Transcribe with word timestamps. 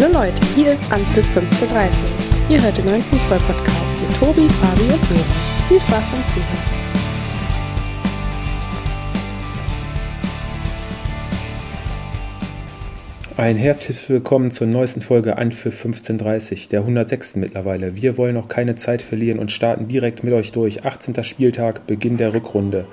Hallo 0.00 0.12
Leute, 0.12 0.40
hier 0.54 0.72
ist 0.72 0.92
Anpfiff 0.92 1.26
1530. 1.36 2.14
Ihr 2.48 2.62
hört 2.62 2.78
den 2.78 2.84
neuen 2.84 3.02
Fußball-Podcast 3.02 4.00
mit 4.00 4.16
Tobi, 4.16 4.48
Fabi 4.48 4.82
und 4.82 5.04
Sören. 5.04 5.24
Viel 5.66 5.80
Spaß 5.80 6.04
beim 6.06 6.22
Zuhören. 6.28 6.78
Ein 13.36 13.56
herzliches 13.56 14.08
Willkommen 14.08 14.52
zur 14.52 14.68
neuesten 14.68 15.00
Folge 15.00 15.36
Anpfiff 15.36 15.84
1530, 15.84 16.68
der 16.68 16.82
106. 16.82 17.34
mittlerweile. 17.34 17.96
Wir 17.96 18.16
wollen 18.16 18.34
noch 18.34 18.46
keine 18.46 18.76
Zeit 18.76 19.02
verlieren 19.02 19.40
und 19.40 19.50
starten 19.50 19.88
direkt 19.88 20.22
mit 20.22 20.32
euch 20.32 20.52
durch. 20.52 20.84
18. 20.84 21.24
Spieltag, 21.24 21.88
Beginn 21.88 22.18
der 22.18 22.34
Rückrunde. 22.34 22.86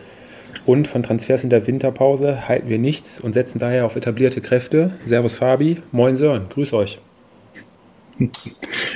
Und 0.65 0.87
von 0.87 1.03
Transfers 1.03 1.43
in 1.43 1.49
der 1.49 1.67
Winterpause 1.67 2.47
halten 2.47 2.69
wir 2.69 2.79
nichts 2.79 3.19
und 3.19 3.33
setzen 3.33 3.59
daher 3.59 3.85
auf 3.85 3.95
etablierte 3.95 4.41
Kräfte. 4.41 4.91
Servus 5.05 5.35
Fabi, 5.35 5.81
moin 5.91 6.15
Sören, 6.15 6.49
grüß 6.49 6.73
euch. 6.73 6.99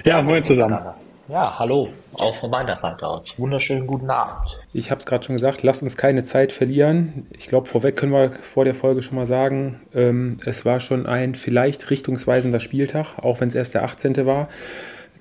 Ja, 0.04 0.22
moin 0.22 0.42
zusammen. 0.44 0.80
Ja, 1.28 1.59
hallo, 1.59 1.90
auch 2.14 2.36
von 2.36 2.50
meiner 2.50 2.76
Seite 2.76 3.05
aus. 3.05 3.38
Wunderschönen 3.38 3.86
guten 3.86 4.09
Abend. 4.09 4.59
Ich 4.73 4.90
habe 4.90 4.98
es 4.98 5.05
gerade 5.05 5.23
schon 5.23 5.36
gesagt, 5.36 5.62
lasst 5.62 5.84
uns 5.84 5.95
keine 5.95 6.23
Zeit 6.23 6.52
verlieren. 6.52 7.28
Ich 7.38 7.48
glaube, 7.48 7.68
vorweg 7.68 7.95
können 7.95 8.14
wir 8.14 8.31
vor 8.31 8.66
der 8.66 8.73
Folge 8.73 9.04
schon 9.04 9.16
mal 9.16 9.28
sagen, 9.28 9.80
ähm, 9.94 10.38
es 10.45 10.66
war 10.66 10.80
schon 10.80 11.06
ein 11.06 11.36
vielleicht 11.36 11.92
richtungsweisender 11.92 12.59
Spieltag, 12.59 13.20
auch 13.22 13.42
wenn 13.42 13.50
es 13.50 13.56
erst 13.56 13.76
der 13.76 13.84
18. 13.84 14.26
war. 14.26 14.50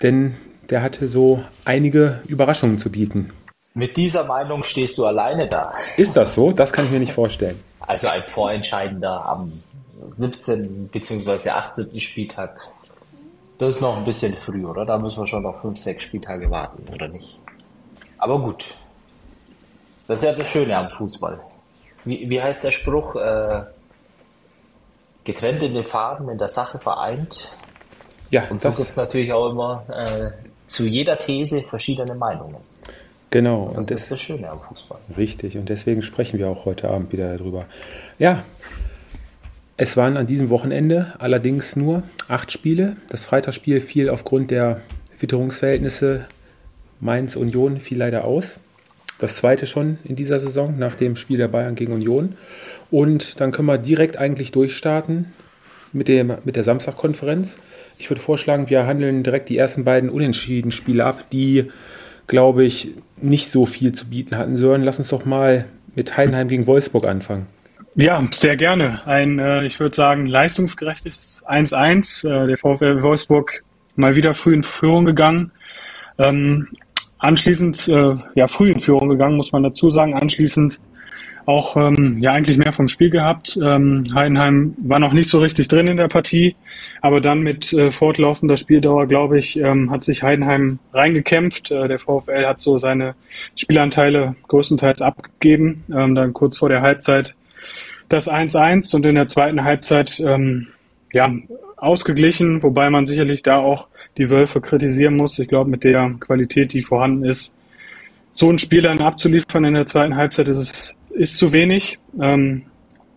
Denn 0.02 0.34
der 0.70 0.82
hatte 0.82 1.08
so 1.08 1.42
einige 1.66 2.22
Überraschungen 2.26 2.78
zu 2.78 2.90
bieten. 2.90 3.32
Mit 3.74 3.96
dieser 3.96 4.24
Meinung 4.24 4.62
stehst 4.62 4.98
du 4.98 5.06
alleine 5.06 5.46
da. 5.46 5.72
Ist 5.96 6.16
das 6.16 6.34
so? 6.34 6.52
Das 6.52 6.72
kann 6.72 6.86
ich 6.86 6.90
mir 6.90 6.98
nicht 6.98 7.12
vorstellen. 7.12 7.62
Also 7.80 8.08
ein 8.08 8.22
Vorentscheidender 8.22 9.24
am 9.24 9.62
17. 10.16 10.88
bzw. 10.88 11.50
18. 11.50 12.00
Spieltag. 12.00 12.60
Das 13.58 13.76
ist 13.76 13.80
noch 13.80 13.96
ein 13.96 14.04
bisschen 14.04 14.34
früh, 14.44 14.64
oder? 14.64 14.84
Da 14.84 14.98
müssen 14.98 15.20
wir 15.20 15.26
schon 15.26 15.42
noch 15.42 15.60
5, 15.60 15.78
6 15.78 16.02
Spieltage 16.02 16.50
warten, 16.50 16.84
oder 16.92 17.08
nicht? 17.08 17.38
Aber 18.18 18.40
gut. 18.40 18.74
Das 20.06 20.20
ist 20.20 20.24
ja 20.24 20.32
das 20.32 20.48
Schöne 20.48 20.76
am 20.76 20.90
Fußball. 20.90 21.40
Wie, 22.04 22.28
wie 22.30 22.40
heißt 22.40 22.64
der 22.64 22.70
Spruch? 22.70 23.16
Äh, 23.16 23.64
getrennt 25.28 25.62
in 25.62 25.74
den 25.74 25.84
Farben, 25.84 26.30
in 26.30 26.38
der 26.38 26.48
Sache 26.48 26.78
vereint. 26.78 27.52
Ja, 28.30 28.44
und 28.48 28.60
so 28.60 28.70
gibt 28.70 28.88
es 28.88 28.96
natürlich 28.96 29.32
auch 29.32 29.50
immer 29.50 29.84
äh, 29.90 30.30
zu 30.66 30.84
jeder 30.84 31.18
These 31.18 31.62
verschiedene 31.62 32.14
Meinungen. 32.14 32.56
Genau. 33.30 33.64
Und 33.64 33.76
das 33.76 33.90
und 33.90 33.96
ist 33.96 34.10
das 34.10 34.20
Schöne 34.20 34.48
am 34.48 34.60
Fußball. 34.60 34.98
Richtig. 35.16 35.58
Und 35.58 35.68
deswegen 35.68 36.02
sprechen 36.02 36.38
wir 36.38 36.48
auch 36.48 36.64
heute 36.64 36.88
Abend 36.88 37.12
wieder 37.12 37.36
darüber. 37.36 37.66
Ja, 38.18 38.44
es 39.76 39.96
waren 39.96 40.16
an 40.16 40.26
diesem 40.26 40.50
Wochenende 40.50 41.14
allerdings 41.18 41.76
nur 41.76 42.02
acht 42.26 42.50
Spiele. 42.50 42.96
Das 43.10 43.24
Freitagsspiel 43.24 43.80
fiel 43.80 44.08
aufgrund 44.08 44.50
der 44.50 44.80
Witterungsverhältnisse 45.20 46.26
Mainz 47.00 47.36
Union 47.36 47.78
fiel 47.78 47.98
leider 47.98 48.24
aus. 48.24 48.58
Das 49.18 49.36
zweite 49.36 49.66
schon 49.66 49.98
in 50.04 50.16
dieser 50.16 50.38
Saison 50.38 50.78
nach 50.78 50.94
dem 50.94 51.16
Spiel 51.16 51.38
der 51.38 51.48
Bayern 51.48 51.74
gegen 51.74 51.92
Union. 51.92 52.36
Und 52.90 53.40
dann 53.40 53.52
können 53.52 53.66
wir 53.66 53.78
direkt 53.78 54.16
eigentlich 54.16 54.52
durchstarten 54.52 55.32
mit, 55.92 56.08
dem, 56.08 56.34
mit 56.44 56.56
der 56.56 56.62
Samstagkonferenz. 56.62 57.58
Ich 57.98 58.10
würde 58.10 58.20
vorschlagen, 58.20 58.70
wir 58.70 58.86
handeln 58.86 59.22
direkt 59.22 59.48
die 59.48 59.56
ersten 59.56 59.84
beiden 59.84 60.10
Unentschieden-Spiele 60.10 61.04
ab, 61.04 61.30
die 61.30 61.70
glaube 62.28 62.64
ich, 62.64 62.92
nicht 63.16 63.50
so 63.50 63.66
viel 63.66 63.92
zu 63.92 64.08
bieten 64.08 64.38
hatten. 64.38 64.56
Sören, 64.56 64.84
lass 64.84 64.98
uns 64.98 65.08
doch 65.08 65.24
mal 65.24 65.64
mit 65.96 66.16
Heidenheim 66.16 66.46
gegen 66.46 66.66
Wolfsburg 66.68 67.06
anfangen. 67.06 67.46
Ja, 67.96 68.24
sehr 68.30 68.56
gerne. 68.56 69.04
Ein, 69.06 69.40
äh, 69.40 69.66
ich 69.66 69.80
würde 69.80 69.96
sagen, 69.96 70.26
leistungsgerechtes 70.26 71.44
1-1. 71.48 72.24
Äh, 72.24 72.46
der 72.46 72.56
VfL 72.56 73.02
Wolfsburg 73.02 73.64
mal 73.96 74.14
wieder 74.14 74.34
früh 74.34 74.54
in 74.54 74.62
Führung 74.62 75.04
gegangen. 75.04 75.50
Ähm, 76.18 76.68
anschließend, 77.18 77.88
äh, 77.88 78.14
ja, 78.36 78.46
früh 78.46 78.70
in 78.70 78.78
Führung 78.78 79.08
gegangen, 79.08 79.36
muss 79.36 79.50
man 79.50 79.64
dazu 79.64 79.90
sagen. 79.90 80.14
Anschließend 80.14 80.78
auch 81.48 81.78
ähm, 81.78 82.18
ja 82.20 82.34
eigentlich 82.34 82.58
mehr 82.58 82.74
vom 82.74 82.88
Spiel 82.88 83.08
gehabt. 83.08 83.58
Ähm, 83.60 84.04
Heidenheim 84.14 84.74
war 84.82 84.98
noch 84.98 85.14
nicht 85.14 85.30
so 85.30 85.40
richtig 85.40 85.66
drin 85.68 85.88
in 85.88 85.96
der 85.96 86.08
Partie, 86.08 86.56
aber 87.00 87.22
dann 87.22 87.38
mit 87.38 87.72
äh, 87.72 87.90
fortlaufender 87.90 88.58
Spieldauer, 88.58 89.06
glaube 89.06 89.38
ich, 89.38 89.58
ähm, 89.58 89.90
hat 89.90 90.04
sich 90.04 90.22
Heidenheim 90.22 90.78
reingekämpft. 90.92 91.70
Äh, 91.70 91.88
der 91.88 92.00
VfL 92.00 92.44
hat 92.44 92.60
so 92.60 92.78
seine 92.78 93.14
Spielanteile 93.56 94.36
größtenteils 94.48 95.00
abgegeben. 95.00 95.84
Ähm, 95.90 96.14
dann 96.14 96.34
kurz 96.34 96.58
vor 96.58 96.68
der 96.68 96.82
Halbzeit 96.82 97.34
das 98.10 98.28
1-1 98.28 98.94
und 98.94 99.06
in 99.06 99.14
der 99.14 99.28
zweiten 99.28 99.64
Halbzeit 99.64 100.20
ähm, 100.20 100.66
ja 101.14 101.32
ausgeglichen, 101.78 102.62
wobei 102.62 102.90
man 102.90 103.06
sicherlich 103.06 103.42
da 103.42 103.56
auch 103.56 103.88
die 104.18 104.28
Wölfe 104.28 104.60
kritisieren 104.60 105.16
muss. 105.16 105.38
Ich 105.38 105.48
glaube, 105.48 105.70
mit 105.70 105.82
der 105.82 106.14
Qualität, 106.20 106.74
die 106.74 106.82
vorhanden 106.82 107.24
ist, 107.24 107.54
so 108.32 108.50
ein 108.50 108.58
Spiel 108.58 108.82
dann 108.82 109.00
abzuliefern 109.00 109.64
in 109.64 109.74
der 109.74 109.86
zweiten 109.86 110.14
Halbzeit 110.14 110.48
ist 110.48 110.58
es 110.58 110.97
ist 111.18 111.36
zu 111.36 111.52
wenig. 111.52 111.98
Ähm, 112.20 112.62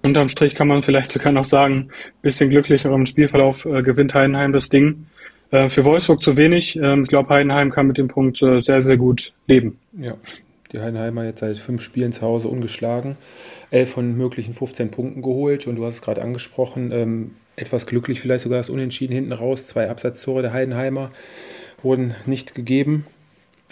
unterm 0.04 0.28
Strich 0.28 0.56
kann 0.56 0.68
man 0.68 0.82
vielleicht 0.82 1.12
sogar 1.12 1.32
noch 1.32 1.46
sagen, 1.46 1.90
bisschen 2.22 2.50
glücklicher 2.50 2.92
im 2.92 3.06
Spielverlauf 3.06 3.66
äh, 3.66 3.84
gewinnt 3.84 4.14
Heidenheim 4.14 4.52
das 4.52 4.70
Ding. 4.70 5.06
Äh, 5.52 5.70
für 5.70 5.86
Wolfsburg 5.86 6.22
zu 6.22 6.38
wenig. 6.38 6.78
Ähm, 6.78 7.04
ich 7.04 7.10
glaube, 7.10 7.30
Heidenheim 7.30 7.70
kann 7.70 7.88
mit 7.88 7.98
dem 7.98 8.08
Punkt 8.08 8.42
äh, 8.42 8.62
sehr, 8.62 8.82
sehr 8.82 8.98
gut 8.98 9.34
leben. 9.48 9.80
Ja, 9.98 10.16
die 10.72 10.80
Heidenheimer 10.80 11.26
jetzt 11.26 11.40
seit 11.40 11.58
fünf 11.58 11.82
Spielen 11.82 12.12
zu 12.12 12.24
Hause 12.24 12.48
ungeschlagen. 12.48 13.18
Elf 13.70 13.92
von 13.92 14.18
möglichen 14.18 14.54
15 14.54 14.90
Punkten 14.92 15.22
geholt 15.22 15.68
und 15.68 15.76
du 15.76 15.86
hast 15.86 15.96
es 15.96 16.02
gerade 16.02 16.22
angesprochen, 16.22 16.92
ähm, 16.92 17.32
etwas 17.56 17.86
glücklich 17.86 18.20
vielleicht 18.22 18.44
sogar 18.44 18.58
das 18.58 18.70
Unentschieden 18.70 19.14
hinten 19.14 19.34
raus. 19.34 19.68
Zwei 19.68 19.90
Absatztore 19.90 20.42
der 20.42 20.54
Heidenheimer 20.54 21.12
wurden 21.82 22.16
nicht 22.26 22.56
gegeben. 22.56 23.06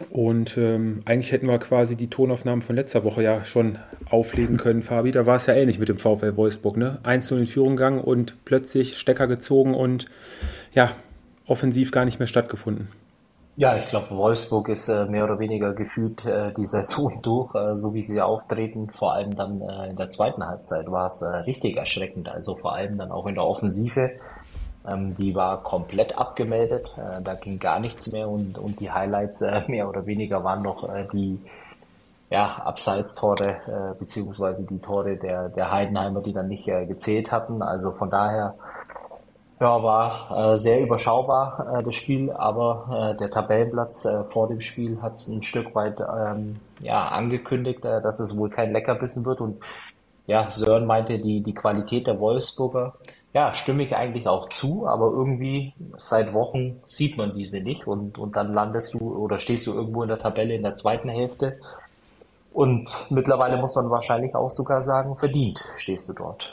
Und 0.09 0.57
ähm, 0.57 1.01
eigentlich 1.05 1.31
hätten 1.31 1.47
wir 1.47 1.59
quasi 1.59 1.95
die 1.95 2.09
Tonaufnahmen 2.09 2.61
von 2.61 2.75
letzter 2.75 3.03
Woche 3.03 3.23
ja 3.23 3.43
schon 3.43 3.77
auflegen 4.09 4.57
können, 4.57 4.81
Fabi. 4.81 5.11
Da 5.11 5.25
war 5.25 5.35
es 5.35 5.45
ja 5.45 5.53
ähnlich 5.53 5.79
mit 5.79 5.89
dem 5.89 5.97
VfL 5.97 6.35
Wolfsburg, 6.35 6.77
ne? 6.77 6.99
1 7.03 7.31
in 7.31 7.45
Führung 7.45 7.71
gegangen 7.71 7.99
und 7.99 8.45
plötzlich 8.45 8.97
Stecker 8.97 9.27
gezogen 9.27 9.73
und 9.73 10.05
ja, 10.73 10.91
offensiv 11.45 11.91
gar 11.91 12.05
nicht 12.05 12.19
mehr 12.19 12.27
stattgefunden. 12.27 12.89
Ja, 13.59 13.75
ich 13.75 13.88
glaube, 13.88 14.15
Wolfsburg 14.15 14.69
ist 14.69 14.88
äh, 14.88 15.05
mehr 15.07 15.25
oder 15.25 15.38
weniger 15.38 15.73
gefühlt 15.73 16.23
äh, 16.23 16.53
die 16.53 16.65
Saison 16.65 17.19
durch, 17.21 17.53
äh, 17.55 17.75
so 17.75 17.93
wie 17.93 18.03
sie 18.03 18.21
auftreten. 18.21 18.89
Vor 18.89 19.13
allem 19.13 19.35
dann 19.35 19.59
äh, 19.59 19.89
in 19.89 19.97
der 19.97 20.07
zweiten 20.07 20.45
Halbzeit 20.45 20.89
war 20.89 21.07
es 21.07 21.21
äh, 21.21 21.39
richtig 21.39 21.75
erschreckend. 21.75 22.29
Also 22.29 22.55
vor 22.55 22.73
allem 22.73 22.97
dann 22.97 23.11
auch 23.11 23.27
in 23.27 23.35
der 23.35 23.43
Offensive 23.43 24.11
ähm, 24.91 25.16
die 25.16 25.35
war 25.35 25.63
komplett 25.63 26.17
abgemeldet. 26.17 26.88
Äh, 26.97 27.22
da 27.22 27.35
ging 27.35 27.59
gar 27.59 27.79
nichts 27.79 28.11
mehr 28.11 28.29
und, 28.29 28.57
und 28.57 28.79
die 28.79 28.91
Highlights 28.91 29.41
äh, 29.41 29.61
mehr 29.67 29.89
oder 29.89 30.05
weniger 30.05 30.44
waren 30.44 30.61
noch 30.61 30.88
äh, 30.88 31.07
die 31.11 31.39
ja, 32.29 32.61
Abseits-Tore 32.63 33.50
äh, 33.50 34.00
beziehungsweise 34.00 34.66
die 34.67 34.79
Tore 34.79 35.17
der, 35.17 35.50
der 35.50 35.72
Heidenheimer, 35.72 36.22
die 36.22 36.33
dann 36.33 36.47
nicht 36.47 36.67
äh, 36.67 36.85
gezählt 36.85 37.31
hatten. 37.31 37.61
Also 37.61 37.91
von 37.91 38.09
daher 38.09 38.55
ja, 39.59 39.83
war 39.83 40.53
äh, 40.53 40.57
sehr 40.57 40.81
überschaubar 40.81 41.79
äh, 41.79 41.83
das 41.83 41.95
Spiel, 41.95 42.31
aber 42.31 43.13
äh, 43.13 43.17
der 43.17 43.29
Tabellenplatz 43.29 44.06
äh, 44.06 44.23
vor 44.25 44.47
dem 44.47 44.61
Spiel 44.61 45.01
hat 45.01 45.13
es 45.13 45.27
ein 45.27 45.41
Stück 45.41 45.75
weit 45.75 46.00
ähm, 46.00 46.57
ja, 46.79 47.09
angekündigt, 47.09 47.83
dass 47.83 48.19
es 48.19 48.38
wohl 48.38 48.50
kein 48.50 48.71
Leckerbissen 48.71 49.25
wird. 49.25 49.41
Und 49.41 49.61
ja, 50.27 50.50
Sören 50.50 50.85
meinte, 50.85 51.19
die, 51.19 51.41
die 51.41 51.53
Qualität 51.53 52.07
der 52.07 52.19
Wolfsburger 52.19 52.94
ja, 53.34 53.53
stimme 53.53 53.84
ich 53.84 53.95
eigentlich 53.95 54.28
auch 54.28 54.50
zu, 54.50 54.88
aber 54.88 55.12
irgendwie 55.12 55.73
seit 55.97 56.34
Wochen 56.34 56.81
sieht 56.85 57.17
man 57.17 57.35
diese 57.35 57.63
nicht 57.63 57.85
und, 57.85 58.17
und 58.17 58.35
dann 58.35 58.53
landest 58.53 58.95
du 58.95 59.16
oder 59.16 59.38
stehst 59.38 59.67
du 59.67 59.73
irgendwo 59.73 60.01
in 60.01 60.09
der 60.09 60.18
Tabelle 60.18 60.56
in 60.56 60.63
der 60.63 60.74
zweiten 60.74 61.09
Hälfte 61.09 61.59
und 62.51 62.89
mittlerweile 63.09 63.57
muss 63.57 63.75
man 63.75 63.89
wahrscheinlich 63.89 64.33
auch 64.36 64.50
sogar 64.50 64.81
sagen, 64.81 65.15
verdient 65.15 65.63
stehst 65.77 66.09
du 66.09 66.13
dort. 66.13 66.44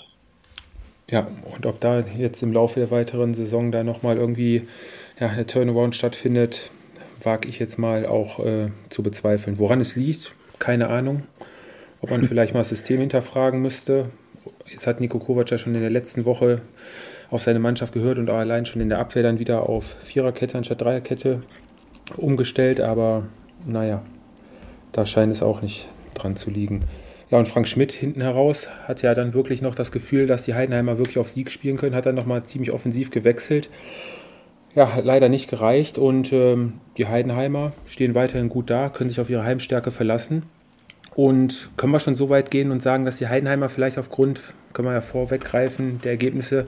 Ja, 1.08 1.26
und 1.54 1.66
ob 1.66 1.80
da 1.80 2.00
jetzt 2.00 2.42
im 2.42 2.52
Laufe 2.52 2.80
der 2.80 2.90
weiteren 2.90 3.32
Saison 3.32 3.70
da 3.70 3.84
nochmal 3.84 4.16
irgendwie 4.16 4.66
ja, 5.18 5.28
der 5.28 5.46
Turnaround 5.46 5.94
stattfindet, 5.94 6.70
wage 7.22 7.48
ich 7.48 7.58
jetzt 7.58 7.78
mal 7.78 8.06
auch 8.06 8.40
äh, 8.40 8.70
zu 8.90 9.02
bezweifeln. 9.02 9.58
Woran 9.58 9.80
es 9.80 9.96
liegt, 9.96 10.32
keine 10.58 10.88
Ahnung. 10.88 11.22
Ob 12.00 12.10
man 12.10 12.24
vielleicht 12.28 12.54
mal 12.54 12.60
das 12.60 12.70
System 12.70 13.00
hinterfragen 13.00 13.62
müsste, 13.62 14.10
Jetzt 14.68 14.86
hat 14.86 15.00
Nico 15.00 15.18
Kovac 15.18 15.50
ja 15.50 15.58
schon 15.58 15.74
in 15.74 15.80
der 15.80 15.90
letzten 15.90 16.24
Woche 16.24 16.62
auf 17.30 17.42
seine 17.42 17.58
Mannschaft 17.58 17.92
gehört 17.92 18.18
und 18.18 18.30
allein 18.30 18.66
schon 18.66 18.82
in 18.82 18.88
der 18.88 18.98
Abwehr 18.98 19.22
dann 19.22 19.38
wieder 19.38 19.68
auf 19.68 19.96
Viererkette 20.00 20.58
anstatt 20.58 20.82
Dreierkette 20.82 21.40
umgestellt. 22.16 22.80
Aber 22.80 23.26
naja, 23.66 24.02
da 24.92 25.06
scheint 25.06 25.32
es 25.32 25.42
auch 25.42 25.62
nicht 25.62 25.88
dran 26.14 26.36
zu 26.36 26.50
liegen. 26.50 26.84
Ja, 27.30 27.38
und 27.38 27.48
Frank 27.48 27.66
Schmidt 27.66 27.92
hinten 27.92 28.20
heraus 28.20 28.68
hat 28.86 29.02
ja 29.02 29.12
dann 29.12 29.34
wirklich 29.34 29.60
noch 29.60 29.74
das 29.74 29.90
Gefühl, 29.90 30.26
dass 30.26 30.44
die 30.44 30.54
Heidenheimer 30.54 30.98
wirklich 30.98 31.18
auf 31.18 31.28
Sieg 31.28 31.50
spielen 31.50 31.76
können, 31.76 31.96
hat 31.96 32.06
dann 32.06 32.14
nochmal 32.14 32.44
ziemlich 32.44 32.70
offensiv 32.70 33.10
gewechselt. 33.10 33.68
Ja, 34.76 35.00
leider 35.02 35.28
nicht 35.28 35.50
gereicht 35.50 35.98
und 35.98 36.32
ähm, 36.32 36.74
die 36.98 37.06
Heidenheimer 37.06 37.72
stehen 37.86 38.14
weiterhin 38.14 38.48
gut 38.48 38.70
da, 38.70 38.90
können 38.90 39.10
sich 39.10 39.20
auf 39.20 39.30
ihre 39.30 39.42
Heimstärke 39.42 39.90
verlassen. 39.90 40.44
Und 41.16 41.70
können 41.78 41.92
wir 41.92 42.00
schon 42.00 42.14
so 42.14 42.28
weit 42.28 42.50
gehen 42.50 42.70
und 42.70 42.82
sagen, 42.82 43.06
dass 43.06 43.16
die 43.16 43.26
Heidenheimer 43.26 43.70
vielleicht 43.70 43.96
aufgrund, 43.96 44.42
können 44.74 44.86
wir 44.86 44.92
ja 44.92 45.00
vorweggreifen, 45.00 45.98
der 46.02 46.10
Ergebnisse, 46.10 46.66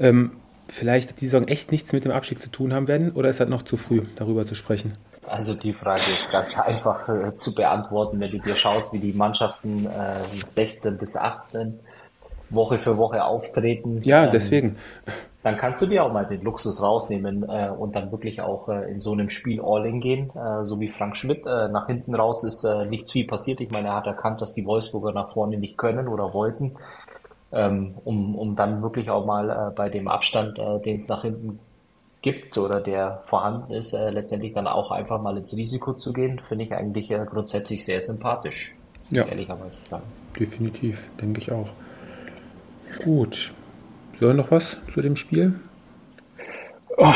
ähm, 0.00 0.32
vielleicht 0.68 1.20
die 1.20 1.26
Saison 1.26 1.46
echt 1.46 1.70
nichts 1.70 1.92
mit 1.92 2.04
dem 2.04 2.10
Abstieg 2.10 2.42
zu 2.42 2.50
tun 2.50 2.74
haben 2.74 2.88
werden? 2.88 3.12
Oder 3.12 3.28
ist 3.28 3.38
das 3.38 3.48
noch 3.48 3.62
zu 3.62 3.76
früh, 3.76 4.02
darüber 4.16 4.44
zu 4.44 4.56
sprechen? 4.56 4.96
Also 5.28 5.54
die 5.54 5.72
Frage 5.72 6.02
ist 6.10 6.28
ganz 6.32 6.58
einfach 6.66 7.08
äh, 7.08 7.36
zu 7.36 7.54
beantworten, 7.54 8.18
wenn 8.18 8.32
du 8.32 8.38
dir 8.40 8.56
schaust, 8.56 8.92
wie 8.92 8.98
die 8.98 9.12
Mannschaften 9.12 9.86
äh, 9.86 10.44
16 10.44 10.98
bis 10.98 11.16
18 11.16 11.78
Woche 12.50 12.80
für 12.80 12.98
Woche 12.98 13.22
auftreten. 13.22 14.02
Ja, 14.02 14.24
ähm, 14.24 14.30
deswegen. 14.32 14.76
Dann 15.44 15.58
kannst 15.58 15.82
du 15.82 15.86
dir 15.86 16.02
auch 16.04 16.12
mal 16.12 16.24
den 16.24 16.40
Luxus 16.42 16.82
rausnehmen 16.82 17.44
äh, 17.48 17.68
und 17.68 17.94
dann 17.94 18.10
wirklich 18.10 18.40
auch 18.40 18.68
äh, 18.70 18.90
in 18.90 18.98
so 18.98 19.12
einem 19.12 19.28
Spiel 19.28 19.60
All-In 19.62 20.00
gehen, 20.00 20.30
äh, 20.34 20.64
so 20.64 20.80
wie 20.80 20.88
Frank 20.88 21.18
Schmidt. 21.18 21.44
Äh, 21.46 21.68
nach 21.68 21.86
hinten 21.86 22.14
raus 22.14 22.42
ist 22.44 22.64
äh, 22.64 22.86
nichts 22.86 23.12
viel 23.12 23.26
passiert. 23.26 23.60
Ich 23.60 23.70
meine, 23.70 23.88
er 23.88 23.94
hat 23.96 24.06
erkannt, 24.06 24.40
dass 24.40 24.54
die 24.54 24.64
Wolfsburger 24.64 25.12
nach 25.12 25.32
vorne 25.34 25.58
nicht 25.58 25.76
können 25.76 26.08
oder 26.08 26.32
wollten, 26.32 26.76
ähm, 27.52 27.94
um, 28.04 28.34
um 28.34 28.56
dann 28.56 28.80
wirklich 28.82 29.10
auch 29.10 29.26
mal 29.26 29.50
äh, 29.50 29.74
bei 29.76 29.90
dem 29.90 30.08
Abstand, 30.08 30.58
äh, 30.58 30.80
den 30.80 30.96
es 30.96 31.08
nach 31.10 31.22
hinten 31.22 31.58
gibt 32.22 32.56
oder 32.56 32.80
der 32.80 33.20
vorhanden 33.26 33.74
ist, 33.74 33.92
äh, 33.92 34.08
letztendlich 34.08 34.54
dann 34.54 34.66
auch 34.66 34.90
einfach 34.90 35.20
mal 35.20 35.36
ins 35.36 35.54
Risiko 35.54 35.92
zu 35.92 36.14
gehen, 36.14 36.40
finde 36.42 36.64
ich 36.64 36.72
eigentlich 36.72 37.10
äh, 37.10 37.22
grundsätzlich 37.30 37.84
sehr 37.84 38.00
sympathisch, 38.00 38.74
muss 39.02 39.10
Ja. 39.18 39.24
ich 39.24 39.30
ehrlicherweise 39.30 39.84
sagen. 39.84 40.04
Definitiv, 40.40 41.10
denke 41.20 41.40
ich 41.42 41.52
auch. 41.52 41.68
Gut. 43.04 43.52
Soll 44.24 44.32
noch 44.32 44.50
was 44.50 44.78
zu 44.90 45.02
dem 45.02 45.16
Spiel? 45.16 45.52
Oh, 46.96 47.12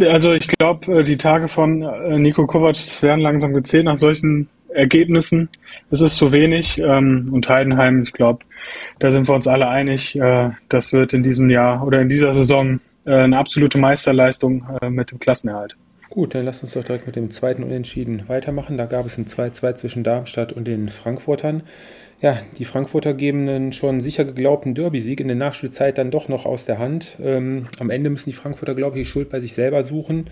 also 0.00 0.34
ich 0.34 0.46
glaube, 0.48 1.02
die 1.02 1.16
Tage 1.16 1.48
von 1.48 1.80
äh, 1.80 2.18
Nico 2.18 2.46
Kovac 2.46 2.76
werden 3.00 3.22
langsam 3.22 3.54
gezählt 3.54 3.86
nach 3.86 3.96
solchen 3.96 4.50
Ergebnissen. 4.68 5.48
Es 5.90 6.02
ist 6.02 6.18
zu 6.18 6.30
wenig. 6.30 6.76
Ähm, 6.76 7.30
und 7.32 7.48
Heidenheim, 7.48 8.02
ich 8.02 8.12
glaube, 8.12 8.44
da 8.98 9.10
sind 9.10 9.26
wir 9.26 9.34
uns 9.34 9.46
alle 9.46 9.66
einig, 9.66 10.14
äh, 10.14 10.50
das 10.68 10.92
wird 10.92 11.14
in 11.14 11.22
diesem 11.22 11.48
Jahr 11.48 11.86
oder 11.86 12.02
in 12.02 12.10
dieser 12.10 12.34
Saison 12.34 12.80
äh, 13.06 13.14
eine 13.14 13.38
absolute 13.38 13.78
Meisterleistung 13.78 14.66
äh, 14.82 14.90
mit 14.90 15.10
dem 15.10 15.20
Klassenerhalt. 15.20 15.74
Gut, 16.12 16.34
dann 16.34 16.44
lasst 16.44 16.62
uns 16.62 16.74
doch 16.74 16.84
direkt 16.84 17.06
mit 17.06 17.16
dem 17.16 17.30
zweiten 17.30 17.62
Unentschieden 17.62 18.24
weitermachen. 18.28 18.76
Da 18.76 18.84
gab 18.84 19.06
es 19.06 19.16
ein 19.16 19.24
2-2 19.24 19.76
zwischen 19.76 20.04
Darmstadt 20.04 20.52
und 20.52 20.68
den 20.68 20.90
Frankfurtern. 20.90 21.62
Ja, 22.20 22.38
die 22.58 22.66
Frankfurter 22.66 23.14
geben 23.14 23.48
einen 23.48 23.72
schon 23.72 24.02
sicher 24.02 24.26
geglaubten 24.26 24.74
Derby-Sieg 24.74 25.20
in 25.20 25.28
der 25.28 25.38
Nachspielzeit 25.38 25.96
dann 25.96 26.10
doch 26.10 26.28
noch 26.28 26.44
aus 26.44 26.66
der 26.66 26.78
Hand. 26.78 27.16
Ähm, 27.22 27.66
am 27.78 27.88
Ende 27.88 28.10
müssen 28.10 28.28
die 28.28 28.36
Frankfurter, 28.36 28.74
glaube 28.74 28.98
ich, 28.98 29.06
die 29.06 29.10
Schuld 29.10 29.30
bei 29.30 29.40
sich 29.40 29.54
selber 29.54 29.82
suchen. 29.82 30.28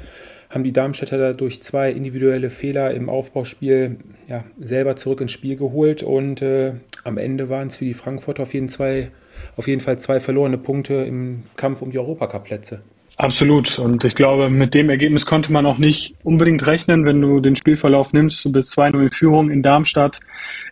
Haben 0.50 0.64
die 0.64 0.72
Darmstädter 0.74 1.16
da 1.16 1.32
durch 1.32 1.62
zwei 1.62 1.90
individuelle 1.90 2.50
Fehler 2.50 2.90
im 2.90 3.08
Aufbauspiel 3.08 3.96
ja, 4.28 4.44
selber 4.60 4.96
zurück 4.96 5.22
ins 5.22 5.32
Spiel 5.32 5.56
geholt. 5.56 6.02
Und 6.02 6.42
äh, 6.42 6.74
am 7.04 7.16
Ende 7.16 7.48
waren 7.48 7.68
es 7.68 7.76
für 7.76 7.86
die 7.86 7.94
Frankfurter 7.94 8.42
auf 8.42 8.52
jeden, 8.52 8.68
zwei, 8.68 9.12
auf 9.56 9.66
jeden 9.66 9.80
Fall 9.80 9.98
zwei 9.98 10.20
verlorene 10.20 10.58
Punkte 10.58 10.92
im 10.96 11.44
Kampf 11.56 11.80
um 11.80 11.90
die 11.90 11.98
Europacup-Plätze. 11.98 12.82
Absolut. 13.20 13.78
Und 13.78 14.02
ich 14.06 14.14
glaube, 14.14 14.48
mit 14.48 14.72
dem 14.72 14.88
Ergebnis 14.88 15.26
konnte 15.26 15.52
man 15.52 15.66
auch 15.66 15.76
nicht 15.76 16.14
unbedingt 16.22 16.66
rechnen, 16.66 17.04
wenn 17.04 17.20
du 17.20 17.40
den 17.40 17.54
Spielverlauf 17.54 18.14
nimmst. 18.14 18.42
Du 18.46 18.50
bist 18.50 18.72
2-0 18.78 18.98
in 18.98 19.10
Führung 19.10 19.50
in 19.50 19.62
Darmstadt. 19.62 20.20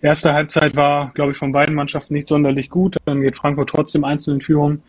Erste 0.00 0.33
Halbzeit 0.33 0.75
war, 0.75 1.11
glaube 1.12 1.33
ich, 1.33 1.37
von 1.37 1.53
beiden 1.53 1.75
Mannschaften 1.75 2.15
nicht 2.15 2.27
sonderlich 2.27 2.71
gut. 2.71 2.97
Dann 3.05 3.21
geht 3.21 3.37
Frankfurt 3.37 3.69
trotzdem 3.69 4.03
einzeln 4.03 4.37
in 4.37 4.41
Führung. 4.41 4.81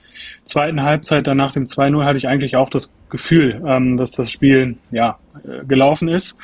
Zweiten 0.46 0.84
Halbzeit, 0.84 1.28
dann 1.28 1.36
nach 1.36 1.52
dem 1.52 1.66
2-0, 1.66 2.06
hatte 2.06 2.18
ich 2.18 2.30
eigentlich 2.30 2.56
auch 2.56 2.70
das 2.70 2.94
Gefühl, 3.10 3.62
ähm, 3.68 3.98
dass 3.98 4.14
das 4.14 4.32
Spiel 4.32 4.78
ja 4.92 5.20
äh, 5.44 5.66
gelaufen 5.66 6.08
ist. 6.08 6.38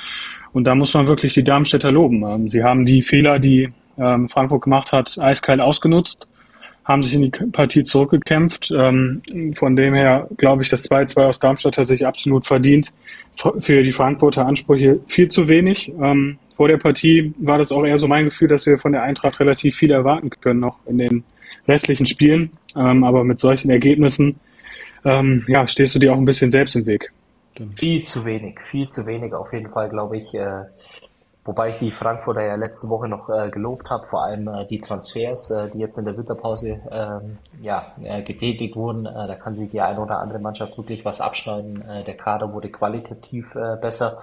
Und 0.51 0.65
da 0.65 0.75
muss 0.75 0.93
man 0.93 1.07
wirklich 1.07 1.33
die 1.33 1.45
Darmstädter 1.45 1.93
loben. 1.93 2.23
Ähm, 2.23 2.49
sie 2.49 2.61
haben 2.61 2.85
die 2.85 3.03
Fehler, 3.03 3.39
die 3.39 3.71
ähm, 3.97 4.27
Frankfurt 4.27 4.63
gemacht 4.63 4.91
hat, 4.91 5.17
eiskalt 5.17 5.61
ausgenutzt 5.61 6.27
haben 6.85 7.03
sich 7.03 7.15
in 7.15 7.23
die 7.23 7.29
Partie 7.29 7.83
zurückgekämpft. 7.83 8.71
Ähm, 8.71 9.21
von 9.55 9.75
dem 9.75 9.93
her 9.93 10.27
glaube 10.37 10.61
ich, 10.61 10.69
das 10.69 10.89
2-2 10.89 11.25
aus 11.25 11.39
Darmstadt 11.39 11.77
hat 11.77 11.87
sich 11.87 12.05
absolut 12.05 12.45
verdient. 12.45 12.93
Für 13.35 13.83
die 13.83 13.91
Frankfurter 13.91 14.45
Ansprüche 14.45 14.99
viel 15.07 15.27
zu 15.27 15.47
wenig. 15.47 15.91
Ähm, 16.01 16.37
vor 16.53 16.67
der 16.67 16.77
Partie 16.77 17.33
war 17.37 17.57
das 17.57 17.71
auch 17.71 17.83
eher 17.83 17.97
so 17.97 18.07
mein 18.07 18.25
Gefühl, 18.25 18.47
dass 18.47 18.65
wir 18.65 18.77
von 18.77 18.93
der 18.93 19.03
Eintracht 19.03 19.39
relativ 19.39 19.75
viel 19.75 19.91
erwarten 19.91 20.29
können 20.29 20.61
noch 20.61 20.77
in 20.85 20.99
den 20.99 21.23
restlichen 21.67 22.05
Spielen. 22.05 22.51
Ähm, 22.75 23.03
aber 23.03 23.23
mit 23.23 23.39
solchen 23.39 23.71
Ergebnissen 23.71 24.39
ähm, 25.03 25.43
ja, 25.47 25.67
stehst 25.67 25.95
du 25.95 25.99
dir 25.99 26.13
auch 26.13 26.17
ein 26.17 26.25
bisschen 26.25 26.51
selbst 26.51 26.75
im 26.75 26.85
Weg. 26.85 27.11
Viel 27.75 28.03
zu 28.03 28.25
wenig, 28.25 28.59
viel 28.65 28.87
zu 28.89 29.05
wenig 29.05 29.33
auf 29.33 29.53
jeden 29.53 29.69
Fall, 29.69 29.89
glaube 29.89 30.17
ich. 30.17 30.33
Äh, 30.33 30.65
Wobei 31.45 31.69
ich 31.69 31.77
die 31.77 31.91
Frankfurter 31.91 32.41
ja 32.41 32.55
letzte 32.55 32.89
Woche 32.89 33.07
noch 33.07 33.29
äh, 33.29 33.51
gelobt 33.51 33.91
habe, 33.91 34.07
vor 34.07 34.23
allem 34.23 34.47
äh, 34.47 34.65
die 34.65 34.81
Transfers, 34.81 35.51
äh, 35.51 35.69
die 35.71 35.77
jetzt 35.77 35.95
in 35.99 36.05
der 36.05 36.17
Winterpause 36.17 36.81
ähm, 36.89 37.37
ja, 37.61 37.93
äh, 38.01 38.23
getätigt 38.23 38.75
wurden. 38.75 39.05
Äh, 39.05 39.27
da 39.27 39.35
kann 39.35 39.55
sich 39.55 39.69
die 39.69 39.79
eine 39.79 40.01
oder 40.01 40.19
andere 40.19 40.39
Mannschaft 40.39 40.75
wirklich 40.75 41.05
was 41.05 41.21
abschneiden. 41.21 41.87
Äh, 41.87 42.03
der 42.03 42.17
Kader 42.17 42.51
wurde 42.51 42.71
qualitativ 42.71 43.53
äh, 43.53 43.77
besser. 43.79 44.17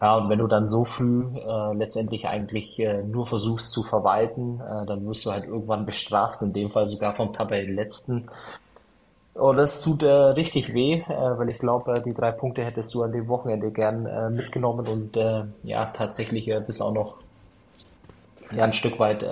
Ja, 0.00 0.16
und 0.16 0.28
wenn 0.30 0.40
du 0.40 0.48
dann 0.48 0.66
so 0.66 0.84
früh 0.84 1.26
äh, 1.32 1.74
letztendlich 1.74 2.26
eigentlich 2.26 2.76
äh, 2.80 3.04
nur 3.04 3.24
versuchst 3.24 3.70
zu 3.70 3.84
verwalten, 3.84 4.60
äh, 4.60 4.84
dann 4.84 5.06
wirst 5.06 5.24
du 5.24 5.30
halt 5.30 5.44
irgendwann 5.44 5.86
bestraft, 5.86 6.42
in 6.42 6.52
dem 6.52 6.72
Fall 6.72 6.86
sogar 6.86 7.14
vom 7.14 7.32
Tabellenletzten. 7.32 8.28
Und 9.34 9.56
das 9.56 9.80
tut 9.80 10.02
äh, 10.02 10.10
richtig 10.10 10.74
weh, 10.74 10.96
äh, 10.96 11.06
weil 11.08 11.48
ich 11.48 11.58
glaube, 11.58 11.94
äh, 11.94 12.02
die 12.02 12.12
drei 12.12 12.32
Punkte 12.32 12.64
hättest 12.64 12.92
du 12.94 13.02
an 13.02 13.12
dem 13.12 13.28
Wochenende 13.28 13.70
gern 13.70 14.04
äh, 14.04 14.28
mitgenommen 14.28 14.86
und 14.86 15.16
äh, 15.16 15.44
ja, 15.62 15.86
tatsächlich 15.86 16.48
äh, 16.48 16.60
bist 16.60 16.82
auch 16.82 16.92
noch 16.92 17.16
ja, 18.50 18.64
ein 18.64 18.74
Stück 18.74 18.98
weit 18.98 19.22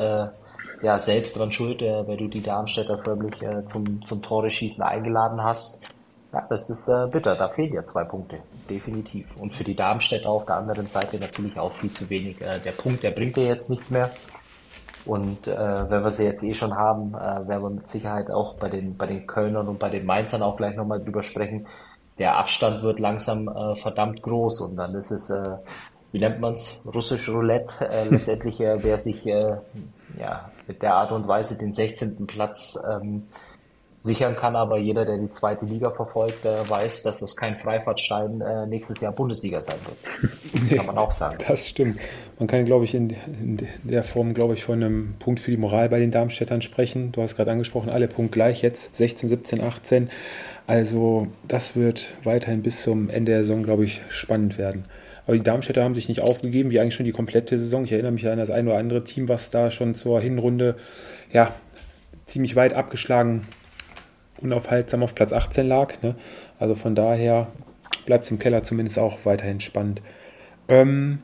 ja, 0.82 0.98
selbst 0.98 1.36
dran 1.36 1.52
schuld, 1.52 1.82
weil 1.82 2.16
du 2.16 2.28
die 2.28 2.40
Darmstädter 2.40 2.98
förmlich 2.98 3.34
zum, 3.66 4.02
zum 4.06 4.22
Tore-Schießen 4.22 4.82
eingeladen 4.82 5.44
hast. 5.44 5.82
Ja, 6.32 6.46
das 6.48 6.70
ist 6.70 6.90
bitter, 7.12 7.34
da 7.34 7.48
fehlen 7.48 7.74
ja 7.74 7.84
zwei 7.84 8.04
Punkte, 8.04 8.38
definitiv. 8.70 9.36
Und 9.36 9.54
für 9.54 9.64
die 9.64 9.76
Darmstädter 9.76 10.30
auf 10.30 10.46
der 10.46 10.56
anderen 10.56 10.86
Seite 10.86 11.18
natürlich 11.18 11.58
auch 11.58 11.74
viel 11.74 11.90
zu 11.90 12.08
wenig. 12.08 12.38
Der 12.38 12.72
Punkt, 12.72 13.02
der 13.02 13.10
bringt 13.10 13.36
dir 13.36 13.44
jetzt 13.44 13.68
nichts 13.68 13.90
mehr. 13.90 14.10
Und 15.06 15.46
äh, 15.46 15.90
wenn 15.90 16.02
wir 16.02 16.10
sie 16.10 16.24
jetzt 16.24 16.42
eh 16.42 16.54
schon 16.54 16.74
haben, 16.74 17.14
äh, 17.14 17.48
werden 17.48 17.62
wir 17.62 17.70
mit 17.70 17.88
Sicherheit 17.88 18.30
auch 18.30 18.54
bei 18.54 18.68
den, 18.68 18.96
bei 18.96 19.06
den 19.06 19.26
Kölnern 19.26 19.68
und 19.68 19.78
bei 19.78 19.88
den 19.88 20.04
Mainzern 20.04 20.42
auch 20.42 20.56
gleich 20.56 20.76
nochmal 20.76 21.00
drüber 21.02 21.22
sprechen. 21.22 21.66
Der 22.18 22.36
Abstand 22.36 22.82
wird 22.82 22.98
langsam 22.98 23.48
äh, 23.48 23.74
verdammt 23.74 24.22
groß 24.22 24.60
und 24.60 24.76
dann 24.76 24.94
ist 24.94 25.10
es, 25.10 25.30
äh, 25.30 25.56
wie 26.12 26.18
nennt 26.18 26.40
man's, 26.40 26.82
russisch 26.86 27.28
Roulette, 27.28 27.68
äh, 27.80 28.04
letztendlich, 28.10 28.60
äh, 28.60 28.82
wer 28.82 28.98
sich 28.98 29.26
äh, 29.26 29.56
ja, 30.18 30.50
mit 30.66 30.82
der 30.82 30.94
Art 30.96 31.12
und 31.12 31.26
Weise 31.26 31.56
den 31.56 31.72
16. 31.72 32.26
Platz 32.26 32.78
ähm, 32.92 33.28
sichern 34.02 34.34
kann, 34.34 34.56
aber 34.56 34.78
jeder, 34.78 35.04
der 35.04 35.18
die 35.18 35.28
zweite 35.28 35.66
Liga 35.66 35.90
verfolgt, 35.90 36.46
äh, 36.46 36.68
weiß, 36.68 37.02
dass 37.02 37.20
das 37.20 37.36
kein 37.36 37.56
Freifahrtschein 37.56 38.40
äh, 38.40 38.66
nächstes 38.66 39.00
Jahr 39.02 39.14
Bundesliga 39.14 39.60
sein 39.60 39.76
wird. 39.84 40.70
Kann 40.76 40.86
man 40.86 40.96
auch 40.96 41.12
sagen. 41.12 41.36
Das 41.46 41.68
stimmt. 41.68 42.00
Man 42.38 42.48
kann, 42.48 42.64
glaube 42.64 42.86
ich, 42.86 42.94
in, 42.94 43.10
in 43.10 43.58
der 43.82 44.02
Form, 44.02 44.32
glaube 44.32 44.54
ich, 44.54 44.64
von 44.64 44.82
einem 44.82 45.14
Punkt 45.18 45.40
für 45.40 45.50
die 45.50 45.58
Moral 45.58 45.90
bei 45.90 45.98
den 45.98 46.10
Darmstädtern 46.10 46.62
sprechen. 46.62 47.12
Du 47.12 47.20
hast 47.20 47.36
gerade 47.36 47.50
angesprochen, 47.50 47.90
alle 47.90 48.08
Punkt 48.08 48.32
gleich 48.32 48.62
jetzt, 48.62 48.96
16, 48.96 49.28
17, 49.28 49.60
18. 49.60 50.10
Also 50.66 51.26
das 51.46 51.76
wird 51.76 52.16
weiterhin 52.24 52.62
bis 52.62 52.82
zum 52.82 53.10
Ende 53.10 53.32
der 53.32 53.42
Saison, 53.42 53.62
glaube 53.62 53.84
ich, 53.84 54.00
spannend 54.08 54.56
werden. 54.56 54.86
Aber 55.26 55.36
die 55.36 55.42
Darmstädter 55.42 55.84
haben 55.84 55.94
sich 55.94 56.08
nicht 56.08 56.22
aufgegeben, 56.22 56.70
wie 56.70 56.80
eigentlich 56.80 56.94
schon 56.94 57.04
die 57.06 57.12
komplette 57.12 57.58
Saison. 57.58 57.84
Ich 57.84 57.92
erinnere 57.92 58.12
mich 58.12 58.26
an 58.26 58.38
das 58.38 58.50
ein 58.50 58.66
oder 58.66 58.78
andere 58.78 59.04
Team, 59.04 59.28
was 59.28 59.50
da 59.50 59.70
schon 59.70 59.94
zur 59.94 60.20
Hinrunde 60.20 60.76
ja, 61.30 61.54
ziemlich 62.24 62.56
weit 62.56 62.72
abgeschlagen 62.72 63.46
unaufhaltsam 64.42 65.02
auf 65.02 65.14
Platz 65.14 65.32
18 65.32 65.66
lag. 65.66 66.02
Ne? 66.02 66.14
Also 66.58 66.74
von 66.74 66.94
daher 66.94 67.48
bleibt 68.06 68.24
es 68.24 68.30
im 68.30 68.38
Keller 68.38 68.62
zumindest 68.62 68.98
auch 68.98 69.18
weiterhin 69.24 69.60
spannend. 69.60 70.02
Ähm, 70.68 71.20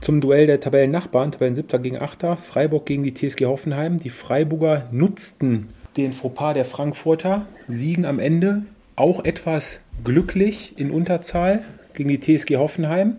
zum 0.00 0.20
Duell 0.20 0.46
der 0.46 0.60
Tabellennachbarn, 0.60 1.32
Tabellen 1.32 1.54
7. 1.54 1.82
gegen 1.82 2.00
8. 2.00 2.38
Freiburg 2.38 2.84
gegen 2.84 3.04
die 3.04 3.14
TSG 3.14 3.46
Hoffenheim. 3.46 3.98
Die 3.98 4.10
Freiburger 4.10 4.88
nutzten 4.90 5.68
den 5.96 6.12
Fauxpas 6.12 6.54
der 6.54 6.64
Frankfurter, 6.64 7.46
siegen 7.68 8.04
am 8.04 8.18
Ende 8.18 8.62
auch 8.96 9.24
etwas 9.24 9.82
glücklich 10.02 10.74
in 10.76 10.90
Unterzahl 10.90 11.64
gegen 11.94 12.08
die 12.08 12.20
TSG 12.20 12.56
Hoffenheim 12.56 13.18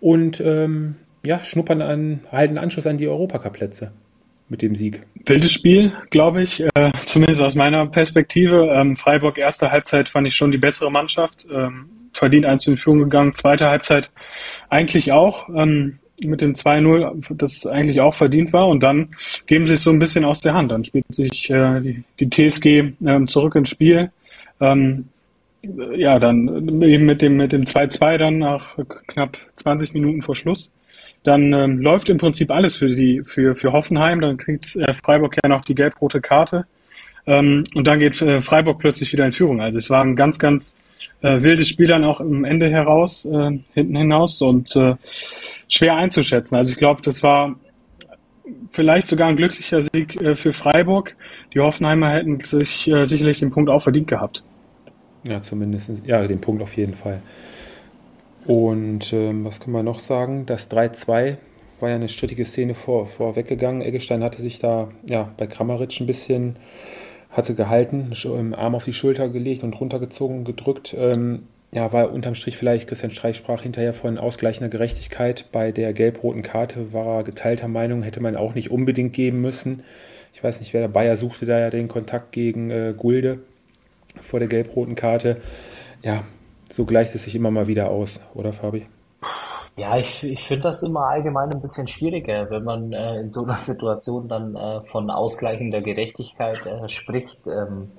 und 0.00 0.40
ähm, 0.40 0.96
ja, 1.24 1.42
schnuppern 1.42 1.82
an, 1.82 2.20
halten 2.30 2.58
Anschluss 2.58 2.86
an 2.86 2.98
die 2.98 3.08
Europacup-Plätze 3.08 3.92
mit 4.48 4.62
dem 4.62 4.74
Sieg. 4.74 5.00
Wildes 5.26 5.52
Spiel, 5.52 5.92
glaube 6.10 6.42
ich, 6.42 6.60
äh, 6.60 6.92
zumindest 7.04 7.42
aus 7.42 7.54
meiner 7.54 7.86
Perspektive. 7.86 8.68
Ähm, 8.72 8.96
Freiburg 8.96 9.38
erste 9.38 9.70
Halbzeit 9.70 10.08
fand 10.08 10.26
ich 10.26 10.34
schon 10.34 10.52
die 10.52 10.58
bessere 10.58 10.90
Mannschaft, 10.90 11.46
ähm, 11.52 11.86
verdient 12.12 12.46
eins 12.46 12.66
in 12.66 12.76
Führung 12.76 13.00
gegangen. 13.00 13.34
Zweite 13.34 13.68
Halbzeit 13.68 14.10
eigentlich 14.68 15.12
auch 15.12 15.48
ähm, 15.48 15.98
mit 16.24 16.42
dem 16.42 16.52
2-0, 16.52 17.34
das 17.36 17.66
eigentlich 17.66 18.00
auch 18.00 18.14
verdient 18.14 18.52
war. 18.52 18.68
Und 18.68 18.82
dann 18.82 19.10
geben 19.46 19.66
sie 19.66 19.74
es 19.74 19.82
so 19.82 19.90
ein 19.90 19.98
bisschen 19.98 20.24
aus 20.24 20.40
der 20.40 20.54
Hand. 20.54 20.70
Dann 20.70 20.84
spielt 20.84 21.12
sich 21.12 21.50
äh, 21.50 21.80
die, 21.80 22.04
die 22.20 22.30
TSG 22.30 22.92
ähm, 23.04 23.26
zurück 23.26 23.54
ins 23.56 23.70
Spiel. 23.70 24.10
Ähm, 24.60 25.06
ja, 25.96 26.18
dann 26.18 26.82
eben 26.82 27.06
mit 27.06 27.22
dem 27.22 27.38
mit 27.38 27.52
dem 27.52 27.64
2-2 27.64 28.18
dann 28.18 28.38
nach 28.38 28.76
knapp 29.06 29.38
20 29.54 29.94
Minuten 29.94 30.20
vor 30.20 30.36
Schluss 30.36 30.70
dann 31.24 31.52
ähm, 31.52 31.78
läuft 31.80 32.10
im 32.10 32.18
Prinzip 32.18 32.50
alles 32.50 32.76
für 32.76 32.94
die 32.94 33.22
für 33.24 33.54
für 33.54 33.72
Hoffenheim. 33.72 34.20
Dann 34.20 34.36
kriegt 34.36 34.76
äh, 34.76 34.94
Freiburg 34.94 35.36
ja 35.42 35.48
noch 35.48 35.62
die 35.62 35.74
gelb-rote 35.74 36.20
Karte. 36.20 36.66
Ähm, 37.26 37.64
und 37.74 37.88
dann 37.88 37.98
geht 37.98 38.20
äh, 38.22 38.40
Freiburg 38.40 38.78
plötzlich 38.78 39.12
wieder 39.12 39.24
in 39.24 39.32
Führung. 39.32 39.60
Also 39.60 39.78
es 39.78 39.90
war 39.90 40.04
ein 40.04 40.14
ganz, 40.16 40.38
ganz 40.38 40.76
äh, 41.22 41.42
wildes 41.42 41.68
Spiel 41.68 41.86
dann 41.86 42.04
auch 42.04 42.20
im 42.20 42.44
Ende 42.44 42.70
heraus, 42.70 43.24
äh, 43.24 43.58
hinten 43.72 43.96
hinaus 43.96 44.42
und 44.42 44.76
äh, 44.76 44.94
schwer 45.68 45.96
einzuschätzen. 45.96 46.56
Also 46.56 46.70
ich 46.70 46.76
glaube, 46.76 47.00
das 47.02 47.22
war 47.22 47.56
vielleicht 48.70 49.08
sogar 49.08 49.28
ein 49.28 49.36
glücklicher 49.36 49.80
Sieg 49.80 50.20
äh, 50.20 50.36
für 50.36 50.52
Freiburg. 50.52 51.16
Die 51.54 51.60
Hoffenheimer 51.60 52.10
hätten 52.10 52.44
sich 52.44 52.88
äh, 52.88 53.06
sicherlich 53.06 53.38
den 53.38 53.50
Punkt 53.50 53.70
auch 53.70 53.80
verdient 53.80 54.08
gehabt. 54.08 54.44
Ja, 55.22 55.40
zumindest, 55.42 55.90
ja, 56.06 56.26
den 56.26 56.40
Punkt 56.40 56.62
auf 56.62 56.76
jeden 56.76 56.92
Fall. 56.92 57.22
Und 58.46 59.12
ähm, 59.12 59.44
was 59.44 59.60
können 59.60 59.74
wir 59.74 59.82
noch 59.82 59.98
sagen? 59.98 60.46
Das 60.46 60.70
3-2 60.70 61.36
war 61.80 61.88
ja 61.88 61.94
eine 61.94 62.08
strittige 62.08 62.44
Szene 62.44 62.74
vor, 62.74 63.06
vorweggegangen. 63.06 63.82
Eggestein 63.82 64.22
hatte 64.22 64.42
sich 64.42 64.58
da 64.58 64.88
ja, 65.08 65.32
bei 65.36 65.46
Kramaric 65.46 66.00
ein 66.00 66.06
bisschen 66.06 66.56
hatte 67.30 67.54
gehalten, 67.54 68.12
Arm 68.54 68.74
auf 68.76 68.84
die 68.84 68.92
Schulter 68.92 69.28
gelegt 69.28 69.64
und 69.64 69.78
runtergezogen, 69.80 70.44
gedrückt. 70.44 70.94
Ähm, 70.96 71.48
ja, 71.72 71.92
war 71.92 72.12
unterm 72.12 72.36
Strich 72.36 72.56
vielleicht, 72.56 72.88
Christian 72.88 73.10
Streich 73.10 73.36
sprach 73.36 73.62
hinterher 73.62 73.92
von 73.92 74.18
ausgleichender 74.18 74.68
Gerechtigkeit. 74.68 75.46
Bei 75.50 75.72
der 75.72 75.92
gelb-roten 75.92 76.42
Karte 76.42 76.92
war 76.92 77.18
er 77.18 77.24
geteilter 77.24 77.66
Meinung, 77.66 78.04
hätte 78.04 78.20
man 78.20 78.36
auch 78.36 78.54
nicht 78.54 78.70
unbedingt 78.70 79.12
geben 79.12 79.40
müssen. 79.40 79.82
Ich 80.32 80.44
weiß 80.44 80.60
nicht, 80.60 80.72
wer 80.72 80.82
der 80.82 80.88
Bayer 80.88 81.16
suchte 81.16 81.46
da 81.46 81.58
ja 81.58 81.70
den 81.70 81.88
Kontakt 81.88 82.30
gegen 82.30 82.70
äh, 82.70 82.94
Gulde 82.96 83.40
vor 84.20 84.38
der 84.38 84.48
gelb-roten 84.48 84.94
Karte. 84.94 85.40
Ja, 86.02 86.22
so 86.74 86.84
gleicht 86.84 87.14
es 87.14 87.24
sich 87.24 87.36
immer 87.36 87.52
mal 87.52 87.68
wieder 87.68 87.90
aus, 87.90 88.20
oder 88.34 88.52
Fabi? 88.52 88.86
Ja, 89.76 89.96
ich, 89.96 90.24
ich 90.24 90.44
finde 90.44 90.64
das 90.64 90.82
immer 90.82 91.06
allgemein 91.06 91.52
ein 91.52 91.60
bisschen 91.60 91.86
schwieriger, 91.86 92.50
wenn 92.50 92.64
man 92.64 92.92
äh, 92.92 93.20
in 93.20 93.30
so 93.30 93.44
einer 93.44 93.58
Situation 93.58 94.28
dann 94.28 94.56
äh, 94.56 94.82
von 94.82 95.10
ausgleichender 95.10 95.82
Gerechtigkeit 95.82 96.64
äh, 96.66 96.88
spricht. 96.88 97.46
Ähm, 97.46 97.92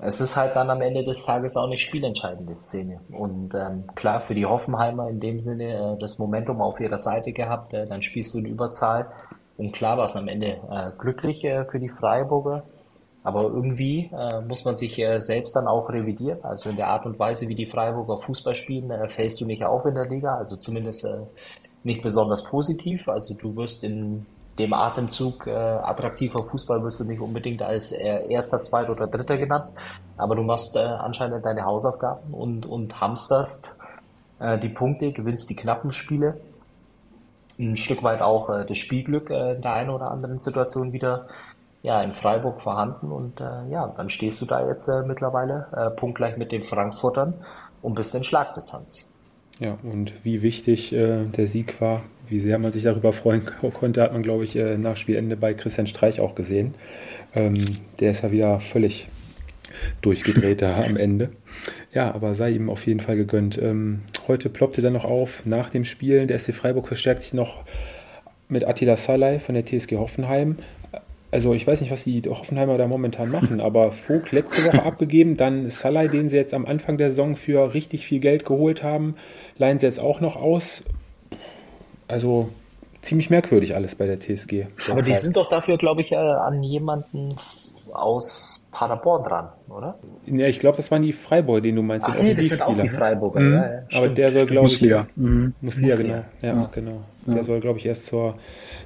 es 0.00 0.20
ist 0.20 0.36
halt 0.36 0.56
dann 0.56 0.70
am 0.70 0.82
Ende 0.82 1.04
des 1.04 1.24
Tages 1.24 1.56
auch 1.56 1.66
eine 1.66 1.78
spielentscheidende 1.78 2.56
Szene. 2.56 3.00
Und 3.10 3.54
ähm, 3.54 3.84
klar, 3.94 4.20
für 4.20 4.34
die 4.34 4.46
Hoffenheimer 4.46 5.08
in 5.08 5.20
dem 5.20 5.38
Sinne 5.38 5.94
äh, 5.94 5.98
das 5.98 6.18
Momentum 6.18 6.60
auf 6.60 6.80
ihrer 6.80 6.98
Seite 6.98 7.32
gehabt, 7.32 7.72
äh, 7.72 7.86
dann 7.86 8.02
spielst 8.02 8.34
du 8.34 8.38
in 8.38 8.46
Überzahl. 8.46 9.06
Und 9.56 9.72
klar 9.72 9.98
war 9.98 10.04
es 10.04 10.16
am 10.16 10.26
Ende 10.26 10.58
äh, 10.70 10.90
glücklich 10.98 11.42
für 11.42 11.78
die 11.78 11.88
Freiburger. 11.88 12.64
Aber 13.24 13.42
irgendwie 13.44 14.10
äh, 14.16 14.40
muss 14.42 14.64
man 14.64 14.76
sich 14.76 14.98
äh, 14.98 15.18
selbst 15.18 15.56
dann 15.56 15.66
auch 15.66 15.88
revidieren. 15.88 16.38
Also 16.42 16.70
in 16.70 16.76
der 16.76 16.88
Art 16.88 17.06
und 17.06 17.18
Weise, 17.18 17.48
wie 17.48 17.54
die 17.54 17.66
Freiburger 17.66 18.18
Fußball 18.18 18.54
spielen, 18.54 18.90
äh, 18.90 19.08
fällst 19.08 19.40
du 19.40 19.46
nicht 19.46 19.64
auf 19.64 19.86
in 19.86 19.94
der 19.94 20.06
Liga. 20.06 20.36
Also 20.36 20.56
zumindest 20.56 21.04
äh, 21.06 21.22
nicht 21.82 22.02
besonders 22.02 22.44
positiv. 22.44 23.08
Also 23.08 23.34
du 23.34 23.56
wirst 23.56 23.82
in 23.82 24.26
dem 24.58 24.72
Atemzug 24.72 25.46
äh, 25.46 25.50
attraktiver 25.50 26.42
Fußball 26.42 26.82
wirst 26.82 27.00
du 27.00 27.04
nicht 27.04 27.20
unbedingt 27.20 27.62
als 27.62 27.92
äh, 27.92 28.28
erster, 28.30 28.62
zweiter 28.62 28.92
oder 28.92 29.06
dritter 29.06 29.36
genannt, 29.36 29.72
aber 30.16 30.36
du 30.36 30.42
machst 30.42 30.76
äh, 30.76 30.80
anscheinend 30.80 31.44
deine 31.44 31.64
Hausaufgaben 31.64 32.32
und, 32.32 32.66
und 32.66 33.00
hamsterst 33.00 33.76
äh, 34.38 34.58
die 34.58 34.68
Punkte, 34.68 35.12
gewinnst 35.12 35.50
die 35.50 35.56
knappen 35.56 35.90
Spiele, 35.90 36.40
ein 37.58 37.76
Stück 37.76 38.02
weit 38.02 38.22
auch 38.22 38.48
äh, 38.50 38.64
das 38.64 38.78
Spielglück 38.78 39.30
äh, 39.30 39.54
in 39.54 39.62
der 39.62 39.74
einen 39.74 39.90
oder 39.90 40.10
anderen 40.10 40.38
Situation 40.38 40.92
wieder 40.92 41.26
ja, 41.84 42.02
in 42.02 42.14
Freiburg 42.14 42.62
vorhanden 42.62 43.12
und 43.12 43.42
äh, 43.42 43.68
ja, 43.70 43.92
dann 43.94 44.08
stehst 44.08 44.40
du 44.40 44.46
da 44.46 44.66
jetzt 44.66 44.88
äh, 44.88 45.06
mittlerweile 45.06 45.66
äh, 45.76 45.90
punktgleich 45.90 46.38
mit 46.38 46.50
den 46.50 46.62
Frankfurtern 46.62 47.34
und 47.82 47.94
bist 47.94 48.14
in 48.14 48.24
Schlagdistanz. 48.24 49.14
Ja, 49.60 49.76
und 49.82 50.24
wie 50.24 50.40
wichtig 50.40 50.94
äh, 50.94 51.26
der 51.26 51.46
Sieg 51.46 51.82
war, 51.82 52.02
wie 52.26 52.40
sehr 52.40 52.58
man 52.58 52.72
sich 52.72 52.84
darüber 52.84 53.12
freuen 53.12 53.44
konnte, 53.74 54.00
hat 54.00 54.14
man, 54.14 54.22
glaube 54.22 54.44
ich, 54.44 54.56
äh, 54.56 54.78
nach 54.78 54.96
Spielende 54.96 55.36
bei 55.36 55.52
Christian 55.52 55.86
Streich 55.86 56.20
auch 56.20 56.34
gesehen. 56.34 56.74
Ähm, 57.34 57.52
der 58.00 58.12
ist 58.12 58.22
ja 58.22 58.32
wieder 58.32 58.60
völlig 58.60 59.10
durchgedreht 60.00 60.62
da 60.62 60.82
am 60.84 60.96
Ende. 60.96 61.32
Ja, 61.92 62.14
aber 62.14 62.34
sei 62.34 62.52
ihm 62.52 62.70
auf 62.70 62.86
jeden 62.86 63.00
Fall 63.00 63.16
gegönnt. 63.16 63.58
Ähm, 63.58 64.04
heute 64.26 64.48
ploppte 64.48 64.80
dann 64.80 64.94
noch 64.94 65.04
auf, 65.04 65.44
nach 65.44 65.68
dem 65.68 65.84
Spielen, 65.84 66.28
der 66.28 66.38
SC 66.38 66.54
Freiburg 66.54 66.86
verstärkt 66.86 67.20
sich 67.20 67.34
noch 67.34 67.64
mit 68.48 68.66
Attila 68.66 68.96
Salai 68.96 69.38
von 69.38 69.54
der 69.54 69.66
TSG 69.66 69.96
Hoffenheim. 69.96 70.56
Also 71.34 71.52
ich 71.52 71.66
weiß 71.66 71.80
nicht, 71.80 71.90
was 71.90 72.04
die 72.04 72.22
Hoffenheimer 72.22 72.78
da 72.78 72.86
momentan 72.86 73.28
machen, 73.28 73.60
aber 73.60 73.90
Vogt 73.90 74.30
letzte 74.30 74.64
Woche 74.66 74.82
abgegeben, 74.84 75.36
dann 75.36 75.68
Salai, 75.68 76.06
den 76.06 76.28
sie 76.28 76.36
jetzt 76.36 76.54
am 76.54 76.64
Anfang 76.64 76.96
der 76.96 77.10
Saison 77.10 77.34
für 77.34 77.74
richtig 77.74 78.06
viel 78.06 78.20
Geld 78.20 78.44
geholt 78.44 78.84
haben, 78.84 79.16
leihen 79.58 79.80
sie 79.80 79.86
jetzt 79.86 79.98
auch 79.98 80.20
noch 80.20 80.36
aus. 80.36 80.84
Also 82.06 82.50
ziemlich 83.02 83.30
merkwürdig 83.30 83.74
alles 83.74 83.96
bei 83.96 84.06
der 84.06 84.20
TSG. 84.20 84.66
Aber 84.88 85.02
die 85.02 85.12
sind 85.14 85.36
doch 85.36 85.50
dafür, 85.50 85.76
glaube 85.76 86.02
ich, 86.02 86.12
äh, 86.12 86.14
an 86.14 86.62
jemanden 86.62 87.34
aus 87.92 88.66
Paderborn 88.70 89.24
dran, 89.24 89.48
oder? 89.68 89.98
Ja, 90.26 90.46
ich 90.46 90.58
glaube, 90.58 90.76
das 90.76 90.90
waren 90.90 91.02
die 91.02 91.12
Freiburger, 91.12 91.60
den 91.60 91.76
du 91.76 91.82
meinst. 91.82 92.08
Ach 92.08 92.18
nee, 92.18 92.34
das 92.34 92.48
sind 92.48 92.62
auch 92.62 92.76
die 92.76 92.82
ne? 92.82 92.88
Freiburger. 92.88 93.40
Mhm. 93.40 93.52
Ja, 93.52 93.64
ja, 93.64 93.98
aber 93.98 94.08
der 94.08 94.30
soll, 94.30 94.46
glaube 94.46 94.66
ich, 94.66 94.74
Muslia. 94.74 95.06
Mhm. 95.16 95.54
Muslia, 95.60 95.96
genau. 95.96 96.24
Ja, 96.42 96.54
ja. 96.54 96.70
genau. 96.72 97.00
Der 97.26 97.42
soll, 97.42 97.60
glaube 97.60 97.78
ich, 97.78 97.86
erst 97.86 98.06
zur 98.06 98.34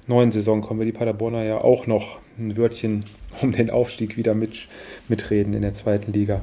neuen 0.06 0.30
Saison 0.30 0.60
kommen, 0.60 0.80
weil 0.80 0.86
die 0.86 0.92
Paderborner 0.92 1.42
ja 1.42 1.58
auch 1.58 1.86
noch 1.86 2.18
ein 2.38 2.56
Wörtchen 2.56 3.04
um 3.42 3.52
den 3.52 3.70
Aufstieg 3.70 4.16
wieder 4.16 4.34
mit, 4.34 4.68
mitreden 5.08 5.54
in 5.54 5.62
der 5.62 5.72
zweiten 5.72 6.12
Liga. 6.12 6.40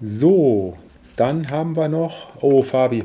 So, 0.00 0.76
dann 1.16 1.50
haben 1.50 1.76
wir 1.76 1.88
noch, 1.88 2.42
oh 2.42 2.62
Fabi, 2.62 3.04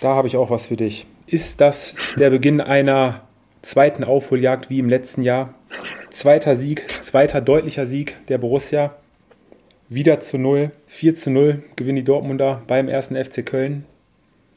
da 0.00 0.14
habe 0.14 0.28
ich 0.28 0.36
auch 0.36 0.50
was 0.50 0.66
für 0.66 0.76
dich. 0.76 1.06
Ist 1.26 1.60
das 1.60 1.96
der 2.16 2.30
Beginn 2.30 2.60
einer 2.60 3.22
zweiten 3.62 4.04
Aufholjagd 4.04 4.70
wie 4.70 4.78
im 4.78 4.88
letzten 4.88 5.22
Jahr? 5.22 5.54
Zweiter 6.16 6.56
Sieg, 6.56 6.88
zweiter 7.02 7.42
deutlicher 7.42 7.84
Sieg 7.84 8.16
der 8.28 8.38
Borussia. 8.38 8.94
Wieder 9.90 10.18
zu 10.18 10.38
null, 10.38 10.70
4 10.86 11.14
zu 11.14 11.30
0 11.30 11.62
gewinnen 11.76 11.96
die 11.96 12.04
Dortmunder 12.04 12.62
beim 12.66 12.88
ersten 12.88 13.22
FC 13.22 13.44
Köln. 13.44 13.84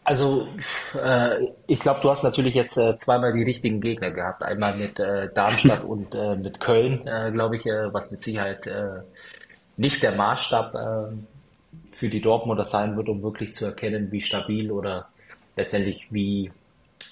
Also, 0.06 0.48
äh, 0.94 1.48
ich 1.68 1.82
glaube, 1.82 2.00
du 2.02 2.10
hast 2.10 2.24
natürlich 2.24 2.56
jetzt 2.56 2.78
äh, 2.78 2.96
zweimal 2.96 3.34
die 3.34 3.44
richtigen 3.44 3.82
Gegner 3.82 4.12
gehabt. 4.12 4.42
Einmal 4.42 4.74
mit 4.78 5.02
äh, 5.02 5.28
Darmstadt 5.34 5.84
und 5.84 6.16
äh, 6.16 6.38
mit 6.38 6.62
Köln, 6.62 7.06
äh, 7.06 7.30
glaube 7.34 7.58
ich, 7.58 7.66
äh, 7.66 7.94
was 7.94 8.10
mit 8.10 8.24
Sicherheit 8.24 8.70
nicht 9.76 10.02
der 10.02 10.14
Maßstab 10.14 11.14
für 11.92 12.08
die 12.08 12.22
Dortmunder 12.22 12.64
sein 12.64 12.96
wird, 12.96 13.10
um 13.10 13.22
wirklich 13.22 13.54
zu 13.54 13.66
erkennen, 13.66 14.14
wie 14.14 14.22
stabil 14.22 14.72
oder 14.72 15.10
letztendlich 15.58 16.08
wie, 16.10 16.54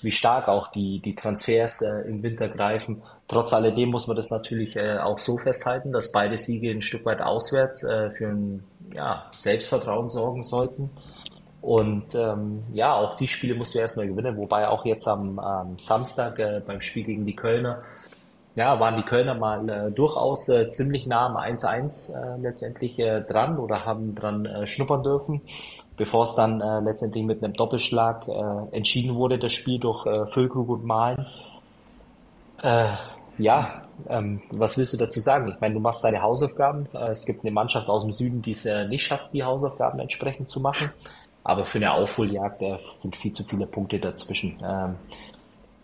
wie 0.01 0.11
stark 0.11 0.47
auch 0.47 0.71
die, 0.71 0.99
die 0.99 1.15
Transfers 1.15 1.81
im 1.81 2.23
Winter 2.23 2.47
greifen. 2.47 3.01
Trotz 3.27 3.53
alledem 3.53 3.89
muss 3.89 4.07
man 4.07 4.15
das 4.15 4.29
natürlich 4.29 4.75
äh, 4.77 4.97
auch 4.99 5.17
so 5.17 5.37
festhalten, 5.37 5.91
dass 5.91 6.11
beide 6.11 6.37
Siege 6.37 6.71
ein 6.71 6.81
Stück 6.81 7.05
weit 7.05 7.21
auswärts 7.21 7.83
äh, 7.83 8.11
für 8.11 8.29
ein 8.29 8.63
ja, 8.93 9.25
Selbstvertrauen 9.33 10.07
sorgen 10.07 10.43
sollten. 10.43 10.89
Und 11.61 12.15
ähm, 12.15 12.63
ja, 12.71 12.95
auch 12.95 13.15
die 13.15 13.27
Spiele 13.27 13.55
musst 13.55 13.75
du 13.75 13.79
erstmal 13.79 14.07
gewinnen, 14.07 14.37
wobei 14.37 14.69
auch 14.69 14.85
jetzt 14.85 15.07
am, 15.07 15.39
am 15.39 15.77
Samstag 15.77 16.39
äh, 16.39 16.61
beim 16.65 16.79
Spiel 16.79 17.03
gegen 17.03 17.25
die 17.25 17.35
Kölner, 17.35 17.83
ja, 18.55 18.79
waren 18.79 18.95
die 18.95 19.03
Kölner 19.03 19.35
mal 19.35 19.69
äh, 19.69 19.91
durchaus 19.91 20.49
äh, 20.49 20.69
ziemlich 20.69 21.05
nah 21.05 21.27
am 21.27 21.37
1-1 21.37 22.37
äh, 22.37 22.41
letztendlich 22.41 22.95
dran 22.95 23.59
oder 23.59 23.85
haben 23.85 24.15
dran 24.15 24.65
schnuppern 24.65 25.03
dürfen, 25.03 25.41
bevor 25.95 26.23
es 26.23 26.33
dann 26.33 26.59
letztendlich 26.83 27.23
mit 27.23 27.43
einem 27.43 27.53
Doppelschlag 27.53 28.27
entschieden 28.71 29.15
wurde, 29.15 29.37
das 29.37 29.51
Spiel 29.51 29.79
durch 29.79 30.05
äh, 30.05 30.25
Füllkrug 30.27 30.69
und 30.69 30.85
Malen. 30.85 31.27
Ja, 33.37 33.83
ähm, 34.09 34.41
was 34.51 34.77
willst 34.77 34.93
du 34.93 34.97
dazu 34.97 35.19
sagen? 35.19 35.49
Ich 35.49 35.59
meine, 35.59 35.75
du 35.75 35.79
machst 35.79 36.03
deine 36.03 36.21
Hausaufgaben. 36.21 36.87
Äh, 36.93 37.09
es 37.09 37.25
gibt 37.25 37.41
eine 37.41 37.51
Mannschaft 37.51 37.87
aus 37.87 38.03
dem 38.03 38.11
Süden, 38.11 38.41
die 38.41 38.51
es 38.51 38.65
äh, 38.65 38.87
nicht 38.87 39.05
schafft, 39.05 39.33
die 39.33 39.43
Hausaufgaben 39.43 39.99
entsprechend 39.99 40.49
zu 40.49 40.59
machen. 40.59 40.91
Aber 41.43 41.65
für 41.65 41.77
eine 41.77 41.93
Aufholjagd 41.93 42.61
äh, 42.61 42.77
sind 42.91 43.15
viel 43.15 43.31
zu 43.31 43.43
viele 43.43 43.67
Punkte 43.67 43.99
dazwischen. 43.99 44.57
Ähm, 44.63 44.95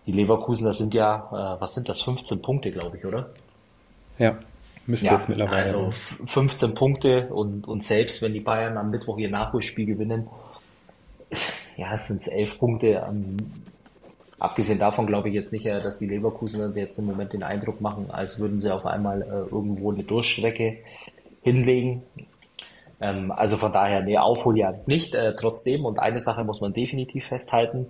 die 0.06 0.12
Leverkusen, 0.12 0.66
das 0.66 0.78
sind 0.78 0.94
ja, 0.94 1.56
äh, 1.58 1.62
was 1.62 1.76
sind 1.76 1.88
das, 1.88 2.02
15 2.02 2.42
Punkte, 2.42 2.72
glaube 2.72 2.98
ich, 2.98 3.06
oder? 3.06 3.30
Ja, 4.18 4.38
müsste 4.86 5.06
ja, 5.08 5.14
jetzt 5.14 5.30
mittlerweile. 5.30 5.58
Also 5.58 5.92
15 5.92 6.76
Punkte 6.76 7.28
und, 7.30 7.68
und 7.68 7.84
selbst 7.84 8.22
wenn 8.22 8.34
die 8.34 8.42
Bayern 8.42 8.78
am 8.78 8.90
Mittwoch 8.90 9.18
ihr 9.18 9.30
Nachholspiel 9.30 9.86
gewinnen, 9.86 10.28
ja, 11.78 11.94
es 11.94 12.08
sind 12.08 12.28
11 12.28 12.60
Punkte. 12.60 13.06
Ähm, 13.08 13.38
abgesehen 14.44 14.78
davon 14.78 15.08
glaube 15.08 15.30
ich 15.30 15.36
jetzt 15.36 15.54
nicht, 15.54 15.66
äh, 15.66 15.82
dass 15.82 16.00
die 16.00 16.08
Leverkusen 16.08 16.76
jetzt 16.76 17.00
im 17.00 17.06
Moment 17.06 17.34
den 17.34 17.44
Eindruck 17.44 17.80
machen, 17.80 18.12
als 18.12 18.40
würden 18.40 18.60
sie 18.60 18.74
auf 18.74 18.86
einmal 18.86 19.22
äh, 19.22 19.26
irgendwo 19.26 19.92
eine 19.92 20.04
Durchstrecke 20.04 20.80
hinlegen. 21.42 22.04
Ähm, 23.00 23.32
also 23.32 23.56
von 23.56 23.72
daher, 23.72 24.02
nee, 24.04 24.18
Aufholjagd 24.18 24.88
nicht. 24.88 25.16
Äh, 25.16 25.36
trotzdem, 25.38 25.86
und 25.86 25.98
eine 25.98 26.20
Sache 26.20 26.44
muss 26.44 26.60
man 26.60 26.74
definitiv 26.74 27.26
festhalten, 27.26 27.90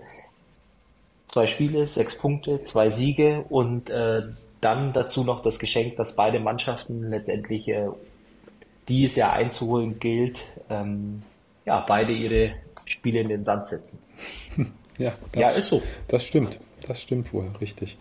zwei 1.27 1.47
Spiele, 1.47 1.87
sechs 1.87 2.19
Punkte, 2.19 2.61
zwei 2.61 2.89
Siege 2.89 3.43
und 3.49 3.89
dann 3.89 4.93
dazu 4.93 5.23
noch 5.23 5.41
das 5.41 5.57
Geschenk, 5.57 5.95
dass 5.95 6.15
beide 6.15 6.39
Mannschaften 6.39 7.01
letztendlich, 7.01 7.73
die 8.87 9.05
es 9.05 9.15
ja 9.15 9.33
einzuholen 9.33 9.99
gilt, 9.99 10.45
ähm, 10.69 11.23
ja, 11.65 11.79
beide 11.79 12.13
ihre 12.13 12.53
Spiele 12.85 13.21
in 13.21 13.29
den 13.29 13.41
Sand 13.41 13.65
setzen. 13.65 13.97
Ja, 14.97 15.13
das, 15.31 15.41
ja, 15.41 15.49
ist 15.51 15.69
so. 15.69 15.81
Das 16.07 16.25
stimmt. 16.25 16.59
Das 16.87 17.01
stimmt 17.01 17.33
wohl, 17.33 17.47
richtig. 17.61 17.97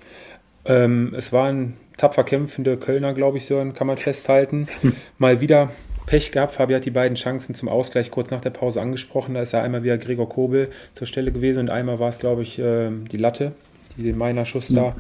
Ähm, 0.65 1.15
es 1.17 1.33
waren 1.33 1.77
tapfer 1.97 2.25
kämpfende 2.25 2.77
Kölner, 2.77 3.15
glaube 3.15 3.39
ich, 3.39 3.47
so 3.47 3.57
kann 3.75 3.87
man 3.87 3.97
festhalten. 3.97 4.67
Hm. 4.81 4.95
Mal 5.19 5.41
wieder 5.41 5.71
Pech 6.07 6.33
gehabt. 6.33 6.53
Fabi 6.53 6.75
hat 6.75 6.85
die 6.85 6.91
beiden 6.91 7.17
Chancen 7.17 7.55
zum 7.55 7.69
Ausgleich 7.69 8.11
kurz 8.11 8.31
nach 8.31 8.41
der 8.41 8.51
Pause 8.51 8.81
angesprochen. 8.81 9.35
Da 9.35 9.43
ist 9.43 9.53
ja 9.53 9.63
einmal 9.63 9.83
wieder 9.83 9.99
Gregor 9.99 10.29
Kobel 10.29 10.71
zur 10.95 11.07
Stelle 11.07 11.33
gewesen 11.33 11.61
und 11.61 11.71
einmal 11.71 11.99
war 11.99 12.09
es, 12.09 12.19
glaube 12.19 12.43
ich, 12.43 12.59
äh, 12.59 12.91
die 13.11 13.17
Latte, 13.17 13.53
die 13.97 14.03
den 14.03 14.19
Meiner 14.19 14.45
Schuss 14.45 14.69
hm. 14.69 14.77
da 14.77 14.97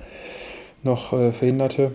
noch 0.82 1.12
äh, 1.12 1.32
verhinderte. 1.32 1.92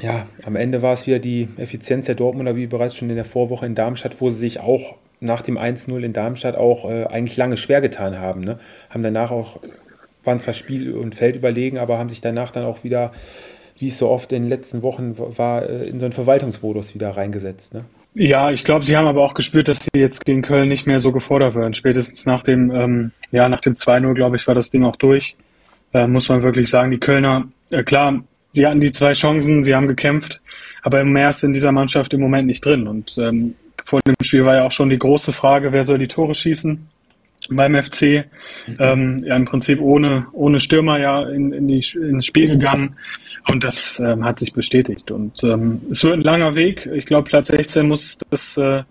Ja, 0.00 0.26
am 0.44 0.54
Ende 0.54 0.82
war 0.82 0.92
es 0.92 1.06
wieder 1.06 1.18
die 1.18 1.48
Effizienz 1.56 2.06
der 2.06 2.14
Dortmunder, 2.14 2.54
wie 2.54 2.66
bereits 2.66 2.94
schon 2.94 3.10
in 3.10 3.16
der 3.16 3.24
Vorwoche 3.24 3.66
in 3.66 3.74
Darmstadt, 3.74 4.20
wo 4.20 4.30
sie 4.30 4.38
sich 4.38 4.60
auch 4.60 4.96
nach 5.20 5.42
dem 5.42 5.58
1-0 5.58 6.00
in 6.00 6.12
Darmstadt 6.12 6.56
auch 6.56 6.88
äh, 6.88 7.04
eigentlich 7.04 7.36
lange 7.36 7.56
schwer 7.56 7.80
getan 7.80 8.18
haben. 8.18 8.40
Ne? 8.40 8.58
Haben 8.90 9.02
danach 9.02 9.30
auch, 9.30 9.60
waren 10.24 10.38
zwar 10.38 10.54
Spiel 10.54 10.94
und 10.94 11.14
Feld 11.14 11.36
überlegen, 11.36 11.78
aber 11.78 11.98
haben 11.98 12.08
sich 12.08 12.20
danach 12.20 12.50
dann 12.50 12.64
auch 12.64 12.84
wieder, 12.84 13.12
wie 13.78 13.88
es 13.88 13.98
so 13.98 14.08
oft 14.08 14.32
in 14.32 14.42
den 14.42 14.48
letzten 14.48 14.82
Wochen 14.82 15.16
war, 15.18 15.68
äh, 15.68 15.88
in 15.88 16.00
so 16.00 16.06
einen 16.06 16.12
Verwaltungsmodus 16.12 16.94
wieder 16.94 17.10
reingesetzt. 17.10 17.74
Ne? 17.74 17.84
Ja, 18.14 18.50
ich 18.50 18.64
glaube, 18.64 18.84
sie 18.84 18.96
haben 18.96 19.06
aber 19.06 19.22
auch 19.22 19.34
gespürt, 19.34 19.68
dass 19.68 19.78
sie 19.80 20.00
jetzt 20.00 20.24
gegen 20.24 20.42
Köln 20.42 20.68
nicht 20.68 20.86
mehr 20.86 21.00
so 21.00 21.12
gefordert 21.12 21.54
werden. 21.54 21.74
Spätestens 21.74 22.26
nach 22.26 22.42
dem, 22.42 22.70
ähm, 22.70 23.12
ja, 23.30 23.48
nach 23.48 23.60
dem 23.60 23.74
2-0, 23.74 24.14
glaube 24.14 24.36
ich, 24.36 24.46
war 24.46 24.54
das 24.54 24.70
Ding 24.70 24.84
auch 24.84 24.96
durch. 24.96 25.36
Äh, 25.92 26.06
muss 26.06 26.28
man 26.28 26.42
wirklich 26.42 26.68
sagen, 26.68 26.90
die 26.90 26.98
Kölner, 26.98 27.48
äh, 27.70 27.82
klar, 27.82 28.22
sie 28.50 28.66
hatten 28.66 28.80
die 28.80 28.90
zwei 28.90 29.12
Chancen, 29.12 29.62
sie 29.62 29.74
haben 29.74 29.86
gekämpft, 29.86 30.40
aber 30.82 31.04
mehr 31.04 31.30
ist 31.30 31.44
in 31.44 31.52
dieser 31.52 31.72
Mannschaft 31.72 32.12
im 32.12 32.20
Moment 32.20 32.46
nicht 32.46 32.64
drin. 32.64 32.88
Und 32.88 33.16
ähm, 33.18 33.54
vor 33.84 34.00
dem 34.06 34.14
Spiel 34.22 34.44
war 34.44 34.56
ja 34.56 34.66
auch 34.66 34.72
schon 34.72 34.90
die 34.90 34.98
große 34.98 35.32
Frage, 35.32 35.72
wer 35.72 35.84
soll 35.84 35.98
die 35.98 36.08
Tore 36.08 36.34
schießen 36.34 36.88
beim 37.50 37.80
FC. 37.80 38.24
Ähm, 38.78 39.24
ja, 39.24 39.36
im 39.36 39.44
Prinzip 39.44 39.80
ohne, 39.80 40.26
ohne 40.32 40.60
Stürmer 40.60 40.98
ja 40.98 41.28
in, 41.28 41.52
in 41.52 41.68
die, 41.68 41.84
ins 41.94 42.26
Spiel 42.26 42.48
gegangen. 42.48 42.96
Und 43.48 43.64
das 43.64 44.00
ähm, 44.00 44.24
hat 44.24 44.38
sich 44.38 44.52
bestätigt. 44.52 45.10
Und 45.10 45.42
ähm, 45.42 45.80
es 45.90 46.04
wird 46.04 46.14
ein 46.14 46.22
langer 46.22 46.54
Weg. 46.54 46.86
Ich 46.92 47.06
glaube, 47.06 47.28
Platz 47.28 47.46
16 47.46 47.88
muss 47.88 48.18
das 48.30 48.58
äh, 48.58 48.82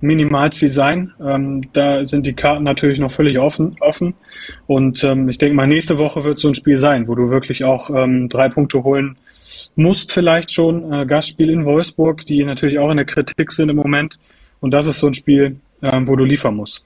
Minimalziel 0.00 0.70
sein. 0.70 1.12
Ähm, 1.20 1.68
da 1.74 2.04
sind 2.06 2.26
die 2.26 2.32
Karten 2.32 2.64
natürlich 2.64 2.98
noch 2.98 3.12
völlig 3.12 3.38
offen. 3.38 3.76
offen. 3.80 4.14
Und 4.66 5.04
ähm, 5.04 5.28
ich 5.28 5.36
denke 5.36 5.56
mal, 5.56 5.66
nächste 5.66 5.98
Woche 5.98 6.24
wird 6.24 6.38
so 6.38 6.48
ein 6.48 6.54
Spiel 6.54 6.78
sein, 6.78 7.08
wo 7.08 7.14
du 7.14 7.28
wirklich 7.28 7.64
auch 7.64 7.90
ähm, 7.90 8.28
drei 8.28 8.48
Punkte 8.48 8.82
holen 8.82 9.16
musst 9.78 10.12
vielleicht 10.12 10.52
schon. 10.52 10.92
Äh, 10.92 11.06
Gastspiel 11.06 11.50
in 11.50 11.64
Wolfsburg, 11.64 12.26
die 12.26 12.44
natürlich 12.44 12.78
auch 12.78 12.90
in 12.90 12.96
der 12.96 13.06
Kritik 13.06 13.52
sind 13.52 13.68
im 13.68 13.76
Moment. 13.76 14.18
Und 14.60 14.72
das 14.72 14.86
ist 14.86 14.98
so 14.98 15.06
ein 15.06 15.14
Spiel, 15.14 15.60
ähm, 15.82 16.08
wo 16.08 16.16
du 16.16 16.24
liefern 16.24 16.56
musst. 16.56 16.82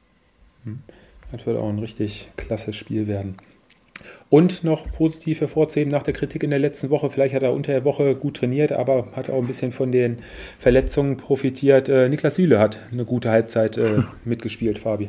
Hm. 0.64 0.80
Das 1.32 1.46
wird 1.46 1.58
auch 1.58 1.68
ein 1.68 1.78
richtig 1.78 2.30
klasse 2.36 2.74
Spiel 2.74 3.08
werden. 3.08 3.36
Und 4.28 4.62
noch 4.62 4.90
positiv 4.92 5.40
hervorzuheben 5.40 5.90
nach 5.90 6.02
der 6.02 6.12
Kritik 6.12 6.42
in 6.42 6.50
der 6.50 6.58
letzten 6.58 6.90
Woche, 6.90 7.08
vielleicht 7.08 7.34
hat 7.34 7.42
er 7.42 7.52
unter 7.52 7.72
der 7.72 7.84
Woche 7.84 8.14
gut 8.14 8.36
trainiert, 8.38 8.72
aber 8.72 9.08
hat 9.12 9.30
auch 9.30 9.38
ein 9.38 9.46
bisschen 9.46 9.72
von 9.72 9.90
den 9.90 10.18
Verletzungen 10.58 11.16
profitiert. 11.16 11.88
Äh, 11.88 12.08
Niklas 12.08 12.34
Süle 12.34 12.58
hat 12.58 12.80
eine 12.90 13.06
gute 13.06 13.30
Halbzeit 13.30 13.78
äh, 13.78 14.02
mitgespielt, 14.24 14.78
Fabi. 14.78 15.08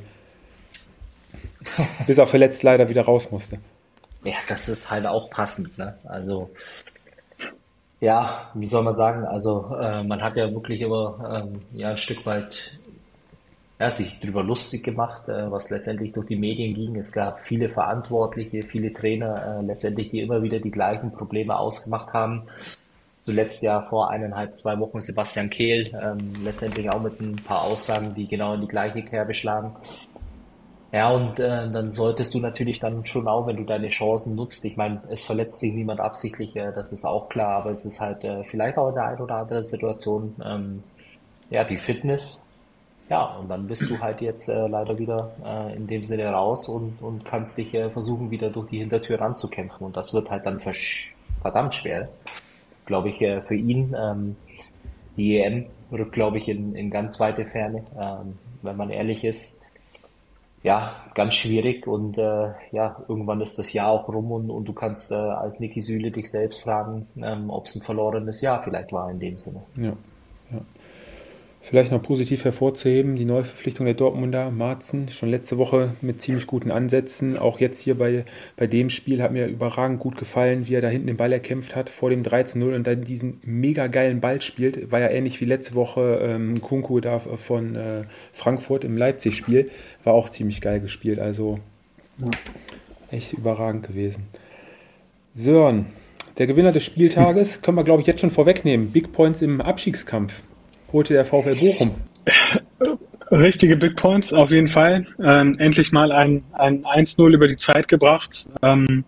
Bis 2.08 2.18
er 2.18 2.28
verletzt 2.28 2.64
leider 2.64 2.88
wieder 2.88 3.02
raus 3.02 3.32
musste. 3.32 3.60
Ja, 4.24 4.36
das 4.48 4.70
ist 4.70 4.90
halt 4.90 5.06
auch 5.06 5.30
passend. 5.30 5.78
Ne? 5.78 5.98
Also, 6.06 6.50
ja, 8.04 8.52
wie 8.54 8.66
soll 8.66 8.84
man 8.84 8.96
sagen? 8.96 9.24
Also, 9.24 9.74
äh, 9.80 10.04
man 10.04 10.22
hat 10.22 10.36
ja 10.36 10.52
wirklich 10.52 10.82
immer 10.82 11.44
ähm, 11.46 11.62
ja, 11.72 11.92
ein 11.92 11.98
Stück 11.98 12.26
weit 12.26 12.78
ja, 13.80 13.90
sich 13.90 14.20
darüber 14.20 14.44
lustig 14.44 14.84
gemacht, 14.84 15.30
äh, 15.30 15.50
was 15.50 15.70
letztendlich 15.70 16.12
durch 16.12 16.26
die 16.26 16.36
Medien 16.36 16.74
ging. 16.74 16.98
Es 16.98 17.14
gab 17.14 17.40
viele 17.40 17.70
Verantwortliche, 17.70 18.64
viele 18.64 18.92
Trainer, 18.92 19.60
äh, 19.60 19.66
letztendlich, 19.66 20.10
die 20.10 20.20
immer 20.20 20.44
wieder 20.44 20.60
die 20.60 20.72
gleichen 20.72 21.14
Probleme 21.14 21.58
ausgemacht 21.58 22.12
haben. 22.12 22.44
Zuletzt 23.18 23.64
ja 23.64 23.82
vor 23.84 24.10
eineinhalb, 24.10 24.58
zwei 24.58 24.78
Wochen 24.80 25.00
Sebastian 25.00 25.50
Kehl, 25.50 25.98
ähm, 26.04 26.34
letztendlich 26.44 26.90
auch 26.90 27.02
mit 27.02 27.22
ein 27.22 27.38
paar 27.38 27.62
Aussagen, 27.62 28.14
die 28.16 28.28
genau 28.28 28.56
in 28.56 28.62
die 28.62 28.68
gleiche 28.68 29.02
Kerbe 29.04 29.34
schlagen. 29.34 29.78
Ja, 30.94 31.10
und 31.12 31.40
äh, 31.40 31.70
dann 31.72 31.92
solltest 31.92 32.34
du 32.36 32.40
natürlich 32.40 32.80
dann 32.80 33.06
schon 33.06 33.28
auch, 33.28 33.48
wenn 33.48 33.58
du 33.58 33.64
deine 33.64 33.90
Chancen 33.90 34.36
nutzt, 34.36 34.64
ich 34.64 34.78
meine, 34.78 35.02
es 35.10 35.24
verletzt 35.24 35.60
sich 35.60 35.74
niemand 35.74 36.00
absichtlich, 36.00 36.56
äh, 36.56 36.72
das 36.72 36.94
ist 36.94 37.04
auch 37.04 37.30
klar, 37.30 37.58
aber 37.58 37.72
es 37.72 37.84
ist 37.84 38.00
halt 38.00 38.24
äh, 38.24 38.44
vielleicht 38.44 38.78
auch 38.78 38.90
in 38.90 38.96
der 38.96 39.08
einen 39.08 39.20
oder 39.22 39.38
anderen 39.38 39.64
Situation, 39.64 40.36
ähm, 40.46 40.84
ja, 41.50 41.64
die 41.64 41.80
Fitness 41.80 42.54
ja, 43.10 43.26
und 43.38 43.50
dann 43.50 43.68
bist 43.68 43.90
du 43.90 44.00
halt 44.00 44.22
jetzt 44.22 44.50
äh, 44.50 44.68
leider 44.68 44.98
wieder 44.98 45.32
äh, 45.46 45.76
in 45.76 45.88
dem 45.88 46.04
Sinne 46.04 46.30
raus 46.30 46.70
und, 46.70 47.02
und 47.02 47.26
kannst 47.26 47.58
dich 47.58 47.74
äh, 47.74 47.90
versuchen, 47.90 48.32
wieder 48.32 48.50
durch 48.50 48.70
die 48.70 48.80
Hintertür 48.80 49.20
ranzukämpfen. 49.20 49.86
Und 49.86 49.98
das 49.98 50.14
wird 50.14 50.30
halt 50.30 50.46
dann 50.46 50.60
verdammt 50.60 51.76
schwer, 51.76 52.10
glaube 52.86 53.10
ich, 53.10 53.22
äh, 53.22 53.42
für 53.42 53.56
ihn. 53.56 53.96
Ähm, 53.96 54.36
die 55.18 55.38
EM 55.38 55.66
rückt, 55.92 56.14
glaube 56.14 56.38
ich, 56.38 56.48
in, 56.48 56.76
in 56.76 56.90
ganz 56.90 57.20
weite 57.20 57.46
Ferne. 57.46 57.84
Ähm, 58.00 58.40
wenn 58.62 58.78
man 58.78 58.90
ehrlich 58.90 59.24
ist, 59.26 59.66
ja, 60.64 60.96
ganz 61.14 61.36
schwierig. 61.36 61.86
Und 61.88 62.18
äh, 62.18 62.54
ja, 62.72 63.04
irgendwann 63.08 63.42
ist 63.42 63.60
das 63.60 63.74
Jahr 63.74 63.90
auch 63.90 64.08
rum 64.10 64.32
und, 64.32 64.50
und 64.50 64.66
du 64.66 64.74
kannst 64.74 65.12
äh, 65.12 65.16
als 65.16 65.60
Niki 65.60 65.82
Süle 65.82 66.10
dich 66.10 66.32
selbst 66.32 66.62
fragen, 66.62 67.08
ähm, 67.18 67.50
ob 67.50 67.66
es 67.66 67.76
ein 67.76 67.82
verlorenes 67.82 68.42
Jahr 68.42 68.60
vielleicht 68.62 68.92
war 68.92 69.12
in 69.12 69.20
dem 69.20 69.38
Sinne. 69.38 69.64
Ja. 69.76 69.94
Vielleicht 71.66 71.94
noch 71.94 72.02
positiv 72.02 72.44
hervorzuheben, 72.44 73.16
die 73.16 73.24
Neuverpflichtung 73.24 73.86
der 73.86 73.96
Dortmunder, 73.96 74.52
Marzen, 74.52 75.08
schon 75.08 75.30
letzte 75.30 75.58
Woche 75.58 75.94
mit 76.02 76.22
ziemlich 76.22 76.46
guten 76.46 76.72
Ansätzen. 76.72 77.38
Auch 77.38 77.62
jetzt 77.62 77.80
hier 77.80 77.98
bei, 77.98 78.26
bei 78.58 78.68
dem 78.68 78.90
Spiel 78.90 79.24
hat 79.24 79.32
mir 79.32 79.48
überragend 79.48 80.02
gut 80.02 80.18
gefallen, 80.18 80.68
wie 80.68 80.74
er 80.74 80.82
da 80.82 80.90
hinten 80.90 81.08
den 81.08 81.16
Ball 81.16 81.32
erkämpft 81.32 81.78
hat 81.78 81.90
vor 81.90 82.10
dem 82.10 82.22
13-0 82.22 82.76
und 82.76 82.86
dann 82.86 83.06
diesen 83.06 83.40
mega 83.46 83.88
geilen 83.88 84.20
Ball 84.20 84.42
spielt. 84.42 84.92
War 84.92 85.00
ja 85.00 85.08
ähnlich 85.08 85.40
wie 85.40 85.46
letzte 85.46 85.74
Woche 85.74 86.20
ähm, 86.22 86.60
Kunku 86.60 87.00
da 87.00 87.20
von 87.20 87.78
äh, 87.78 88.02
Frankfurt 88.34 88.84
im 88.84 88.98
Leipzig-Spiel. 88.98 89.72
War 90.04 90.16
auch 90.16 90.28
ziemlich 90.28 90.60
geil 90.60 90.82
gespielt. 90.82 91.20
Also 91.20 91.60
echt 93.10 93.32
überragend 93.32 93.88
gewesen. 93.88 94.26
Sören, 95.34 95.86
der 96.40 96.48
Gewinner 96.48 96.74
des 96.74 96.84
Spieltages 96.84 97.62
können 97.62 97.78
wir, 97.78 97.86
glaube 97.86 98.02
ich, 98.02 98.08
jetzt 98.08 98.20
schon 98.20 98.32
vorwegnehmen. 98.32 98.92
Big 98.92 99.14
Points 99.14 99.42
im 99.42 99.62
Abstiegskampf 99.62 100.44
holte 100.94 101.14
der 101.14 101.26
VfL 101.26 101.56
Bochum. 101.56 101.92
Richtige 103.32 103.76
Big 103.76 103.96
Points, 103.96 104.32
auf 104.32 104.52
jeden 104.52 104.68
Fall. 104.68 105.08
Ähm, 105.22 105.56
endlich 105.58 105.92
mal 105.92 106.12
ein, 106.12 106.44
ein 106.54 106.86
1-0 106.86 107.34
über 107.34 107.48
die 107.48 107.58
Zeit 107.58 107.88
gebracht. 107.88 108.48
Ähm, 108.62 109.04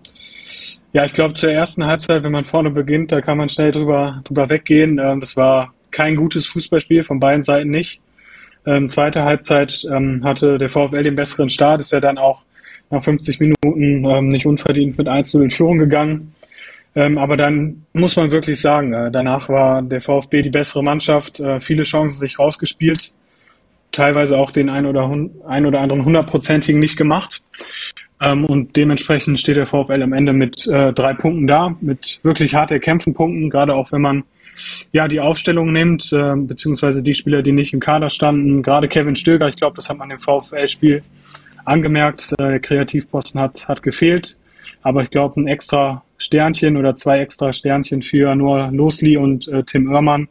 ja, 0.94 1.06
ich 1.06 1.14
glaube, 1.14 1.36
zur 1.36 1.52
ersten 1.52 1.86
Halbzeit, 1.86 2.24
wenn 2.24 2.32
man 2.32 2.46
vorne 2.46 2.72
beginnt, 2.72 3.12
da 3.12 3.22
kann 3.22 3.38
man 3.38 3.50
schnell 3.50 3.72
drüber, 3.72 4.22
drüber 4.24 4.50
weggehen. 4.50 4.98
Ähm, 4.98 5.20
das 5.20 5.38
war 5.38 5.74
kein 5.92 6.16
gutes 6.16 6.48
Fußballspiel, 6.48 7.04
von 7.04 7.20
beiden 7.20 7.44
Seiten 7.44 7.70
nicht. 7.70 8.02
Ähm, 8.66 8.90
zweite 8.90 9.24
Halbzeit 9.24 9.86
ähm, 9.92 10.24
hatte 10.24 10.58
der 10.58 10.70
VfL 10.70 11.04
den 11.04 11.16
besseren 11.16 11.50
Start, 11.50 11.82
ist 11.82 11.92
ja 11.92 12.00
dann 12.00 12.18
auch 12.18 12.42
nach 12.90 13.04
50 13.04 13.40
Minuten 13.40 14.06
ähm, 14.06 14.30
nicht 14.30 14.46
unverdient 14.46 14.98
mit 14.98 15.08
1-0 15.08 15.44
in 15.44 15.52
Führung 15.52 15.78
gegangen. 15.78 16.35
Ähm, 16.96 17.18
aber 17.18 17.36
dann 17.36 17.86
muss 17.94 18.16
man 18.16 18.32
wirklich 18.32 18.60
sagen, 18.62 18.94
äh, 18.94 19.12
danach 19.12 19.50
war 19.50 19.82
der 19.82 20.02
VfB 20.02 20.42
die 20.42 20.50
bessere 20.50 20.82
Mannschaft, 20.82 21.40
äh, 21.42 21.60
viele 21.60 21.84
Chancen 21.84 22.20
sich 22.20 22.40
rausgespielt, 22.40 23.14
teilweise 23.92 24.38
auch 24.38 24.52
den 24.52 24.70
ein 24.70 24.86
oder, 24.86 25.10
ein 25.46 25.66
oder 25.66 25.82
anderen 25.82 26.06
hundertprozentigen 26.06 26.80
nicht 26.80 26.96
gemacht. 26.96 27.44
Ähm, 28.22 28.46
und 28.46 28.78
dementsprechend 28.78 29.40
steht 29.40 29.58
der 29.58 29.66
VfL 29.66 30.02
am 30.02 30.14
Ende 30.14 30.32
mit 30.32 30.66
äh, 30.68 30.94
drei 30.94 31.14
Punkten 31.14 31.48
da, 31.48 31.76
mit 31.82 32.22
wirklich 32.24 32.56
hart 32.56 32.72
erkämpften 32.72 33.14
Punkten, 33.14 33.50
gerade 33.50 33.76
auch 33.76 33.92
wenn 33.92 34.02
man 34.02 34.24
ja 34.94 35.10
die 35.10 35.20
Aufstellung 35.20 35.74
nimmt, 35.74 36.14
äh, 36.14 36.34
beziehungsweise 36.38 37.04
die 37.04 37.14
Spieler, 37.14 37.42
die 37.42 37.52
nicht 37.52 37.74
im 37.74 37.82
Kader 37.82 38.10
standen, 38.10 38.64
gerade 38.64 38.88
Kevin 38.88 39.16
Stöger, 39.16 39.50
ich 39.50 39.58
glaube, 39.58 39.76
das 39.76 39.90
hat 39.90 39.98
man 39.98 40.12
im 40.12 40.20
VfL-Spiel 40.20 41.04
angemerkt, 41.66 42.32
äh, 42.34 42.52
der 42.52 42.60
Kreativposten 42.62 43.42
hat, 43.42 43.68
hat 43.68 43.84
gefehlt. 43.84 44.38
Aber 44.86 45.02
ich 45.02 45.10
glaube, 45.10 45.42
ein 45.42 45.48
extra 45.48 46.04
Sternchen 46.18 46.78
oder 46.78 46.96
zwei 46.96 47.20
extra 47.20 47.52
Sternchen 47.52 48.04
für 48.04 48.36
nur 48.36 48.70
Losli 48.72 49.18
und 49.18 49.48
äh, 49.48 49.64
Tim 49.64 49.92
Oermann 49.92 50.28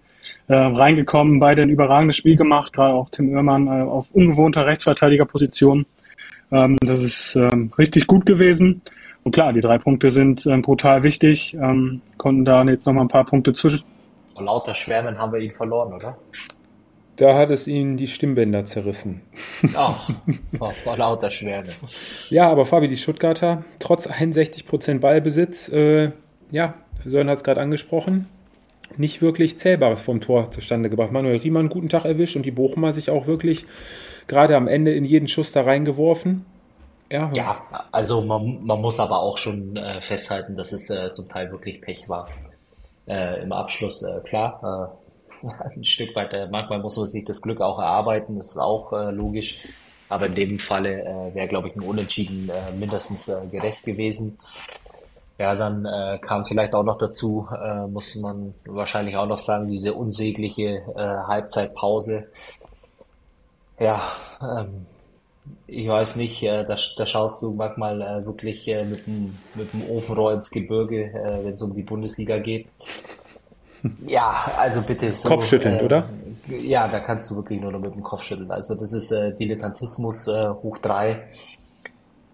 äh, 0.46 0.54
reingekommen, 0.54 1.40
beide 1.40 1.62
ein 1.62 1.70
überragendes 1.70 2.16
Spiel 2.16 2.36
gemacht, 2.36 2.72
gerade 2.72 2.94
auch 2.94 3.10
Tim 3.10 3.34
Oermann 3.34 3.66
äh, 3.66 3.82
auf 3.82 4.12
ungewohnter 4.12 4.64
Rechtsverteidigerposition. 4.64 5.86
Ähm, 6.52 6.76
das 6.82 7.02
ist 7.02 7.34
ähm, 7.34 7.72
richtig 7.76 8.06
gut 8.06 8.26
gewesen. 8.26 8.80
Und 9.24 9.32
klar, 9.32 9.52
die 9.52 9.60
drei 9.60 9.78
Punkte 9.78 10.10
sind 10.10 10.46
ähm, 10.46 10.62
brutal 10.62 11.02
wichtig, 11.02 11.54
ähm, 11.54 12.00
konnten 12.16 12.44
da 12.44 12.62
jetzt 12.62 12.86
nochmal 12.86 13.06
ein 13.06 13.08
paar 13.08 13.24
Punkte 13.24 13.52
zwischen. 13.54 13.82
Und 14.34 14.44
lauter 14.44 14.74
Schwärmen 14.74 15.18
haben 15.18 15.32
wir 15.32 15.40
ihn 15.40 15.50
verloren, 15.50 15.94
oder? 15.94 16.16
Da 17.16 17.36
hat 17.36 17.50
es 17.50 17.68
ihnen 17.68 17.96
die 17.96 18.08
Stimmbänder 18.08 18.64
zerrissen. 18.64 19.22
Ach, 19.74 20.10
vor, 20.58 20.72
vor 20.72 20.96
lauter 20.96 21.30
Schwere. 21.30 21.66
Ja, 22.28 22.50
aber 22.50 22.64
Fabi, 22.64 22.88
die 22.88 22.96
Stuttgarter, 22.96 23.64
trotz 23.78 24.08
61% 24.08 24.98
Ballbesitz, 24.98 25.68
äh, 25.68 26.10
ja, 26.50 26.74
Sören 27.04 27.28
hat 27.28 27.38
es 27.38 27.44
gerade 27.44 27.60
angesprochen, 27.60 28.28
nicht 28.96 29.22
wirklich 29.22 29.58
Zählbares 29.58 30.00
vom 30.00 30.20
Tor 30.20 30.50
zustande 30.50 30.90
gebracht. 30.90 31.12
Manuel 31.12 31.36
Riemann 31.36 31.68
guten 31.68 31.88
Tag 31.88 32.04
erwischt 32.04 32.36
und 32.36 32.46
die 32.46 32.50
Bochumer 32.50 32.92
sich 32.92 33.10
auch 33.10 33.26
wirklich 33.26 33.66
gerade 34.26 34.56
am 34.56 34.68
Ende 34.68 34.92
in 34.92 35.04
jeden 35.04 35.28
Schuss 35.28 35.52
da 35.52 35.62
reingeworfen. 35.62 36.46
Ja, 37.10 37.30
ja 37.34 37.62
also 37.92 38.22
man, 38.22 38.64
man 38.64 38.80
muss 38.80 38.98
aber 38.98 39.20
auch 39.20 39.38
schon 39.38 39.76
äh, 39.76 40.00
festhalten, 40.00 40.56
dass 40.56 40.72
es 40.72 40.90
äh, 40.90 41.12
zum 41.12 41.28
Teil 41.28 41.50
wirklich 41.50 41.80
Pech 41.80 42.08
war. 42.08 42.28
Äh, 43.06 43.42
Im 43.42 43.52
Abschluss, 43.52 44.02
äh, 44.02 44.26
klar, 44.26 44.60
äh, 44.62 45.03
ein 45.74 45.84
Stück 45.84 46.14
weit, 46.16 46.32
äh, 46.32 46.48
manchmal 46.50 46.80
muss 46.80 46.96
man 46.96 47.06
sich 47.06 47.24
das 47.24 47.42
Glück 47.42 47.60
auch 47.60 47.78
erarbeiten, 47.78 48.38
das 48.38 48.52
ist 48.52 48.58
auch 48.58 48.92
logisch. 49.12 49.58
Aber 50.10 50.26
in 50.26 50.34
dem 50.34 50.58
Falle 50.58 51.30
wäre, 51.32 51.48
glaube 51.48 51.68
ich, 51.68 51.76
ein 51.76 51.80
Unentschieden 51.80 52.50
mindestens 52.78 53.32
gerecht 53.50 53.82
gewesen. 53.84 54.38
Ja, 55.38 55.56
dann 55.56 55.84
äh, 55.84 56.18
kam 56.20 56.44
vielleicht 56.44 56.74
auch 56.74 56.84
noch 56.84 56.96
dazu, 56.96 57.48
äh, 57.50 57.88
muss 57.88 58.14
man 58.16 58.54
wahrscheinlich 58.66 59.16
auch 59.16 59.26
noch 59.26 59.38
sagen, 59.38 59.68
diese 59.68 59.94
unsägliche 59.94 60.82
äh, 60.94 61.26
Halbzeitpause. 61.26 62.28
Ja, 63.80 64.00
ähm, 64.40 64.86
ich 65.66 65.88
weiß 65.88 66.16
nicht, 66.16 66.40
äh, 66.44 66.64
da, 66.64 66.76
da 66.96 67.06
schaust 67.06 67.42
du 67.42 67.52
manchmal 67.52 68.00
äh, 68.00 68.24
wirklich 68.24 68.68
äh, 68.68 68.84
mit, 68.84 69.08
dem, 69.08 69.36
mit 69.56 69.72
dem 69.72 69.90
Ofenrohr 69.90 70.32
ins 70.32 70.52
Gebirge, 70.52 71.06
äh, 71.06 71.44
wenn 71.44 71.54
es 71.54 71.62
um 71.62 71.74
die 71.74 71.82
Bundesliga 71.82 72.38
geht. 72.38 72.68
Ja, 74.06 74.50
also 74.58 74.82
bitte. 74.82 75.14
So, 75.14 75.28
Kopfschüttelnd, 75.28 75.82
äh, 75.82 75.84
oder? 75.84 76.08
Ja, 76.48 76.88
da 76.88 77.00
kannst 77.00 77.30
du 77.30 77.36
wirklich 77.36 77.60
nur 77.60 77.72
noch 77.72 77.80
mit 77.80 77.94
dem 77.94 78.02
Kopf 78.02 78.22
schütteln. 78.22 78.50
Also 78.50 78.74
das 78.74 78.92
ist 78.92 79.10
äh, 79.10 79.34
Dilettantismus 79.36 80.28
äh, 80.28 80.48
hoch 80.48 80.78
drei. 80.78 81.24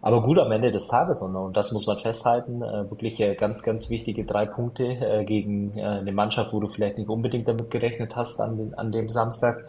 Aber 0.02 0.22
gut 0.22 0.38
am 0.38 0.50
Ende 0.50 0.70
des 0.72 0.88
Tages 0.88 1.20
und, 1.20 1.36
und 1.36 1.56
das 1.56 1.72
muss 1.72 1.86
man 1.86 1.98
festhalten, 1.98 2.62
äh, 2.62 2.90
wirklich 2.90 3.20
äh, 3.20 3.34
ganz, 3.34 3.62
ganz 3.62 3.90
wichtige 3.90 4.24
drei 4.24 4.46
Punkte 4.46 4.84
äh, 4.84 5.24
gegen 5.24 5.78
eine 5.78 6.12
Mannschaft, 6.12 6.54
wo 6.54 6.60
du 6.60 6.68
vielleicht 6.68 6.96
nicht 6.96 7.10
unbedingt 7.10 7.46
damit 7.46 7.70
gerechnet 7.70 8.16
hast 8.16 8.40
an, 8.40 8.56
den, 8.56 8.74
an 8.74 8.92
dem 8.92 9.10
Samstag. 9.10 9.66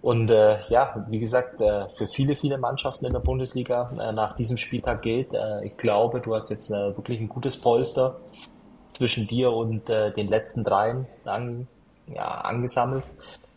Und 0.00 0.30
äh, 0.30 0.58
ja, 0.68 1.06
wie 1.10 1.20
gesagt, 1.20 1.60
äh, 1.60 1.88
für 1.90 2.08
viele, 2.08 2.34
viele 2.34 2.58
Mannschaften 2.58 3.04
in 3.04 3.12
der 3.12 3.20
Bundesliga 3.20 3.92
äh, 4.00 4.12
nach 4.12 4.32
diesem 4.32 4.56
Spieltag 4.56 5.02
gilt, 5.02 5.32
äh, 5.32 5.64
ich 5.64 5.76
glaube, 5.76 6.20
du 6.20 6.34
hast 6.34 6.50
jetzt 6.50 6.70
äh, 6.70 6.96
wirklich 6.96 7.20
ein 7.20 7.28
gutes 7.28 7.60
Polster 7.60 8.16
zwischen 8.92 9.26
dir 9.26 9.52
und 9.52 9.88
äh, 9.88 10.12
den 10.12 10.28
letzten 10.28 10.64
dreien 10.64 11.06
an, 11.24 11.66
ja, 12.14 12.26
angesammelt. 12.42 13.04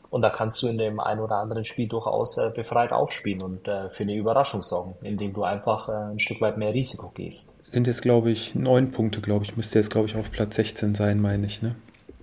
Und 0.09 0.21
da 0.21 0.29
kannst 0.29 0.63
du 0.63 0.67
in 0.67 0.77
dem 0.77 0.99
einen 0.99 1.19
oder 1.19 1.37
anderen 1.37 1.65
Spiel 1.65 1.87
durchaus 1.87 2.37
äh, 2.37 2.51
befreit 2.55 2.93
aufspielen 2.93 3.41
und 3.41 3.67
äh, 3.67 3.89
für 3.89 4.03
eine 4.03 4.15
Überraschung 4.15 4.63
sorgen, 4.63 4.95
indem 5.01 5.33
du 5.33 5.43
einfach 5.43 5.89
äh, 5.89 6.13
ein 6.13 6.19
Stück 6.19 6.39
weit 6.41 6.57
mehr 6.57 6.73
Risiko 6.73 7.11
gehst. 7.13 7.63
Sind 7.71 7.87
jetzt, 7.87 8.01
glaube 8.01 8.31
ich, 8.31 8.55
neun 8.55 8.91
Punkte, 8.91 9.19
glaube 9.19 9.43
ich, 9.43 9.57
müsste 9.57 9.77
jetzt, 9.77 9.91
glaube 9.91 10.07
ich, 10.07 10.15
auf 10.15 10.31
Platz 10.31 10.55
16 10.55 10.95
sein, 10.95 11.19
meine 11.19 11.45
ich, 11.45 11.61
ne? 11.61 11.75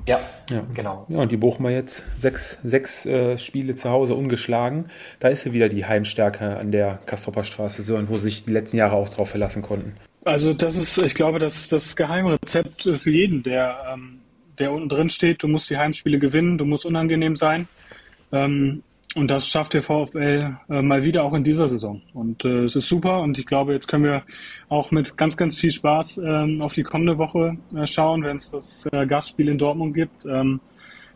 Ja, 0.06 0.20
ja, 0.50 0.62
genau. 0.74 1.06
Ja, 1.08 1.18
und 1.18 1.30
die 1.30 1.36
Bochumer 1.36 1.70
jetzt 1.70 2.02
sechs, 2.16 2.58
sechs 2.64 3.06
äh, 3.06 3.38
Spiele 3.38 3.76
zu 3.76 3.90
Hause 3.90 4.14
ungeschlagen. 4.14 4.86
Da 5.20 5.28
ist 5.28 5.44
ja 5.44 5.52
wieder 5.52 5.68
die 5.68 5.84
Heimstärke 5.84 6.56
an 6.56 6.72
der 6.72 6.98
Kastropper 7.06 7.44
Straße, 7.44 7.82
so, 7.82 8.08
wo 8.08 8.18
sich 8.18 8.44
die 8.44 8.50
letzten 8.50 8.78
Jahre 8.78 8.96
auch 8.96 9.10
drauf 9.10 9.28
verlassen 9.30 9.62
konnten. 9.62 9.96
Also 10.24 10.52
das 10.52 10.76
ist, 10.76 10.98
ich 10.98 11.14
glaube, 11.14 11.38
das 11.38 11.68
das 11.68 11.96
Geheimrezept 11.96 12.82
für 12.82 13.10
jeden, 13.10 13.42
der, 13.42 13.76
ähm, 13.92 14.20
der 14.58 14.72
unten 14.72 14.88
drin 14.88 15.10
steht. 15.10 15.42
Du 15.42 15.48
musst 15.48 15.68
die 15.68 15.76
Heimspiele 15.76 16.18
gewinnen, 16.18 16.58
du 16.58 16.64
musst 16.64 16.86
unangenehm 16.86 17.36
sein. 17.36 17.66
Ähm, 18.30 18.82
und 19.14 19.30
das 19.30 19.46
schafft 19.46 19.74
der 19.74 19.82
VfL 19.82 20.56
äh, 20.70 20.82
mal 20.82 21.02
wieder 21.02 21.24
auch 21.24 21.34
in 21.34 21.44
dieser 21.44 21.68
Saison. 21.68 22.00
Und 22.14 22.44
äh, 22.44 22.64
es 22.64 22.76
ist 22.76 22.88
super 22.88 23.20
und 23.20 23.38
ich 23.38 23.44
glaube, 23.44 23.74
jetzt 23.74 23.86
können 23.86 24.04
wir 24.04 24.22
auch 24.68 24.90
mit 24.90 25.18
ganz, 25.18 25.36
ganz 25.36 25.56
viel 25.56 25.70
Spaß 25.70 26.18
ähm, 26.18 26.62
auf 26.62 26.72
die 26.72 26.82
kommende 26.82 27.18
Woche 27.18 27.58
äh, 27.74 27.86
schauen, 27.86 28.22
wenn 28.22 28.38
es 28.38 28.50
das 28.50 28.86
äh, 28.92 29.06
Gastspiel 29.06 29.48
in 29.48 29.58
Dortmund 29.58 29.92
gibt. 29.92 30.24
Ähm, 30.24 30.60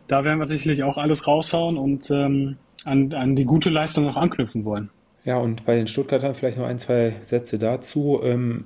da 0.07 0.23
werden 0.23 0.37
wir 0.37 0.45
sicherlich 0.45 0.83
auch 0.83 0.97
alles 0.97 1.27
raushauen 1.27 1.77
und 1.77 2.11
ähm, 2.11 2.57
an, 2.85 3.13
an 3.13 3.35
die 3.35 3.45
gute 3.45 3.69
Leistung 3.69 4.07
auch 4.07 4.17
anknüpfen 4.17 4.63
wollen. 4.63 4.89
Ja, 5.25 5.37
und 5.37 5.65
bei 5.65 5.75
den 5.75 5.87
Stuttgartern 5.87 6.35
vielleicht 6.35 6.57
noch 6.57 6.67
ein, 6.67 6.79
zwei 6.79 7.15
Sätze 7.23 7.57
dazu. 7.57 8.21
Ähm, 8.23 8.65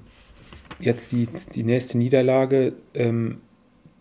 jetzt 0.79 1.11
die, 1.11 1.27
die 1.53 1.63
nächste 1.63 1.97
Niederlage. 1.97 2.73
Ähm, 2.93 3.41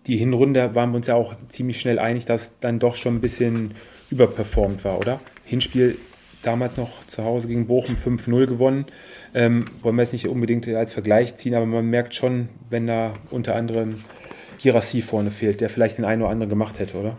die 0.06 0.16
Hinrunde 0.16 0.74
waren 0.74 0.90
wir 0.90 0.96
uns 0.96 1.06
ja 1.06 1.14
auch 1.14 1.35
ziemlich 1.48 1.80
schnell 1.80 1.98
einig, 1.98 2.24
dass 2.24 2.59
dann 2.61 2.78
doch 2.78 2.94
schon 2.94 3.16
ein 3.16 3.20
bisschen 3.20 3.72
überperformt 4.11 4.85
war, 4.85 4.98
oder? 4.98 5.20
Hinspiel 5.44 5.98
damals 6.42 6.76
noch 6.76 7.06
zu 7.06 7.24
Hause 7.24 7.48
gegen 7.48 7.66
Bochum 7.66 7.96
5-0 7.96 8.46
gewonnen. 8.46 8.87
Ähm, 9.35 9.66
wollen 9.83 9.96
wir 9.96 10.02
jetzt 10.02 10.12
nicht 10.12 10.26
unbedingt 10.26 10.66
als 10.68 10.92
Vergleich 10.92 11.37
ziehen, 11.37 11.54
aber 11.54 11.66
man 11.66 11.87
merkt 11.87 12.14
schon, 12.14 12.48
wenn 12.70 12.87
da 12.87 13.12
unter 13.30 13.54
anderem 13.54 13.96
Girassi 14.62 15.02
vorne 15.02 15.30
fehlt, 15.30 15.61
der 15.61 15.68
vielleicht 15.68 15.98
den 15.98 16.04
einen 16.04 16.22
oder 16.22 16.30
anderen 16.30 16.50
gemacht 16.50 16.78
hätte, 16.78 16.98
oder? 16.98 17.16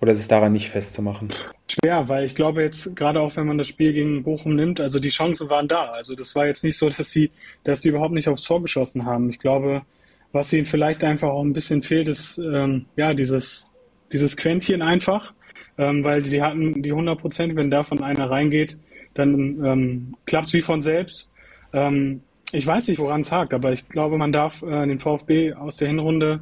Oder 0.00 0.12
ist 0.12 0.20
es 0.20 0.28
daran 0.28 0.52
nicht 0.52 0.70
festzumachen? 0.70 1.28
Schwer, 1.70 2.08
weil 2.08 2.24
ich 2.24 2.34
glaube 2.34 2.62
jetzt, 2.62 2.96
gerade 2.96 3.20
auch 3.20 3.36
wenn 3.36 3.46
man 3.46 3.58
das 3.58 3.68
Spiel 3.68 3.92
gegen 3.92 4.22
Bochum 4.22 4.54
nimmt, 4.54 4.80
also 4.80 4.98
die 4.98 5.10
Chancen 5.10 5.50
waren 5.50 5.68
da. 5.68 5.90
Also 5.90 6.14
das 6.14 6.34
war 6.34 6.46
jetzt 6.46 6.64
nicht 6.64 6.78
so, 6.78 6.88
dass 6.88 7.10
sie, 7.10 7.30
dass 7.64 7.82
sie 7.82 7.90
überhaupt 7.90 8.14
nicht 8.14 8.28
aufs 8.28 8.42
Tor 8.42 8.62
geschossen 8.62 9.04
haben. 9.04 9.28
Ich 9.30 9.38
glaube, 9.38 9.82
was 10.32 10.52
ihnen 10.52 10.64
vielleicht 10.64 11.04
einfach 11.04 11.28
auch 11.28 11.42
ein 11.42 11.52
bisschen 11.52 11.82
fehlt, 11.82 12.08
ist 12.08 12.38
ähm, 12.38 12.86
ja 12.96 13.12
dieses, 13.14 13.70
dieses 14.10 14.36
Quäntchen 14.36 14.80
einfach 14.80 15.34
ähm, 15.80 16.04
weil 16.04 16.24
sie 16.26 16.42
hatten 16.42 16.82
die 16.82 16.90
100 16.90 17.18
Prozent, 17.18 17.56
wenn 17.56 17.70
davon 17.70 18.02
einer 18.02 18.30
reingeht, 18.30 18.78
dann 19.14 19.64
ähm, 19.64 20.16
klappt 20.26 20.48
es 20.48 20.52
wie 20.52 20.60
von 20.60 20.82
selbst. 20.82 21.30
Ähm, 21.72 22.20
ich 22.52 22.66
weiß 22.66 22.88
nicht, 22.88 22.98
woran 22.98 23.22
es 23.22 23.32
hakt, 23.32 23.54
aber 23.54 23.72
ich 23.72 23.88
glaube, 23.88 24.18
man 24.18 24.30
darf 24.30 24.62
äh, 24.62 24.86
den 24.86 24.98
VfB 24.98 25.54
aus 25.54 25.78
der 25.78 25.88
Hinrunde 25.88 26.40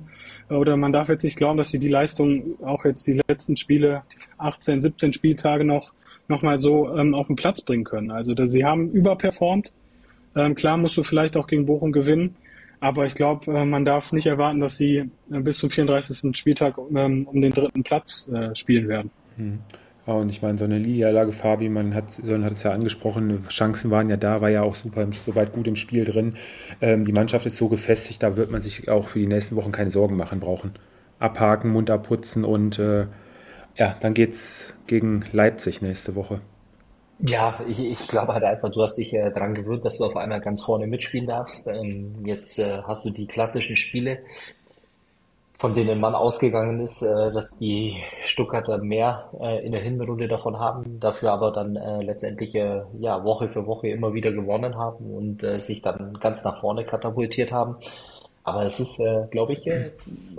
oder 0.50 0.76
man 0.76 0.92
darf 0.92 1.08
jetzt 1.08 1.24
nicht 1.24 1.36
glauben, 1.36 1.58
dass 1.58 1.70
sie 1.70 1.78
die 1.78 1.88
Leistung 1.88 2.58
auch 2.62 2.84
jetzt 2.84 3.06
die 3.06 3.20
letzten 3.28 3.56
Spiele, 3.56 4.02
18, 4.38 4.80
17 4.80 5.12
Spieltage 5.12 5.64
noch 5.64 5.92
noch 6.28 6.42
mal 6.42 6.58
so 6.58 6.94
ähm, 6.94 7.14
auf 7.14 7.26
den 7.26 7.36
Platz 7.36 7.62
bringen 7.62 7.84
können. 7.84 8.10
Also 8.10 8.34
dass 8.34 8.50
sie 8.50 8.64
haben 8.64 8.90
überperformt. 8.90 9.72
Ähm, 10.36 10.54
klar 10.54 10.76
musst 10.76 10.96
du 10.96 11.02
vielleicht 11.02 11.36
auch 11.36 11.46
gegen 11.46 11.66
Bochum 11.66 11.90
gewinnen, 11.90 12.36
aber 12.80 13.06
ich 13.06 13.14
glaube, 13.14 13.50
äh, 13.52 13.64
man 13.64 13.84
darf 13.84 14.12
nicht 14.12 14.26
erwarten, 14.26 14.60
dass 14.60 14.76
sie 14.76 15.10
äh, 15.30 15.40
bis 15.40 15.58
zum 15.58 15.70
34. 15.70 16.36
Spieltag 16.36 16.76
ähm, 16.94 17.26
um 17.26 17.40
den 17.40 17.52
dritten 17.52 17.82
Platz 17.82 18.28
äh, 18.28 18.54
spielen 18.54 18.88
werden. 18.88 19.10
Hm. 19.36 19.58
Und 20.14 20.30
ich 20.30 20.40
meine, 20.40 20.56
so 20.56 20.64
eine 20.64 20.80
Niederlage, 20.80 21.32
Fabi, 21.32 21.68
man 21.68 21.94
hat, 21.94 22.10
Sören 22.10 22.42
hat 22.42 22.52
es 22.52 22.62
ja 22.62 22.70
angesprochen, 22.70 23.44
Chancen 23.50 23.90
waren 23.90 24.08
ja 24.08 24.16
da, 24.16 24.40
war 24.40 24.48
ja 24.48 24.62
auch 24.62 24.74
super, 24.74 25.06
soweit 25.12 25.52
gut 25.52 25.68
im 25.68 25.76
Spiel 25.76 26.06
drin. 26.06 26.34
Ähm, 26.80 27.04
die 27.04 27.12
Mannschaft 27.12 27.44
ist 27.44 27.58
so 27.58 27.68
gefestigt, 27.68 28.22
da 28.22 28.38
wird 28.38 28.50
man 28.50 28.62
sich 28.62 28.88
auch 28.88 29.08
für 29.08 29.18
die 29.18 29.26
nächsten 29.26 29.54
Wochen 29.56 29.70
keine 29.70 29.90
Sorgen 29.90 30.16
machen 30.16 30.40
brauchen. 30.40 30.72
Abhaken, 31.18 31.70
Mund 31.70 31.90
abputzen 31.90 32.46
und 32.46 32.78
äh, 32.78 33.06
ja, 33.76 33.96
dann 34.00 34.14
geht's 34.14 34.74
gegen 34.86 35.26
Leipzig 35.32 35.82
nächste 35.82 36.14
Woche. 36.14 36.40
Ja, 37.20 37.60
ich, 37.66 37.78
ich 37.78 38.08
glaube 38.08 38.32
halt 38.32 38.44
einfach, 38.44 38.70
du 38.70 38.80
hast 38.80 38.96
dich 38.96 39.12
äh, 39.12 39.30
daran 39.30 39.52
gewöhnt, 39.52 39.84
dass 39.84 39.98
du 39.98 40.04
auf 40.04 40.16
einmal 40.16 40.40
ganz 40.40 40.62
vorne 40.62 40.86
mitspielen 40.86 41.26
darfst. 41.26 41.68
Ähm, 41.68 42.24
jetzt 42.24 42.58
äh, 42.58 42.82
hast 42.86 43.04
du 43.04 43.10
die 43.10 43.26
klassischen 43.26 43.76
Spiele, 43.76 44.20
von 45.58 45.74
denen 45.74 45.98
man 45.98 46.14
ausgegangen 46.14 46.80
ist, 46.80 47.02
äh, 47.02 47.32
dass 47.32 47.58
die 47.58 47.96
Stuttgarter 48.22 48.78
mehr 48.78 49.28
äh, 49.40 49.66
in 49.66 49.72
der 49.72 49.80
Hinrunde 49.80 50.28
davon 50.28 50.58
haben, 50.60 51.00
dafür 51.00 51.32
aber 51.32 51.50
dann 51.50 51.74
äh, 51.74 52.00
letztendlich 52.00 52.52
ja 52.54 53.24
Woche 53.24 53.48
für 53.48 53.66
Woche 53.66 53.88
immer 53.88 54.14
wieder 54.14 54.30
gewonnen 54.30 54.76
haben 54.76 55.12
und 55.14 55.40
sich 55.60 55.82
dann 55.82 56.16
ganz 56.20 56.44
nach 56.44 56.60
vorne 56.60 56.84
katapultiert 56.84 57.50
haben. 57.50 57.76
Aber 58.44 58.64
es 58.64 58.80
ist, 58.80 59.02
glaube 59.30 59.52
ich, 59.52 59.70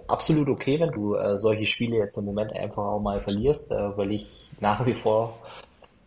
absolut 0.08 0.50
okay, 0.50 0.80
wenn 0.80 0.92
du 0.92 1.16
solche 1.36 1.68
Spiele 1.68 1.98
jetzt 1.98 2.18
im 2.18 2.26
Moment 2.26 2.54
einfach 2.54 2.84
auch 2.84 3.00
mal 3.00 3.20
verlierst, 3.20 3.72
weil 3.72 4.12
ich 4.12 4.50
nach 4.60 4.84
wie 4.88 4.94
vor 4.94 5.38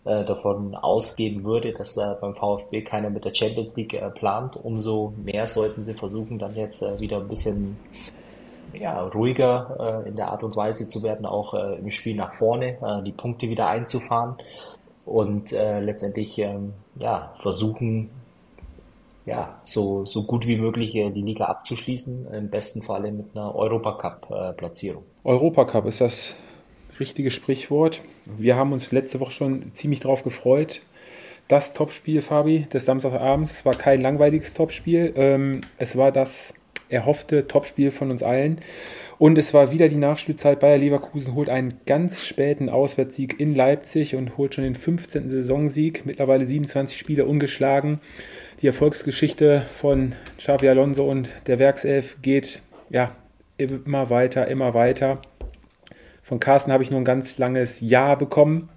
davon 0.03 0.75
ausgehen 0.75 1.45
würde, 1.45 1.73
dass 1.73 1.95
beim 2.21 2.35
VfB 2.35 2.83
keiner 2.83 3.09
mit 3.09 3.25
der 3.25 3.35
Champions 3.35 3.77
League 3.77 4.03
plant. 4.17 4.57
Umso 4.57 5.13
mehr 5.17 5.47
sollten 5.47 5.83
sie 5.83 5.95
versuchen, 5.95 6.41
dann 6.41 6.57
jetzt 6.57 6.83
wieder 6.99 7.19
ein 7.19 7.29
bisschen 7.29 7.77
ja, 8.75 9.03
ruhiger 9.03 10.03
äh, 10.05 10.09
in 10.09 10.17
der 10.17 10.29
Art 10.29 10.43
und 10.43 10.57
Weise 10.57 10.87
zu 10.87 11.03
werden, 11.03 11.27
auch 11.27 11.55
äh, 11.55 11.79
im 11.79 11.91
Spiel 11.91 12.17
nach 12.17 12.35
vorne, 12.35 12.79
äh, 12.83 13.03
die 13.03 13.13
Punkte 13.13 13.49
wieder 13.49 13.69
einzufahren 13.69 14.37
und 15.05 15.53
äh, 15.53 15.81
letztendlich 15.81 16.39
ähm, 16.39 16.73
ja, 16.97 17.35
versuchen, 17.39 18.11
ja, 19.25 19.59
so, 19.63 20.05
so 20.05 20.25
gut 20.25 20.47
wie 20.47 20.57
möglich 20.57 20.95
äh, 20.95 21.11
die 21.11 21.23
Liga 21.23 21.47
abzuschließen, 21.47 22.33
im 22.33 22.51
besten 22.51 22.83
Falle 22.83 23.13
mit 23.13 23.27
einer 23.35 23.55
Europacup-Platzierung. 23.55 25.05
Europacup 25.25 25.87
ist 25.87 26.01
das 26.01 26.35
richtige 26.99 27.31
Sprichwort. 27.31 28.01
Wir 28.27 28.57
haben 28.57 28.73
uns 28.73 28.93
letzte 28.93 29.21
Woche 29.21 29.31
schon 29.31 29.75
ziemlich 29.75 30.01
darauf 30.01 30.23
gefreut. 30.23 30.83
Das 31.49 31.75
Topspiel, 31.75 32.23
Fabi, 32.23 32.67
des 32.73 32.85
Samstagabends. 32.85 33.53
Es 33.53 33.65
war 33.65 33.75
kein 33.75 34.01
langweiliges 34.01 34.55
Topspiel. 34.55 35.13
Ähm, 35.17 35.61
es 35.77 35.97
war 35.97 36.13
das 36.13 36.55
erhoffte 36.93 37.49
Topspiel 37.49 37.91
von 37.91 38.11
uns 38.11 38.23
allen. 38.23 38.61
Und 39.19 39.39
es 39.39 39.55
war 39.55 39.71
wieder 39.71 39.89
die 39.89 39.97
Nachspielzeit. 39.97 40.61
Bayer 40.61 40.79
Leverkusen 40.79 41.35
holt 41.35 41.49
einen 41.49 41.75
ganz 41.87 42.25
späten 42.25 42.69
Auswärtssieg 42.69 43.39
in 43.39 43.55
Leipzig 43.55 44.17
und 44.17 44.37
holt 44.37 44.55
schon 44.55 44.65
den 44.65 44.75
15. 44.75 45.31
Saisonsieg. 45.31 46.05
Mittlerweile 46.05 46.45
27 46.45 46.97
Spiele 46.97 47.25
ungeschlagen. 47.25 48.01
Die 48.61 48.67
Erfolgsgeschichte 48.67 49.63
von 49.73 50.15
Xavi 50.39 50.69
Alonso 50.69 51.09
und 51.09 51.29
der 51.47 51.59
Werkself 51.59 52.19
geht 52.23 52.63
ja 52.91 53.15
immer 53.59 54.11
weiter, 54.11 54.49
immer 54.49 54.75
weiter. 54.75 55.23
Von 56.23 56.41
Carsten 56.41 56.73
habe 56.73 56.83
ich 56.83 56.91
nur 56.91 57.01
ein 57.01 57.05
ganz 57.05 57.39
langes 57.39 57.81
Ja 57.81 58.15
bekommen. 58.17 58.69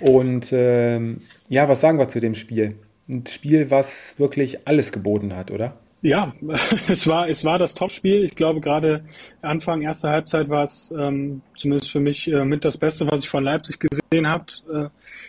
Und 0.00 0.52
ähm, 0.52 1.22
ja, 1.48 1.68
was 1.68 1.80
sagen 1.80 1.98
wir 1.98 2.08
zu 2.08 2.20
dem 2.20 2.34
Spiel? 2.34 2.76
ein 3.08 3.26
Spiel, 3.26 3.70
was 3.70 4.18
wirklich 4.18 4.66
alles 4.66 4.92
geboten 4.92 5.36
hat, 5.36 5.50
oder? 5.50 5.76
Ja, 6.04 6.34
es 6.88 7.06
war, 7.06 7.30
es 7.30 7.46
war 7.46 7.58
das 7.58 7.74
Topspiel. 7.74 8.24
Ich 8.24 8.36
glaube, 8.36 8.60
gerade 8.60 9.06
Anfang 9.40 9.80
erster 9.80 10.10
Halbzeit 10.10 10.50
war 10.50 10.64
es 10.64 10.94
ähm, 10.96 11.40
zumindest 11.56 11.90
für 11.90 11.98
mich 11.98 12.30
äh, 12.30 12.44
mit 12.44 12.66
das 12.66 12.76
Beste, 12.76 13.10
was 13.10 13.20
ich 13.20 13.30
von 13.30 13.42
Leipzig 13.42 13.80
gesehen 13.80 14.28
habe 14.28 14.44
äh, 14.70 14.88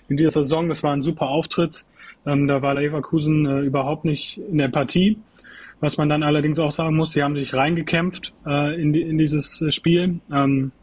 in 0.09 0.17
dieser 0.17 0.43
Saison. 0.43 0.67
Das 0.67 0.83
war 0.83 0.91
ein 0.91 1.01
super 1.01 1.29
Auftritt. 1.29 1.85
Ähm, 2.25 2.47
da 2.47 2.61
war 2.61 2.73
Leverkusen 2.73 3.45
äh, 3.45 3.61
überhaupt 3.61 4.03
nicht 4.03 4.37
in 4.37 4.57
der 4.57 4.67
Partie. 4.67 5.17
Was 5.79 5.95
man 5.95 6.09
dann 6.09 6.23
allerdings 6.23 6.59
auch 6.59 6.71
sagen 6.71 6.97
muss, 6.97 7.13
sie 7.13 7.23
haben 7.23 7.35
sich 7.35 7.53
reingekämpft 7.53 8.33
äh, 8.45 8.75
in, 8.81 8.91
die, 8.91 9.01
in 9.01 9.17
dieses 9.17 9.63
Spiel. 9.73 10.19
Ähm, 10.29 10.73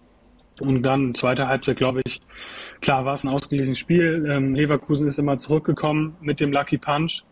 und 0.58 0.82
dann 0.84 1.14
zweite 1.14 1.48
Halbzeit, 1.48 1.76
glaube 1.76 2.00
ich, 2.06 2.22
klar 2.80 3.04
war 3.04 3.12
es 3.12 3.24
ein 3.24 3.28
ausgeglichenes 3.28 3.78
Spiel. 3.78 4.26
Ähm, 4.26 4.54
Leverkusen 4.54 5.06
ist 5.06 5.18
immer 5.18 5.36
zurückgekommen 5.36 6.16
mit 6.22 6.40
dem 6.40 6.50
Lucky 6.50 6.78
Punch. 6.78 7.24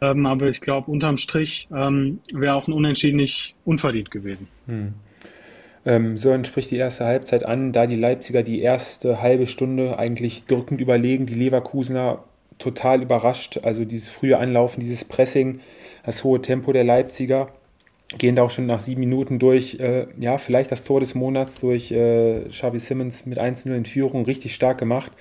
Ähm, 0.00 0.26
aber 0.26 0.48
ich 0.48 0.60
glaube, 0.60 0.90
unterm 0.90 1.16
Strich 1.16 1.68
ähm, 1.74 2.20
wäre 2.32 2.54
auch 2.54 2.68
ein 2.68 2.72
Unentschieden 2.72 3.16
nicht 3.16 3.54
unverdient 3.64 4.10
gewesen. 4.10 4.48
Hm. 4.66 4.94
Ähm, 5.84 6.18
so 6.18 6.30
entspricht 6.30 6.70
die 6.70 6.76
erste 6.76 7.04
Halbzeit 7.04 7.44
an, 7.44 7.72
da 7.72 7.86
die 7.86 7.96
Leipziger 7.96 8.42
die 8.42 8.60
erste 8.60 9.22
halbe 9.22 9.46
Stunde 9.46 9.98
eigentlich 9.98 10.44
drückend 10.44 10.80
überlegen, 10.80 11.26
die 11.26 11.34
Leverkusener 11.34 12.24
total 12.58 13.02
überrascht. 13.02 13.60
Also 13.62 13.84
dieses 13.84 14.08
frühe 14.08 14.38
Anlaufen, 14.38 14.80
dieses 14.80 15.04
Pressing, 15.04 15.60
das 16.04 16.24
hohe 16.24 16.42
Tempo 16.42 16.72
der 16.72 16.84
Leipziger 16.84 17.48
gehen 18.16 18.36
da 18.36 18.42
auch 18.42 18.50
schon 18.50 18.66
nach 18.66 18.80
sieben 18.80 19.00
Minuten 19.00 19.38
durch, 19.38 19.78
äh, 19.80 20.06
ja, 20.18 20.38
vielleicht 20.38 20.72
das 20.72 20.82
Tor 20.82 21.00
des 21.00 21.14
Monats 21.14 21.60
durch 21.60 21.92
äh, 21.92 22.44
Xavi 22.48 22.78
Simmons 22.78 23.26
mit 23.26 23.38
1-0 23.38 23.74
in 23.74 23.84
Führung 23.84 24.24
richtig 24.24 24.54
stark 24.54 24.78
gemacht 24.78 25.12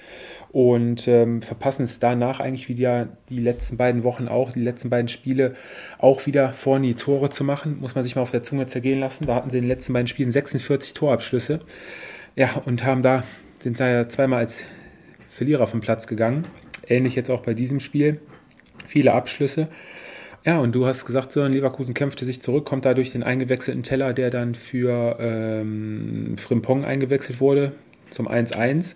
und 0.58 1.08
ähm, 1.08 1.44
verpassen 1.44 1.84
es 1.84 2.00
danach 2.00 2.40
eigentlich 2.40 2.68
wieder 2.68 3.10
die 3.30 3.38
letzten 3.38 3.78
beiden 3.78 4.04
Wochen 4.04 4.28
auch, 4.28 4.54
die 4.54 4.64
letzten 4.64 4.90
beiden 4.90 5.08
Spiele 5.08 5.54
auch 6.00 6.26
wieder 6.26 6.52
vorne 6.52 6.88
die 6.88 6.96
Tore 6.96 7.30
zu 7.30 7.44
machen. 7.44 7.80
Muss 7.80 7.94
man 7.94 8.04
sich 8.04 8.16
mal 8.16 8.24
auf 8.24 8.32
der 8.32 8.42
Zunge 8.42 8.66
zergehen 8.66 9.00
lassen. 9.00 9.28
Da 9.28 9.36
hatten 9.36 9.52
sie 9.52 9.60
in 9.60 9.66
den 9.66 9.70
letzten 9.70 9.94
beiden 9.94 10.08
Spielen 10.08 10.32
46 10.32 10.96
Torabschlüsse. 10.96 11.60
Ja, 12.36 12.60
und 12.66 12.84
haben 12.84 13.04
da, 13.04 13.24
sind 13.60 13.80
da 13.80 13.88
ja 13.88 14.10
zweimal 14.10 14.40
als 14.40 14.66
Verlierer 15.30 15.68
vom 15.68 15.80
Platz 15.80 16.08
gegangen. 16.08 16.48
Ähnlich 16.88 17.14
jetzt 17.14 17.30
auch 17.30 17.42
bei 17.42 17.54
diesem 17.54 17.80
Spiel. 17.80 18.20
Viele 18.88 19.14
Abschlüsse. 19.14 19.68
Ja, 20.44 20.58
und 20.58 20.74
du 20.74 20.88
hast 20.88 21.06
gesagt, 21.06 21.34
Sören 21.34 21.54
Leverkusen 21.54 21.94
kämpfte 21.94 22.26
sich 22.26 22.42
zurück, 22.42 22.66
kommt 22.66 22.86
da 22.86 22.96
durch 22.96 23.12
den 23.12 23.22
eingewechselten 23.22 23.84
Teller, 23.84 24.12
der 24.12 24.32
dann 24.32 24.56
für 24.56 25.18
ähm, 25.20 26.36
Frimpong 26.40 26.84
eingewechselt 26.84 27.42
wurde, 27.42 27.74
zum 28.10 28.28
1-1. 28.28 28.96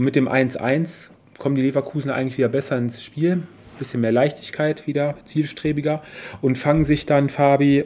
Und 0.00 0.06
mit 0.06 0.16
dem 0.16 0.30
1-1 0.30 1.10
kommen 1.38 1.56
die 1.56 1.60
Leverkusen 1.60 2.10
eigentlich 2.10 2.38
wieder 2.38 2.48
besser 2.48 2.78
ins 2.78 3.02
Spiel. 3.02 3.42
Bisschen 3.78 4.00
mehr 4.00 4.12
Leichtigkeit 4.12 4.86
wieder, 4.86 5.14
zielstrebiger. 5.26 6.00
Und 6.40 6.56
fangen 6.56 6.86
sich 6.86 7.04
dann, 7.04 7.28
Fabi, 7.28 7.84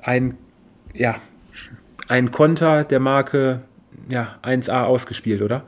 ein, 0.00 0.38
ja, 0.94 1.16
ein 2.08 2.30
Konter 2.30 2.84
der 2.84 2.98
Marke 2.98 3.60
ja, 4.08 4.38
1A 4.42 4.84
ausgespielt, 4.84 5.42
oder? 5.42 5.64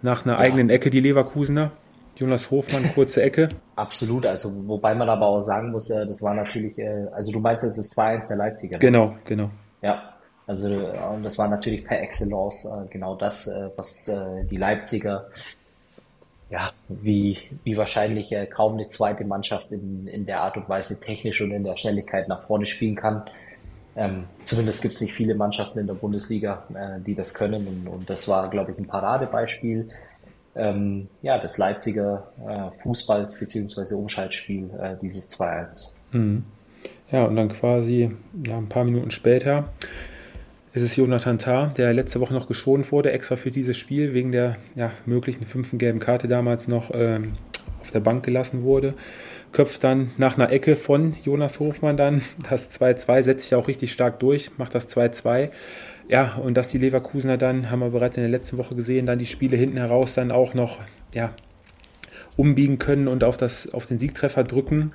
Nach 0.00 0.24
einer 0.24 0.36
ja. 0.36 0.40
eigenen 0.40 0.70
Ecke, 0.70 0.88
die 0.88 1.00
Leverkusener. 1.00 1.72
Jonas 2.16 2.50
Hofmann, 2.50 2.94
kurze 2.94 3.20
Ecke. 3.20 3.50
Absolut, 3.76 4.24
also 4.24 4.48
wobei 4.66 4.94
man 4.94 5.10
aber 5.10 5.26
auch 5.26 5.40
sagen 5.40 5.72
muss, 5.72 5.90
äh, 5.90 6.06
das 6.06 6.22
war 6.22 6.32
natürlich, 6.32 6.78
äh, 6.78 7.06
also 7.12 7.32
du 7.32 7.40
meinst 7.40 7.64
jetzt 7.64 7.76
das 7.76 7.94
2-1 7.94 8.28
der 8.28 8.36
Leipziger. 8.38 8.76
Ne? 8.76 8.80
Genau, 8.80 9.14
genau. 9.26 9.50
Ja, 9.82 10.14
also 10.48 10.68
und 11.14 11.22
das 11.22 11.38
war 11.38 11.46
natürlich 11.48 11.84
per 11.84 12.00
Excellence 12.00 12.64
äh, 12.64 12.88
genau 12.88 13.14
das, 13.14 13.46
äh, 13.46 13.70
was 13.76 14.08
äh, 14.08 14.44
die 14.44 14.56
Leipziger 14.56 15.28
ja, 16.50 16.72
wie, 16.88 17.38
wie 17.64 17.76
wahrscheinlich 17.76 18.32
äh, 18.32 18.46
kaum 18.46 18.74
eine 18.74 18.86
zweite 18.86 19.24
Mannschaft 19.24 19.70
in, 19.70 20.06
in 20.06 20.24
der 20.24 20.40
Art 20.40 20.56
und 20.56 20.68
Weise 20.68 20.98
technisch 21.00 21.40
und 21.40 21.50
in 21.50 21.62
der 21.62 21.76
Schnelligkeit 21.76 22.28
nach 22.28 22.40
vorne 22.40 22.64
spielen 22.64 22.94
kann. 22.94 23.24
Ähm, 23.96 24.24
zumindest 24.44 24.80
gibt 24.80 24.94
es 24.94 25.00
nicht 25.00 25.12
viele 25.12 25.34
Mannschaften 25.34 25.78
in 25.78 25.86
der 25.86 25.94
Bundesliga, 25.94 26.64
äh, 26.72 27.00
die 27.04 27.14
das 27.14 27.34
können. 27.34 27.66
Und, 27.66 27.88
und 27.88 28.10
das 28.10 28.28
war, 28.28 28.48
glaube 28.48 28.72
ich, 28.72 28.78
ein 28.78 28.86
Paradebeispiel 28.86 29.88
ähm, 30.56 31.08
ja, 31.20 31.38
des 31.38 31.58
Leipziger 31.58 32.32
äh, 32.46 32.76
Fußballs 32.78 33.38
bzw. 33.38 33.94
Umschaltspiel, 33.96 34.70
äh, 34.80 34.96
dieses 35.00 35.38
2-1. 35.38 35.92
Mhm. 36.12 36.44
Ja, 37.10 37.24
und 37.24 37.36
dann 37.36 37.48
quasi 37.48 38.10
ja, 38.46 38.56
ein 38.56 38.68
paar 38.68 38.84
Minuten 38.84 39.10
später 39.10 39.68
ist 40.74 40.82
es 40.82 40.96
Jonathan 40.96 41.38
Tah, 41.38 41.66
der 41.76 41.92
letzte 41.94 42.20
Woche 42.20 42.34
noch 42.34 42.46
geschont 42.46 42.92
wurde, 42.92 43.12
extra 43.12 43.36
für 43.36 43.50
dieses 43.50 43.76
Spiel, 43.76 44.12
wegen 44.14 44.32
der 44.32 44.56
ja, 44.74 44.92
möglichen 45.06 45.44
fünften 45.44 45.78
gelben 45.78 45.98
Karte 45.98 46.28
damals 46.28 46.68
noch 46.68 46.90
ähm, 46.92 47.34
auf 47.80 47.90
der 47.90 48.00
Bank 48.00 48.24
gelassen 48.24 48.62
wurde. 48.62 48.94
Köpft 49.52 49.82
dann 49.82 50.10
nach 50.18 50.36
einer 50.36 50.52
Ecke 50.52 50.76
von 50.76 51.14
Jonas 51.24 51.58
Hofmann 51.58 51.96
dann 51.96 52.22
das 52.50 52.70
2-2, 52.78 53.22
setzt 53.22 53.44
sich 53.44 53.54
auch 53.54 53.66
richtig 53.66 53.92
stark 53.92 54.20
durch, 54.20 54.50
macht 54.58 54.74
das 54.74 54.94
2-2. 54.94 55.50
Ja, 56.08 56.34
und 56.34 56.56
dass 56.56 56.68
die 56.68 56.78
Leverkusener 56.78 57.38
dann, 57.38 57.70
haben 57.70 57.80
wir 57.80 57.90
bereits 57.90 58.16
in 58.16 58.22
der 58.22 58.30
letzten 58.30 58.58
Woche 58.58 58.74
gesehen, 58.74 59.06
dann 59.06 59.18
die 59.18 59.26
Spiele 59.26 59.56
hinten 59.56 59.78
heraus 59.78 60.14
dann 60.14 60.30
auch 60.30 60.54
noch 60.54 60.80
ja, 61.14 61.32
umbiegen 62.36 62.78
können 62.78 63.08
und 63.08 63.24
auf, 63.24 63.36
das, 63.36 63.72
auf 63.72 63.86
den 63.86 63.98
Siegtreffer 63.98 64.44
drücken 64.44 64.92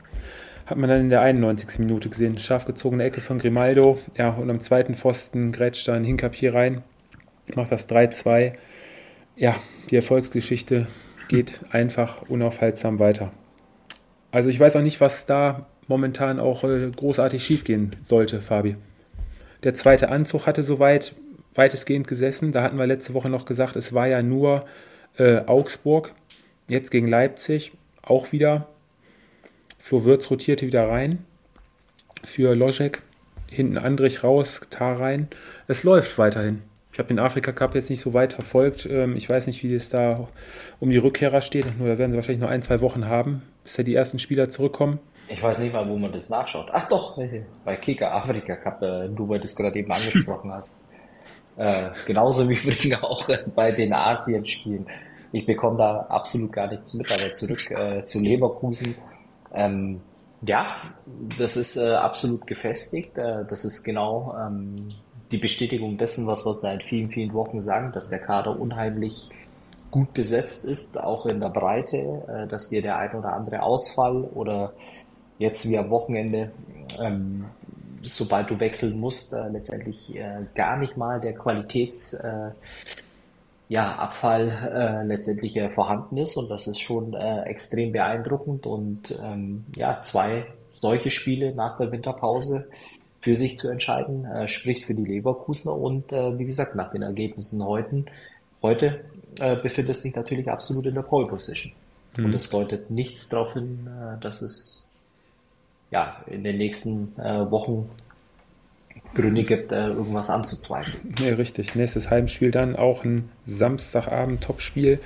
hat 0.65 0.77
man 0.77 0.89
dann 0.89 1.01
in 1.01 1.09
der 1.09 1.21
91. 1.21 1.79
Minute 1.79 2.09
gesehen. 2.09 2.37
Scharf 2.37 2.65
gezogene 2.65 3.03
Ecke 3.03 3.21
von 3.21 3.37
Grimaldo. 3.37 3.99
Ja, 4.17 4.29
und 4.29 4.49
am 4.49 4.61
zweiten 4.61 4.95
Pfosten 4.95 5.51
grätscht 5.51 5.87
dann 5.87 6.03
Hinkapier 6.03 6.53
rein. 6.53 6.83
Macht 7.55 7.71
das 7.71 7.89
3-2. 7.89 8.53
Ja, 9.35 9.55
die 9.89 9.95
Erfolgsgeschichte 9.95 10.87
geht 11.27 11.59
einfach 11.71 12.23
unaufhaltsam 12.29 12.99
weiter. 12.99 13.31
Also 14.31 14.49
ich 14.49 14.59
weiß 14.59 14.75
auch 14.77 14.81
nicht, 14.81 15.01
was 15.01 15.25
da 15.25 15.67
momentan 15.87 16.39
auch 16.39 16.63
äh, 16.63 16.89
großartig 16.95 17.43
schiefgehen 17.43 17.91
sollte, 18.01 18.41
Fabi. 18.41 18.77
Der 19.63 19.73
zweite 19.73 20.09
Anzug 20.09 20.47
hatte 20.47 20.63
soweit 20.63 21.13
weitestgehend 21.55 22.07
gesessen. 22.07 22.51
Da 22.51 22.63
hatten 22.63 22.77
wir 22.77 22.87
letzte 22.87 23.13
Woche 23.13 23.29
noch 23.29 23.45
gesagt, 23.45 23.75
es 23.75 23.93
war 23.93 24.07
ja 24.07 24.21
nur 24.23 24.65
äh, 25.17 25.41
Augsburg. 25.45 26.13
Jetzt 26.67 26.91
gegen 26.91 27.07
Leipzig 27.07 27.73
auch 28.01 28.31
wieder 28.31 28.67
Flo 29.83 30.05
Würz 30.05 30.31
rotierte 30.31 30.65
wieder 30.65 30.87
rein 30.87 31.25
für 32.23 32.55
Loschek. 32.55 33.01
Hinten 33.51 33.77
Andrich 33.77 34.23
raus, 34.23 34.61
Tar 34.69 34.97
rein. 34.97 35.27
Es 35.67 35.83
läuft 35.83 36.17
weiterhin. 36.17 36.61
Ich 36.93 36.99
habe 36.99 37.09
den 37.09 37.19
Afrika 37.19 37.51
Cup 37.51 37.75
jetzt 37.75 37.89
nicht 37.89 37.99
so 37.99 38.13
weit 38.13 38.31
verfolgt. 38.31 38.85
Ähm, 38.85 39.17
ich 39.17 39.29
weiß 39.29 39.45
nicht, 39.45 39.61
wie 39.61 39.73
es 39.73 39.89
da 39.89 40.29
um 40.79 40.89
die 40.89 40.95
Rückkehrer 40.95 41.41
steht. 41.41 41.77
Nur 41.77 41.89
da 41.89 41.97
werden 41.97 42.11
sie 42.11 42.15
wahrscheinlich 42.15 42.39
nur 42.39 42.49
ein, 42.49 42.61
zwei 42.61 42.79
Wochen 42.79 43.09
haben, 43.09 43.41
bis 43.65 43.73
da 43.73 43.83
die 43.83 43.93
ersten 43.93 44.19
Spieler 44.19 44.47
zurückkommen. 44.47 44.99
Ich 45.27 45.43
weiß 45.43 45.59
nicht 45.59 45.73
mal, 45.73 45.85
wo 45.89 45.97
man 45.97 46.13
das 46.13 46.29
nachschaut. 46.29 46.69
Ach 46.71 46.87
doch, 46.87 47.19
bei 47.65 47.75
Kicker 47.75 48.15
Afrika 48.15 48.55
Cup, 48.55 48.81
äh, 48.83 49.09
du, 49.09 49.27
weil 49.27 49.39
du 49.39 49.43
es 49.43 49.53
gerade 49.53 49.77
eben 49.77 49.91
angesprochen 49.91 50.49
hast. 50.53 50.87
Äh, 51.57 51.89
genauso 52.05 52.47
wie 52.47 52.55
übrigens 52.55 53.03
auch 53.03 53.27
bei 53.53 53.73
den 53.73 53.91
Asien-Spielen. 53.91 54.85
Ich 55.33 55.45
bekomme 55.45 55.77
da 55.77 56.05
absolut 56.09 56.53
gar 56.53 56.67
nichts 56.67 56.93
mit, 56.93 57.11
aber 57.11 57.33
zurück 57.33 57.69
äh, 57.69 58.01
zu 58.03 58.21
Leverkusen. 58.21 58.95
Ähm, 59.53 60.01
ja, 60.45 60.75
das 61.37 61.57
ist 61.57 61.77
äh, 61.77 61.93
absolut 61.93 62.45
gefestigt. 62.47 63.17
Äh, 63.17 63.45
das 63.49 63.65
ist 63.65 63.83
genau 63.83 64.35
ähm, 64.39 64.87
die 65.31 65.37
Bestätigung 65.37 65.97
dessen, 65.97 66.27
was 66.27 66.45
wir 66.45 66.53
seit 66.55 66.83
vielen, 66.83 67.09
vielen 67.09 67.33
Wochen 67.33 67.59
sagen, 67.59 67.91
dass 67.91 68.09
der 68.09 68.19
Kader 68.19 68.59
unheimlich 68.59 69.29
gut 69.89 70.13
besetzt 70.13 70.65
ist, 70.65 70.99
auch 70.99 71.25
in 71.25 71.39
der 71.39 71.49
Breite, 71.49 71.97
äh, 72.27 72.47
dass 72.47 72.69
dir 72.69 72.81
der 72.81 72.97
ein 72.97 73.15
oder 73.15 73.33
andere 73.33 73.61
Ausfall 73.61 74.23
oder 74.33 74.73
jetzt 75.37 75.69
wie 75.69 75.77
am 75.77 75.89
Wochenende, 75.89 76.51
ähm, 76.99 77.45
sobald 78.01 78.49
du 78.49 78.59
wechseln 78.59 78.99
musst, 78.99 79.33
äh, 79.33 79.47
letztendlich 79.49 80.15
äh, 80.15 80.45
gar 80.55 80.77
nicht 80.77 80.97
mal 80.97 81.21
der 81.21 81.33
Qualitäts 81.33 82.13
äh, 82.15 82.51
ja, 83.69 83.95
Abfall 83.95 84.49
äh, 84.49 85.07
letztendlich 85.07 85.55
äh, 85.55 85.69
vorhanden 85.69 86.17
ist 86.17 86.37
und 86.37 86.49
das 86.49 86.67
ist 86.67 86.79
schon 86.79 87.13
äh, 87.13 87.43
extrem 87.43 87.91
beeindruckend 87.91 88.65
und 88.65 89.17
ähm, 89.23 89.65
ja, 89.75 90.01
zwei 90.01 90.45
solche 90.69 91.09
Spiele 91.09 91.53
nach 91.53 91.77
der 91.77 91.91
Winterpause 91.91 92.69
für 93.21 93.35
sich 93.35 93.57
zu 93.57 93.69
entscheiden, 93.69 94.25
äh, 94.25 94.47
spricht 94.47 94.83
für 94.83 94.93
die 94.93 95.05
Leverkusener 95.05 95.75
und 95.75 96.11
äh, 96.11 96.37
wie 96.37 96.45
gesagt, 96.45 96.75
nach 96.75 96.91
den 96.91 97.03
Ergebnissen 97.03 97.63
heute, 97.63 98.05
heute 98.61 99.05
äh, 99.39 99.55
befindet 99.55 99.95
es 99.95 100.03
sich 100.03 100.15
natürlich 100.15 100.49
absolut 100.49 100.85
in 100.85 100.95
der 100.95 101.03
Pole 101.03 101.27
Position. 101.27 101.73
Mhm. 102.17 102.25
Und 102.25 102.33
es 102.35 102.49
deutet 102.49 102.91
nichts 102.91 103.29
darauf 103.29 103.53
hin, 103.53 103.87
äh, 103.87 104.19
dass 104.21 104.41
es 104.41 104.89
ja 105.89 106.17
in 106.27 106.43
den 106.43 106.57
nächsten 106.57 107.17
äh, 107.17 107.49
Wochen 107.49 107.89
Gründe 109.13 109.43
gibt, 109.43 109.71
äh, 109.71 109.87
irgendwas 109.87 110.29
anzuzweifeln. 110.29 111.13
Nee, 111.19 111.29
richtig. 111.29 111.75
Nächstes 111.75 112.09
Heimspiel 112.09 112.51
dann 112.51 112.75
auch 112.75 113.03
ein 113.03 113.29
Samstagabend-Topspiel. 113.45 114.99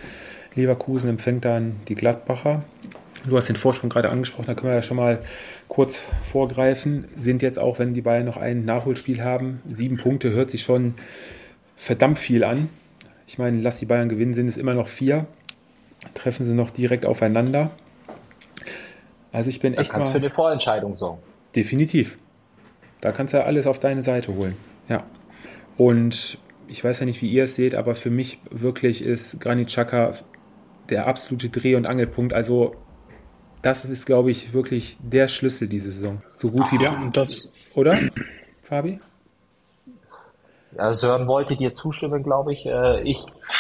Leverkusen 0.56 1.10
empfängt 1.10 1.46
dann 1.46 1.78
die 1.88 1.96
Gladbacher. 1.96 2.64
Du 3.28 3.36
hast 3.36 3.50
den 3.50 3.56
Vorsprung 3.56 3.90
gerade 3.90 4.10
angesprochen, 4.10 4.46
da 4.48 4.54
können 4.54 4.72
wir 4.72 4.76
ja 4.76 4.82
schon 4.82 4.98
mal 4.98 5.22
kurz 5.68 6.00
vorgreifen. 6.24 7.06
Sind 7.18 7.42
jetzt 7.42 7.60
auch, 7.60 7.80
wenn 7.80 7.94
die 7.94 8.02
Bayern 8.02 8.26
noch 8.26 8.38
ein 8.38 8.64
Nachholspiel 8.64 9.24
haben, 9.24 9.62
sieben 9.70 9.98
Punkte, 9.98 10.32
hört 10.32 10.52
sich 10.52 10.62
schon 10.64 10.94
verdammt 11.76 12.18
viel 12.18 12.44
an. 12.44 12.70
Ich 13.28 13.38
meine, 13.38 13.60
lass 13.62 13.80
die 13.80 13.86
Bayern 13.86 14.08
gewinnen, 14.08 14.34
sind 14.34 14.48
es 14.48 14.58
immer 14.58 14.74
noch 14.74 14.88
vier. 14.88 15.26
Treffen 16.14 16.46
sie 16.46 16.54
noch 16.54 16.70
direkt 16.70 17.06
aufeinander. 17.06 17.72
Also 19.34 19.50
ich 19.50 19.60
bin 19.60 19.74
Da 19.74 19.82
echt 19.82 19.92
kannst 19.92 20.08
du 20.08 20.12
für 20.14 20.20
mal 20.20 20.26
eine 20.28 20.34
Vorentscheidung 20.34 20.96
sorgen. 20.96 21.22
definitiv. 21.56 22.18
Da 23.02 23.12
kannst 23.12 23.34
du 23.34 23.38
ja 23.38 23.44
alles 23.44 23.68
auf 23.68 23.80
deine 23.80 24.02
Seite 24.02 24.34
holen. 24.36 24.56
Ja. 24.90 25.04
Und 25.78 26.38
ich 26.68 26.84
weiß 26.84 27.00
ja 27.00 27.06
nicht, 27.06 27.22
wie 27.22 27.30
ihr 27.30 27.44
es 27.46 27.56
seht, 27.56 27.76
aber 27.76 27.96
für 27.96 28.10
mich 28.10 28.40
wirklich 28.50 29.02
ist 29.04 29.40
Granit 29.40 29.68
Xhaka 29.68 30.14
der 30.90 31.08
absolute 31.08 31.50
Dreh- 31.50 31.76
und 31.76 31.88
Angelpunkt. 31.90 32.34
Also 32.34 32.76
das 33.62 33.86
ist, 33.86 34.06
glaube 34.06 34.32
ich, 34.32 34.54
wirklich 34.54 34.98
der 35.02 35.28
Schlüssel 35.28 35.68
diese 35.68 35.92
Saison. 35.92 36.22
So 36.34 36.52
gut 36.52 36.72
wie, 36.72 36.82
Ja, 36.84 36.92
und 37.02 37.16
das, 37.18 37.52
oder? 37.76 37.98
Fabi? 38.64 39.00
Ja, 40.78 40.94
Sören 40.94 41.28
wollte 41.28 41.56
dir 41.56 41.74
zustimmen, 41.74 42.24
glaube 42.24 42.54
ich. 42.54 42.66
Äh, 42.66 43.02
Ich 43.04 43.20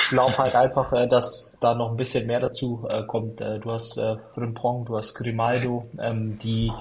glaube 0.09 0.37
halt 0.37 0.55
einfach, 0.55 0.91
äh, 0.93 1.07
dass 1.07 1.57
da 1.61 1.73
noch 1.73 1.91
ein 1.91 1.97
bisschen 1.97 2.27
mehr 2.27 2.39
dazu 2.39 2.85
äh, 2.89 3.03
kommt. 3.03 3.39
Du 3.39 3.71
hast 3.71 3.99
Frimpong, 4.33 4.85
du 4.85 4.97
hast 4.97 5.15
Grimaldo, 5.15 5.85
ähm, 5.99 6.37
die 6.37 6.71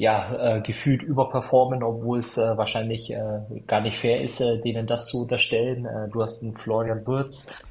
ja 0.00 0.56
äh, 0.56 0.60
gefühlt 0.60 1.02
überperformen, 1.02 1.82
obwohl 1.82 2.20
es 2.20 2.38
äh, 2.38 2.56
wahrscheinlich 2.56 3.12
äh, 3.12 3.40
gar 3.66 3.82
nicht 3.82 3.98
fair 3.98 4.22
ist, 4.22 4.40
äh, 4.40 4.58
denen 4.58 4.86
das 4.86 5.06
zu 5.06 5.22
unterstellen. 5.22 5.84
Äh, 5.84 6.08
Du 6.08 6.22
hast 6.22 6.42
einen 6.42 6.56
Florian 6.56 7.06
Wirtz, 7.06 7.62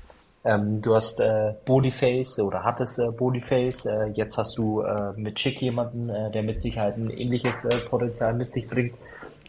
ähm, 0.46 0.82
du 0.82 0.96
hast 0.96 1.20
äh, 1.20 1.54
Boniface 1.65 2.39
oder 2.39 2.63
hattest 2.63 3.00
äh, 3.00 3.12
Boniface. 3.12 3.88
Äh, 3.88 4.12
jetzt 4.13 4.38
hast 4.38 4.58
du 4.58 4.82
äh, 4.82 5.12
mit 5.15 5.39
Schick 5.39 5.62
jemanden, 5.62 6.10
äh, 6.10 6.32
der 6.32 6.44
mit 6.44 6.62
Sicherheit 6.62 6.98
ein 6.98 7.10
ähnliches 7.10 7.65
äh, 7.65 7.80
Potenzial 7.80 8.36
mit 8.36 8.52
sich 8.52 8.68
bringt. 8.70 8.94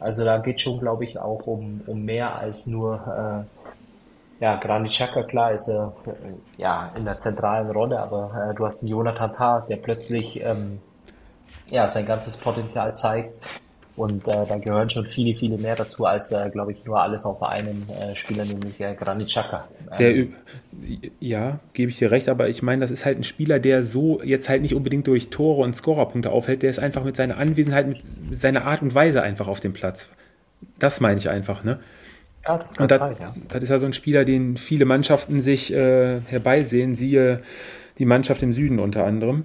Also 0.00 0.24
da 0.24 0.38
geht 0.38 0.60
schon, 0.60 0.80
glaube 0.80 1.04
ich, 1.04 1.18
auch 1.18 1.46
um, 1.46 1.82
um 1.86 2.04
mehr 2.04 2.36
als 2.36 2.66
nur 2.66 2.94
äh, 2.96 4.42
ja, 4.42 4.56
Granit 4.56 4.90
Xhaka, 4.90 5.22
klar, 5.24 5.52
ist 5.52 5.68
äh, 5.68 5.86
ja 6.56 6.90
in 6.96 7.04
der 7.04 7.18
zentralen 7.18 7.70
Rolle, 7.70 8.00
aber 8.00 8.50
äh, 8.50 8.54
du 8.54 8.64
hast 8.64 8.82
einen 8.82 8.90
Jonathan 8.90 9.32
Tah, 9.32 9.60
der 9.68 9.76
plötzlich 9.76 10.40
ähm, 10.42 10.80
ja, 11.70 11.86
sein 11.88 12.06
ganzes 12.06 12.36
Potenzial 12.36 12.94
zeigt. 12.96 13.32
Und 13.96 14.26
äh, 14.26 14.46
da 14.46 14.56
gehören 14.56 14.88
schon 14.88 15.04
viele, 15.04 15.34
viele 15.34 15.58
mehr 15.58 15.76
dazu, 15.76 16.06
als, 16.06 16.32
äh, 16.32 16.48
glaube 16.50 16.72
ich, 16.72 16.84
nur 16.86 17.02
alles 17.02 17.26
auf 17.26 17.42
einen 17.42 17.86
äh, 17.90 18.16
Spieler, 18.16 18.44
nämlich 18.44 18.80
äh, 18.80 18.94
Granit 18.94 19.28
Xhaka. 19.28 19.68
Ähm, 19.98 20.34
ja, 21.18 21.58
gebe 21.74 21.90
ich 21.90 21.98
dir 21.98 22.10
recht, 22.10 22.28
aber 22.28 22.48
ich 22.48 22.62
meine, 22.62 22.80
das 22.80 22.90
ist 22.90 23.04
halt 23.04 23.18
ein 23.18 23.24
Spieler, 23.24 23.58
der 23.58 23.82
so 23.82 24.22
jetzt 24.22 24.48
halt 24.48 24.62
nicht 24.62 24.74
unbedingt 24.74 25.06
durch 25.06 25.28
Tore 25.28 25.62
und 25.62 25.76
Scorerpunkte 25.76 26.30
aufhält, 26.30 26.62
der 26.62 26.70
ist 26.70 26.78
einfach 26.78 27.04
mit 27.04 27.16
seiner 27.16 27.36
Anwesenheit, 27.36 27.88
mit 27.88 28.00
seiner 28.30 28.64
Art 28.64 28.80
und 28.80 28.94
Weise 28.94 29.22
einfach 29.22 29.48
auf 29.48 29.60
dem 29.60 29.74
Platz. 29.74 30.08
Das 30.78 31.00
meine 31.00 31.18
ich 31.18 31.28
einfach, 31.28 31.62
ne? 31.64 31.78
ja, 32.46 32.58
das 32.58 32.72
kann 32.74 32.84
Und 32.84 32.90
das, 32.90 32.98
sein, 32.98 33.16
ja. 33.20 33.34
das 33.48 33.62
ist 33.62 33.68
ja 33.68 33.78
so 33.78 33.86
ein 33.86 33.92
Spieler, 33.92 34.24
den 34.24 34.56
viele 34.56 34.84
Mannschaften 34.84 35.40
sich 35.40 35.72
äh, 35.72 36.20
herbeisehen, 36.20 36.94
siehe 36.94 37.42
die 37.98 38.06
Mannschaft 38.06 38.42
im 38.42 38.52
Süden 38.52 38.78
unter 38.78 39.04
anderem. 39.04 39.44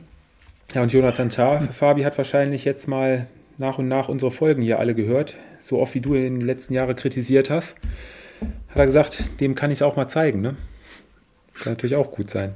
Ja, 0.73 0.81
und 0.81 0.91
Jonathan 0.91 1.29
Tah, 1.29 1.59
Fabi 1.61 2.03
hat 2.03 2.17
wahrscheinlich 2.17 2.65
jetzt 2.65 2.87
mal 2.87 3.27
nach 3.57 3.77
und 3.77 3.87
nach 3.87 4.09
unsere 4.09 4.31
Folgen 4.31 4.61
hier 4.61 4.79
alle 4.79 4.95
gehört, 4.95 5.35
so 5.59 5.79
oft 5.79 5.95
wie 5.95 6.01
du 6.01 6.15
in 6.15 6.39
den 6.39 6.47
letzten 6.47 6.73
Jahren 6.73 6.95
kritisiert 6.95 7.49
hast. 7.49 7.77
Hat 8.69 8.77
er 8.77 8.85
gesagt, 8.85 9.39
dem 9.39 9.55
kann 9.55 9.71
ich 9.71 9.77
es 9.77 9.81
auch 9.81 9.95
mal 9.95 10.07
zeigen, 10.07 10.41
ne? 10.41 10.57
Kann 11.53 11.73
natürlich 11.73 11.95
auch 11.95 12.11
gut 12.11 12.29
sein. 12.29 12.55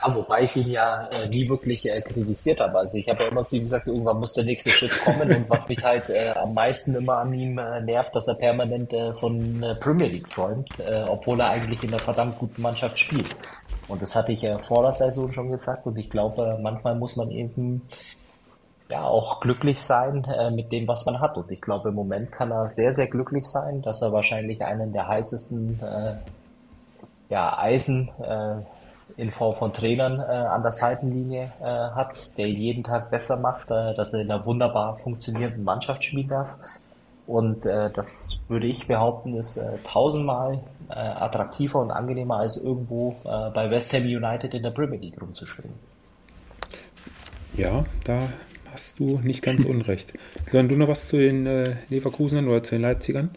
Ja, 0.00 0.14
wobei 0.14 0.44
ich 0.44 0.54
ihn 0.54 0.68
ja 0.68 1.08
äh, 1.08 1.28
nie 1.28 1.48
wirklich 1.48 1.84
äh, 1.84 2.00
kritisiert 2.00 2.60
habe. 2.60 2.78
Also 2.78 2.98
ich 2.98 3.08
habe 3.08 3.24
ja 3.24 3.28
immer 3.30 3.44
zu 3.44 3.56
ihm 3.56 3.62
gesagt, 3.62 3.88
irgendwann 3.88 4.20
muss 4.20 4.34
der 4.34 4.44
nächste 4.44 4.70
Schritt 4.70 4.92
kommen. 5.04 5.28
Und 5.28 5.50
was 5.50 5.68
mich 5.68 5.82
halt 5.82 6.08
äh, 6.08 6.30
am 6.36 6.54
meisten 6.54 6.94
immer 6.94 7.18
an 7.18 7.34
ihm 7.34 7.58
äh, 7.58 7.80
nervt, 7.80 8.14
dass 8.14 8.28
er 8.28 8.36
permanent 8.36 8.92
äh, 8.92 9.12
von 9.12 9.62
äh, 9.62 9.74
Premier 9.74 10.06
League 10.06 10.30
träumt, 10.30 10.68
obwohl 11.08 11.40
er 11.40 11.50
eigentlich 11.50 11.82
in 11.82 11.90
einer 11.90 11.98
verdammt 11.98 12.38
guten 12.38 12.62
Mannschaft 12.62 12.98
spielt. 12.98 13.36
Und 13.88 14.02
das 14.02 14.14
hatte 14.14 14.32
ich 14.32 14.44
äh, 14.44 14.58
vor 14.58 14.82
der 14.82 14.92
Saison 14.92 15.32
schon 15.32 15.50
gesagt. 15.50 15.86
Und 15.86 15.98
ich 15.98 16.10
glaube, 16.10 16.58
manchmal 16.62 16.94
muss 16.94 17.16
man 17.16 17.30
eben 17.30 17.82
ja 18.90 19.04
auch 19.04 19.40
glücklich 19.40 19.80
sein 19.80 20.24
äh, 20.24 20.50
mit 20.50 20.72
dem, 20.72 20.86
was 20.88 21.06
man 21.06 21.20
hat. 21.20 21.36
Und 21.36 21.50
ich 21.50 21.60
glaube, 21.60 21.90
im 21.90 21.94
Moment 21.94 22.32
kann 22.32 22.50
er 22.50 22.68
sehr, 22.70 22.92
sehr 22.92 23.08
glücklich 23.08 23.46
sein, 23.46 23.82
dass 23.82 24.02
er 24.02 24.12
wahrscheinlich 24.12 24.64
einen 24.64 24.92
der 24.92 25.08
heißesten 25.08 25.80
äh, 25.82 26.16
ja, 27.28 27.58
Eisen 27.58 28.08
äh, 28.20 28.62
in 29.16 29.32
Form 29.32 29.56
von 29.56 29.72
Trainern 29.72 30.20
äh, 30.20 30.22
an 30.22 30.62
der 30.62 30.72
Seitenlinie 30.72 31.52
äh, 31.60 31.64
hat, 31.64 32.38
der 32.38 32.46
ihn 32.46 32.60
jeden 32.60 32.84
Tag 32.84 33.10
besser 33.10 33.40
macht, 33.40 33.70
äh, 33.70 33.94
dass 33.94 34.14
er 34.14 34.20
in 34.20 34.30
einer 34.30 34.46
wunderbar 34.46 34.96
funktionierenden 34.96 35.64
Mannschaft 35.64 36.04
spielen 36.04 36.28
darf. 36.28 36.56
Und 37.26 37.66
das 37.66 38.40
würde 38.48 38.66
ich 38.66 38.86
behaupten, 38.86 39.36
ist 39.36 39.60
tausendmal 39.84 40.60
äh, 40.90 40.94
attraktiver 40.94 41.80
und 41.80 41.90
angenehmer 41.90 42.38
als 42.38 42.62
irgendwo 42.62 43.16
äh, 43.24 43.50
bei 43.50 43.70
West 43.70 43.92
Ham 43.94 44.02
United 44.02 44.54
in 44.54 44.62
der 44.62 44.70
Premier 44.70 44.98
League 44.98 45.20
rumzuspringen. 45.20 45.74
Ja, 47.54 47.84
da 48.04 48.28
hast 48.72 48.98
du 48.98 49.18
nicht 49.22 49.42
ganz 49.42 49.64
unrecht. 49.64 50.14
Sollen 50.52 50.68
du 50.68 50.76
noch 50.76 50.88
was 50.88 51.08
zu 51.08 51.16
den 51.16 51.46
äh, 51.46 51.76
Leverkusenern 51.88 52.48
oder 52.48 52.62
zu 52.62 52.76
den 52.76 52.82
Leipzigern? 52.82 53.30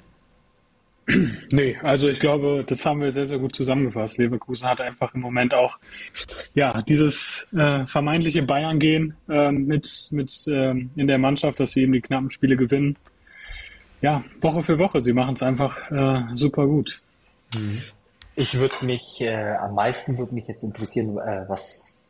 nee, 1.52 1.78
also 1.82 2.10
ich 2.10 2.20
glaube, 2.20 2.64
das 2.68 2.86
haben 2.86 3.02
wir 3.02 3.12
sehr, 3.12 3.26
sehr 3.26 3.40
gut 3.40 3.56
zusammengefasst. 3.56 4.18
Leverkusen 4.18 4.68
hat 4.68 4.82
einfach 4.82 5.14
im 5.16 5.22
Moment 5.22 5.54
auch 5.54 5.80
ja 6.54 6.82
dieses 6.84 7.48
äh, 7.56 7.86
vermeintliche 7.86 8.44
Bayern-Gehen 8.44 9.16
ähm, 9.30 9.66
mit, 9.66 10.08
mit 10.12 10.46
ähm, 10.48 10.92
in 10.96 11.08
der 11.08 11.18
Mannschaft, 11.18 11.60
dass 11.60 11.72
sie 11.72 11.82
eben 11.82 11.94
die 11.94 12.02
knappen 12.02 12.30
Spiele 12.30 12.56
gewinnen. 12.56 12.98
Ja, 14.02 14.24
Woche 14.42 14.64
für 14.64 14.80
Woche, 14.80 15.02
sie 15.02 15.14
machen 15.14 15.36
es 15.36 15.44
einfach 15.44 15.92
äh, 15.92 16.36
super 16.36 16.66
gut. 16.68 17.02
Ich 18.36 18.58
würde 18.58 18.76
mich, 18.82 19.22
äh, 19.22 19.56
am 19.56 19.76
meisten 19.76 20.18
würde 20.18 20.34
mich 20.34 20.48
jetzt 20.48 20.64
interessieren, 20.64 21.18
äh, 21.18 21.46
was 21.48 22.02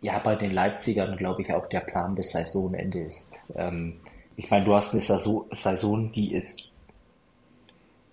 ja 0.00 0.18
bei 0.18 0.36
den 0.36 0.50
Leipzigern, 0.50 1.16
glaube 1.16 1.42
ich, 1.42 1.52
auch 1.52 1.66
der 1.66 1.80
Plan 1.80 2.14
bis 2.14 2.32
Saisonende 2.32 3.00
ist. 3.00 3.36
Ähm, 3.54 4.00
ich 4.36 4.50
meine, 4.50 4.64
du 4.64 4.74
hast 4.74 4.92
eine 4.92 5.02
Saison, 5.02 5.44
Saison, 5.52 6.12
die 6.12 6.32
ist 6.32 6.74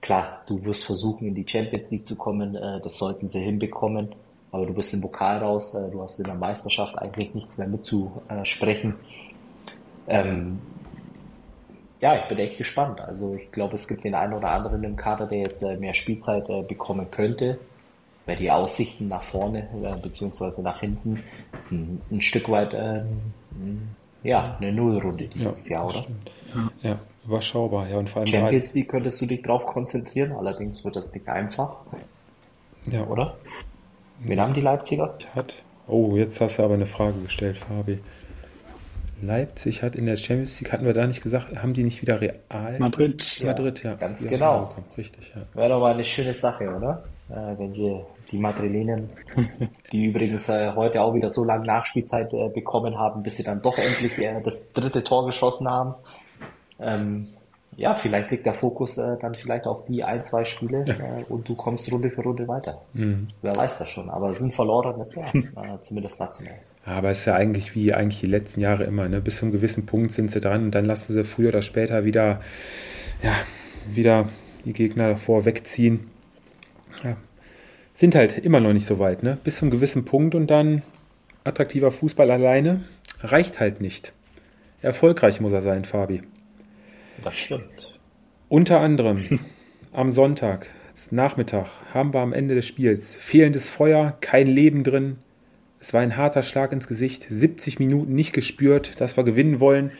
klar, 0.01 0.41
du 0.47 0.63
wirst 0.65 0.85
versuchen, 0.85 1.27
in 1.27 1.35
die 1.35 1.47
Champions 1.47 1.91
League 1.91 2.05
zu 2.05 2.15
kommen, 2.15 2.55
äh, 2.55 2.81
das 2.81 2.97
sollten 2.97 3.27
sie 3.27 3.39
hinbekommen, 3.39 4.15
aber 4.51 4.65
du 4.65 4.73
bist 4.73 4.93
im 4.93 5.01
Pokal 5.01 5.37
raus, 5.37 5.73
äh, 5.75 5.91
du 5.91 6.01
hast 6.01 6.19
in 6.19 6.25
der 6.25 6.35
Meisterschaft 6.35 6.97
eigentlich 6.97 7.33
nichts 7.33 7.57
mehr 7.57 7.67
mitzusprechen. 7.67 8.95
Ähm, 10.07 10.59
ja, 12.01 12.15
ich 12.15 12.27
bin 12.27 12.39
echt 12.39 12.57
gespannt. 12.57 12.99
Also 12.99 13.35
ich 13.35 13.51
glaube, 13.51 13.75
es 13.75 13.87
gibt 13.87 14.03
den 14.03 14.15
einen 14.15 14.33
oder 14.33 14.49
anderen 14.49 14.83
im 14.83 14.95
Kader, 14.95 15.27
der 15.27 15.39
jetzt 15.39 15.61
äh, 15.61 15.77
mehr 15.77 15.93
Spielzeit 15.93 16.49
äh, 16.49 16.63
bekommen 16.63 17.09
könnte. 17.11 17.59
Weil 18.25 18.35
die 18.35 18.51
Aussichten 18.51 19.07
nach 19.07 19.23
vorne 19.23 19.67
äh, 19.83 19.99
beziehungsweise 19.99 20.61
nach 20.63 20.79
hinten 20.79 21.23
ein, 21.71 22.01
ein 22.11 22.21
Stück 22.21 22.49
weit 22.49 22.73
ähm, 22.73 23.89
ja, 24.23 24.57
eine 24.59 24.71
Nullrunde 24.71 25.27
dieses 25.27 25.69
Jahr, 25.69 25.87
oder? 25.87 26.05
Ja, 26.83 26.99
überschaubar. 27.25 27.87
Ja, 27.87 27.97
und 27.97 28.09
vor 28.09 28.21
allem 28.21 28.27
Champions 28.27 28.73
League 28.75 28.89
könntest 28.89 29.21
du 29.21 29.25
dich 29.25 29.41
drauf 29.41 29.65
konzentrieren, 29.65 30.31
allerdings 30.33 30.83
wird 30.83 30.95
das 30.95 31.13
nicht 31.13 31.27
einfach, 31.27 31.77
ja, 32.85 33.03
oder? 33.05 33.37
Wen 34.19 34.39
haben 34.39 34.53
die 34.53 34.61
Leipziger? 34.61 35.17
hat. 35.35 35.63
Oh, 35.87 36.15
jetzt 36.15 36.39
hast 36.41 36.59
du 36.59 36.63
aber 36.63 36.75
eine 36.75 36.85
Frage 36.85 37.19
gestellt, 37.21 37.57
Fabi. 37.57 37.99
Leipzig 39.21 39.83
hat 39.83 39.95
in 39.95 40.05
der 40.05 40.15
Champions 40.15 40.59
League, 40.59 40.71
hatten 40.73 40.85
wir 40.85 40.93
da 40.93 41.05
nicht 41.07 41.21
gesagt, 41.21 41.61
haben 41.61 41.73
die 41.73 41.83
nicht 41.83 42.01
wieder 42.01 42.21
Real 42.21 42.35
Madrid, 42.79 43.41
Madrid, 43.45 43.83
ja. 43.83 43.95
ganz 43.95 44.23
Ja, 44.25 44.31
genau. 44.31 44.65
bekommen. 44.65 44.87
Richtig, 44.97 45.33
ja. 45.35 45.41
Wäre 45.53 45.69
doch 45.69 45.79
mal 45.79 45.93
eine 45.93 46.05
schöne 46.05 46.33
Sache, 46.33 46.69
oder? 46.75 47.03
Äh, 47.29 47.57
wenn 47.57 47.73
sie 47.73 48.01
die 48.31 48.37
Madrilenen, 48.37 49.09
die 49.91 50.05
übrigens 50.09 50.49
äh, 50.49 50.71
heute 50.75 51.01
auch 51.01 51.13
wieder 51.13 51.29
so 51.29 51.43
lange 51.43 51.65
Nachspielzeit 51.65 52.33
äh, 52.33 52.49
bekommen 52.49 52.97
haben, 52.97 53.23
bis 53.23 53.37
sie 53.37 53.43
dann 53.43 53.61
doch 53.61 53.77
endlich 53.77 54.17
äh, 54.19 54.41
das 54.41 54.73
dritte 54.73 55.03
Tor 55.03 55.25
geschossen 55.25 55.69
haben. 55.69 55.95
Ähm, 56.79 57.27
ja, 57.77 57.95
vielleicht 57.95 58.31
liegt 58.31 58.45
der 58.45 58.53
Fokus 58.53 58.97
äh, 58.97 59.17
dann 59.19 59.35
vielleicht 59.35 59.65
auf 59.65 59.85
die 59.85 60.03
ein, 60.03 60.23
zwei 60.23 60.45
Spiele 60.45 60.83
äh, 60.85 61.23
und 61.29 61.47
du 61.47 61.55
kommst 61.55 61.91
Runde 61.91 62.09
für 62.09 62.21
Runde 62.21 62.47
weiter. 62.47 62.81
Wer 62.93 63.55
weiß 63.55 63.79
das 63.79 63.89
schon, 63.89 64.09
aber 64.09 64.29
es 64.29 64.39
sind 64.39 64.53
verlorenes 64.53 65.15
Jahr, 65.15 65.33
äh, 65.35 65.79
zumindest 65.79 66.19
national. 66.19 66.55
Aber 66.83 67.11
es 67.11 67.19
ist 67.19 67.25
ja 67.25 67.35
eigentlich 67.35 67.75
wie 67.75 67.93
eigentlich 67.93 68.21
die 68.21 68.27
letzten 68.27 68.61
Jahre 68.61 68.85
immer. 68.85 69.07
Ne? 69.07 69.21
Bis 69.21 69.37
zu 69.37 69.45
einem 69.45 69.51
gewissen 69.51 69.85
Punkt 69.85 70.11
sind 70.11 70.31
sie 70.31 70.39
dran 70.39 70.65
und 70.65 70.71
dann 70.71 70.85
lassen 70.85 71.13
sie 71.13 71.23
früher 71.23 71.49
oder 71.49 71.61
später 71.61 72.05
wieder, 72.05 72.41
ja, 73.23 73.35
wieder 73.89 74.29
die 74.65 74.73
Gegner 74.73 75.09
davor 75.09 75.45
wegziehen. 75.45 76.07
Ja. 77.03 77.17
Sind 77.93 78.15
halt 78.15 78.39
immer 78.39 78.59
noch 78.59 78.73
nicht 78.73 78.85
so 78.85 78.99
weit. 78.99 79.21
Ne? 79.21 79.37
Bis 79.43 79.57
zu 79.57 79.65
einem 79.65 79.71
gewissen 79.71 80.05
Punkt 80.05 80.33
und 80.33 80.47
dann 80.47 80.81
attraktiver 81.43 81.91
Fußball 81.91 82.31
alleine 82.31 82.83
reicht 83.21 83.59
halt 83.59 83.81
nicht. 83.81 84.13
Erfolgreich 84.81 85.39
muss 85.41 85.53
er 85.53 85.61
sein, 85.61 85.85
Fabi. 85.85 86.23
Das 87.23 87.35
stimmt. 87.35 87.99
Unter 88.49 88.79
anderem 88.79 89.39
am 89.91 90.11
Sonntag, 90.11 90.69
Nachmittag, 91.11 91.67
haben 91.93 92.13
wir 92.13 92.21
am 92.21 92.33
Ende 92.33 92.55
des 92.55 92.65
Spiels 92.65 93.15
fehlendes 93.15 93.69
Feuer, 93.69 94.17
kein 94.21 94.47
Leben 94.47 94.83
drin. 94.83 95.17
Es 95.81 95.95
war 95.95 96.01
ein 96.01 96.15
harter 96.15 96.43
Schlag 96.43 96.71
ins 96.71 96.87
Gesicht, 96.87 97.25
70 97.27 97.79
Minuten 97.79 98.13
nicht 98.13 98.33
gespürt, 98.33 99.01
dass 99.01 99.17
wir 99.17 99.23
gewinnen 99.23 99.59
wollen. 99.59 99.91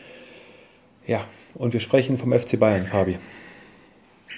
Ja, 1.08 1.24
und 1.54 1.72
wir 1.72 1.80
sprechen 1.80 2.16
vom 2.16 2.32
FC 2.32 2.58
Bayern, 2.58 2.86
Fabi. 2.86 3.18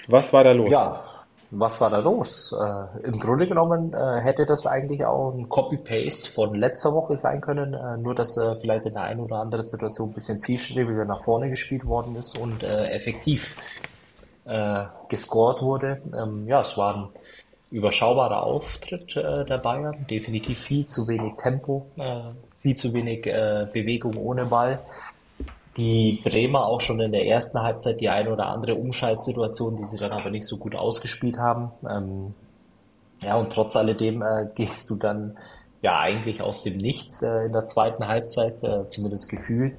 Was 0.07 0.33
war 0.33 0.43
da 0.43 0.53
los? 0.53 0.71
Ja, 0.71 1.03
was 1.51 1.79
war 1.79 1.91
da 1.91 1.99
los? 1.99 2.51
Äh, 2.51 3.07
Im 3.07 3.19
Grunde 3.19 3.47
genommen 3.47 3.93
äh, 3.93 4.21
hätte 4.21 4.47
das 4.47 4.65
eigentlich 4.65 5.05
auch 5.05 5.35
ein 5.35 5.47
Copy-Paste 5.47 6.31
von 6.31 6.55
letzter 6.55 6.93
Woche 6.93 7.15
sein 7.15 7.41
können, 7.41 7.75
äh, 7.75 7.97
nur 7.97 8.15
dass 8.15 8.37
äh, 8.37 8.55
vielleicht 8.59 8.87
in 8.87 8.93
der 8.93 9.03
einen 9.03 9.19
oder 9.19 9.37
anderen 9.37 9.67
Situation 9.67 10.09
ein 10.09 10.13
bisschen 10.13 10.39
zielstrebiger 10.39 11.05
nach 11.05 11.23
vorne 11.23 11.51
gespielt 11.51 11.85
worden 11.85 12.15
ist 12.15 12.39
und 12.39 12.63
äh, 12.63 12.89
effektiv 12.89 13.55
äh, 14.45 14.85
gescored 15.09 15.61
wurde. 15.61 16.01
Ähm, 16.11 16.47
ja, 16.47 16.61
es 16.61 16.75
war 16.75 16.95
ein 16.95 17.09
überschaubarer 17.75 18.43
Auftritt 18.43 19.15
der 19.15 19.57
Bayern, 19.57 20.05
definitiv 20.09 20.59
viel 20.59 20.85
zu 20.85 21.07
wenig 21.07 21.33
Tempo, 21.35 21.85
viel 22.59 22.75
zu 22.75 22.93
wenig 22.93 23.23
Bewegung 23.23 24.15
ohne 24.17 24.45
Ball. 24.45 24.79
Die 25.77 26.21
Bremer 26.23 26.67
auch 26.67 26.79
schon 26.79 27.01
in 27.01 27.11
der 27.11 27.25
ersten 27.27 27.61
Halbzeit 27.61 27.99
die 27.99 28.07
eine 28.07 28.31
oder 28.31 28.47
andere 28.47 28.75
Umschaltsituation, 28.75 29.77
die 29.77 29.85
sie 29.85 29.97
dann 29.97 30.13
aber 30.13 30.29
nicht 30.29 30.45
so 30.45 30.57
gut 30.57 30.73
ausgespielt 30.73 31.37
haben. 31.37 31.71
Ähm, 31.89 32.33
ja, 33.21 33.35
und 33.35 33.51
trotz 33.51 33.75
alledem 33.75 34.21
äh, 34.21 34.47
gehst 34.55 34.89
du 34.89 34.95
dann 34.95 35.37
ja 35.81 35.99
eigentlich 35.99 36.41
aus 36.41 36.63
dem 36.63 36.77
Nichts 36.77 37.21
äh, 37.21 37.45
in 37.45 37.51
der 37.51 37.65
zweiten 37.65 38.07
Halbzeit, 38.07 38.63
äh, 38.63 38.87
zumindest 38.87 39.29
gefühlt, 39.29 39.73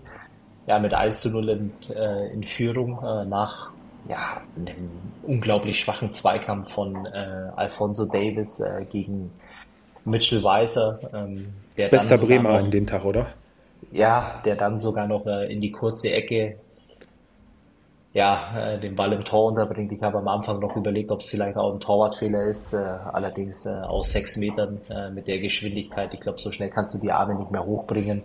ja, 0.66 0.78
mit 0.78 0.92
1 0.92 1.20
zu 1.20 1.30
0 1.30 1.48
in, 1.48 1.72
äh, 1.94 2.28
in 2.28 2.44
Führung 2.44 3.02
äh, 3.02 3.24
nach 3.24 3.72
ja, 4.08 4.40
einem 4.56 4.90
unglaublich 5.22 5.80
schwachen 5.80 6.10
Zweikampf 6.10 6.72
von 6.72 7.06
äh, 7.06 7.50
Alfonso 7.56 8.06
Davis 8.06 8.62
gegen 8.92 9.30
Mitchell 10.04 10.42
Weiser. 10.42 11.00
Ähm, 11.12 11.52
der 11.76 11.88
Bester 11.88 12.18
Bremer 12.18 12.50
an 12.50 12.70
dem 12.70 12.86
Tag, 12.86 13.04
oder? 13.04 13.26
ja, 13.92 14.40
der 14.44 14.56
dann 14.56 14.78
sogar 14.78 15.06
noch 15.06 15.26
äh, 15.26 15.52
in 15.52 15.60
die 15.60 15.70
kurze 15.70 16.12
Ecke 16.12 16.56
ja, 18.12 18.72
äh, 18.74 18.80
den 18.80 18.94
Ball 18.94 19.12
im 19.12 19.24
Tor 19.24 19.50
unterbringt. 19.50 19.92
Ich 19.92 20.02
habe 20.02 20.16
am 20.16 20.28
Anfang 20.28 20.58
noch 20.58 20.74
überlegt, 20.74 21.10
ob 21.10 21.20
es 21.20 21.28
vielleicht 21.28 21.58
auch 21.58 21.74
ein 21.74 21.80
Torwartfehler 21.80 22.44
ist. 22.44 22.72
Äh, 22.72 22.76
allerdings 22.76 23.66
äh, 23.66 23.82
aus 23.82 24.10
sechs 24.10 24.38
Metern 24.38 24.80
äh, 24.88 25.10
mit 25.10 25.28
der 25.28 25.38
Geschwindigkeit. 25.38 26.14
Ich 26.14 26.20
glaube, 26.20 26.38
so 26.38 26.50
schnell 26.50 26.70
kannst 26.70 26.94
du 26.94 26.98
die 26.98 27.12
Arme 27.12 27.34
nicht 27.34 27.50
mehr 27.50 27.66
hochbringen. 27.66 28.22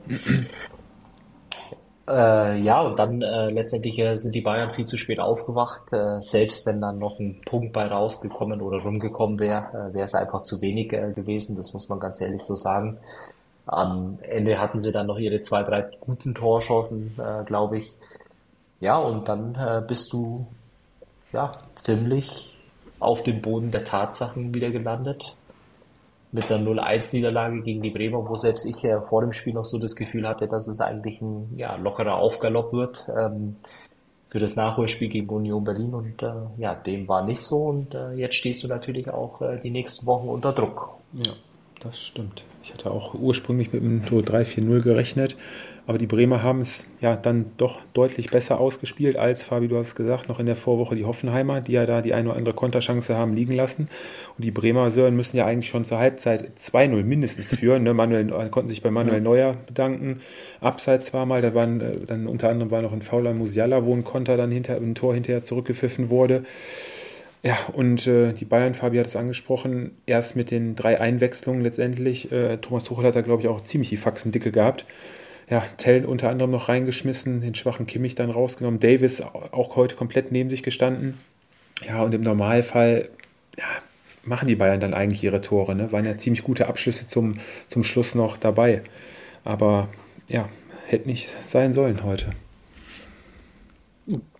Äh, 2.08 2.60
ja, 2.62 2.82
und 2.82 2.98
dann 2.98 3.22
äh, 3.22 3.50
letztendlich 3.52 3.98
äh, 4.00 4.16
sind 4.16 4.34
die 4.34 4.42
Bayern 4.42 4.72
viel 4.72 4.86
zu 4.86 4.98
spät 4.98 5.20
aufgewacht. 5.20 5.94
Äh, 5.94 6.22
selbst 6.22 6.66
wenn 6.66 6.82
dann 6.82 7.00
noch 7.00 7.20
ein 7.20 7.42
Punkt 7.46 7.74
bei 7.74 7.88
rausgekommen 7.88 8.62
oder 8.62 8.80
rumgekommen 8.80 9.40
wäre, 9.40 9.90
äh, 9.92 9.94
wäre 9.94 10.06
es 10.06 10.16
einfach 10.16 10.42
zu 10.42 10.62
wenig 10.62 10.94
äh, 10.94 11.12
gewesen. 11.14 11.58
Das 11.58 11.74
muss 11.74 11.90
man 11.90 12.00
ganz 12.00 12.20
ehrlich 12.20 12.42
so 12.42 12.56
sagen. 12.56 12.98
Am 13.68 14.18
Ende 14.24 14.60
hatten 14.60 14.80
sie 14.80 14.92
dann 14.92 15.08
noch 15.08 15.20
ihre 15.20 15.40
zwei, 15.40 15.64
drei 15.64 15.84
guten 16.02 16.34
Torchancen, 16.34 17.16
glaube 17.46 17.78
ich. 17.78 17.94
Ja, 18.80 18.98
und 18.98 19.30
dann 19.30 19.86
bist 19.88 20.12
du 20.12 20.48
ja 21.32 21.54
ziemlich 21.76 22.58
auf 23.00 23.22
dem 23.24 23.42
Boden 23.42 23.72
der 23.72 23.84
Tatsachen 23.84 24.54
wieder 24.54 24.72
gelandet. 24.72 25.36
Mit 26.32 26.52
einer 26.52 26.64
0-1-Niederlage 26.64 27.62
gegen 27.62 27.82
die 27.82 27.90
Bremer, 27.90 28.28
wo 28.28 28.36
selbst 28.38 28.66
ich 28.66 28.82
ja 28.82 29.02
vor 29.02 29.22
dem 29.22 29.34
Spiel 29.34 29.54
noch 29.54 29.66
so 29.66 29.80
das 29.80 29.96
Gefühl 29.96 30.28
hatte, 30.28 30.48
dass 30.48 30.68
es 30.68 30.80
eigentlich 30.80 31.22
ein 31.22 31.54
ja, 31.58 31.76
lockerer 31.76 32.16
Aufgalopp 32.16 32.72
wird 32.72 33.10
ähm, 33.16 33.58
für 34.30 34.40
das 34.40 34.56
Nachholspiel 34.56 35.10
gegen 35.10 35.30
Union 35.30 35.64
Berlin. 35.64 35.94
Und 35.94 36.24
äh, 36.24 36.32
ja, 36.58 36.74
dem 36.74 37.08
war 37.10 37.26
nicht 37.26 37.42
so. 37.42 37.66
Und 37.66 37.96
äh, 37.96 38.14
jetzt 38.14 38.36
stehst 38.36 38.64
du 38.64 38.68
natürlich 38.68 39.10
auch 39.10 39.42
äh, 39.42 39.60
die 39.60 39.72
nächsten 39.72 40.06
Wochen 40.06 40.30
unter 40.30 40.54
Druck. 40.54 40.92
Ja, 41.14 41.34
das 41.82 42.00
stimmt. 42.00 42.46
Ich 42.64 42.72
hatte 42.74 42.92
auch 42.92 43.16
ursprünglich 43.16 43.74
mit 43.74 43.82
einem 43.82 44.04
so 44.08 44.20
3-4-0 44.20 44.82
gerechnet, 44.82 45.36
aber 45.88 45.98
die 45.98 46.06
Bremer 46.06 46.44
haben 46.44 46.62
es 46.62 46.86
ja 47.02 47.16
dann 47.16 47.48
doch 47.58 47.80
deutlich 47.94 48.30
besser 48.30 48.60
ausgespielt 48.60 49.18
als, 49.18 49.42
Fabi, 49.42 49.68
du 49.68 49.78
hast 49.78 49.88
es 49.88 49.96
gesagt, 49.96 50.30
noch 50.30 50.40
in 50.40 50.46
der 50.46 50.56
Vorwoche 50.56 50.96
die 50.96 51.06
Hoffenheimer, 51.06 51.60
die 51.60 51.72
ja 51.72 51.88
da 51.88 52.02
die 52.02 52.14
eine 52.14 52.30
oder 52.30 52.38
andere 52.38 52.54
Konterchance 52.54 53.18
haben 53.18 53.34
liegen 53.34 53.54
lassen. 53.54 53.90
Und 54.38 54.46
die 54.46 54.52
Bremer 54.52 54.92
Sören 54.92 55.16
müssen 55.16 55.38
ja 55.38 55.48
eigentlich 55.48 55.70
schon 55.70 55.84
zur 55.84 55.98
Halbzeit 55.98 56.52
2-0 56.60 57.04
mindestens 57.04 57.56
führen. 57.56 57.82
Ne? 57.82 57.96
Manuel, 57.96 58.28
konnten 58.52 58.70
sich 58.70 58.84
bei 58.84 58.92
Manuel 58.92 59.22
Neuer 59.22 59.58
bedanken. 59.66 60.20
Abseits 60.60 61.14
war 61.16 61.26
mal, 61.26 61.42
da 61.42 61.56
waren 61.56 61.82
äh, 61.82 62.06
dann 62.06 62.28
unter 62.28 62.50
anderem 62.50 62.70
war 62.70 62.84
noch 62.84 62.94
ein 62.94 63.02
fauler 63.02 63.34
Musiala, 63.34 63.86
wo 63.86 63.94
ein 63.96 64.04
Konter 64.04 64.38
dann 64.38 64.52
hinter 64.52 64.76
ein 64.76 64.94
Tor 64.94 65.16
hinterher 65.16 65.44
zurückgepfiffen 65.44 66.12
wurde. 66.12 66.44
Ja, 67.44 67.58
und 67.74 68.06
äh, 68.06 68.34
die 68.34 68.46
Bayern, 68.46 68.76
Fabi 68.76 68.98
hat 68.98 69.08
es 69.08 69.16
angesprochen, 69.16 69.98
erst 70.06 70.36
mit 70.36 70.52
den 70.52 70.76
drei 70.76 71.00
Einwechslungen 71.00 71.62
letztendlich. 71.62 72.32
Äh, 72.32 72.58
Thomas 72.58 72.84
Tuchel 72.84 73.06
hat 73.06 73.16
da, 73.16 73.22
glaube 73.22 73.42
ich, 73.42 73.48
auch 73.48 73.62
ziemlich 73.62 73.90
die 73.90 73.98
Faxen 73.98 74.32
dicke 74.32 74.52
gehabt. 74.52 74.86
Ja, 75.50 75.64
Tell 75.78 76.06
unter 76.06 76.30
anderem 76.30 76.52
noch 76.52 76.70
reingeschmissen, 76.70 77.42
den 77.42 77.56
schwachen 77.56 77.88
Kimmich 77.88 78.16
dann 78.16 78.30
rausgenommen. 78.30 78.80
Davis 78.80 79.22
auch 79.22 79.76
heute 79.76 79.96
komplett 79.96 80.32
neben 80.32 80.50
sich 80.50 80.62
gestanden. 80.62 81.18
Ja, 81.86 82.04
und 82.04 82.14
im 82.14 82.22
Normalfall 82.22 83.10
ja, 83.58 83.66
machen 84.24 84.48
die 84.48 84.56
Bayern 84.56 84.80
dann 84.80 84.94
eigentlich 84.94 85.24
ihre 85.24 85.42
Tore. 85.42 85.74
Ne? 85.76 85.92
Waren 85.92 86.06
ja 86.06 86.18
ziemlich 86.18 86.44
gute 86.44 86.68
Abschlüsse 86.68 87.08
zum, 87.08 87.38
zum 87.68 87.84
Schluss 87.84 88.14
noch 88.14 88.38
dabei. 88.38 88.84
Aber 89.44 89.90
ja, 90.30 90.48
hätte 90.86 91.10
nicht 91.10 91.36
sein 91.48 91.74
sollen 91.74 92.04
heute. 92.04 92.28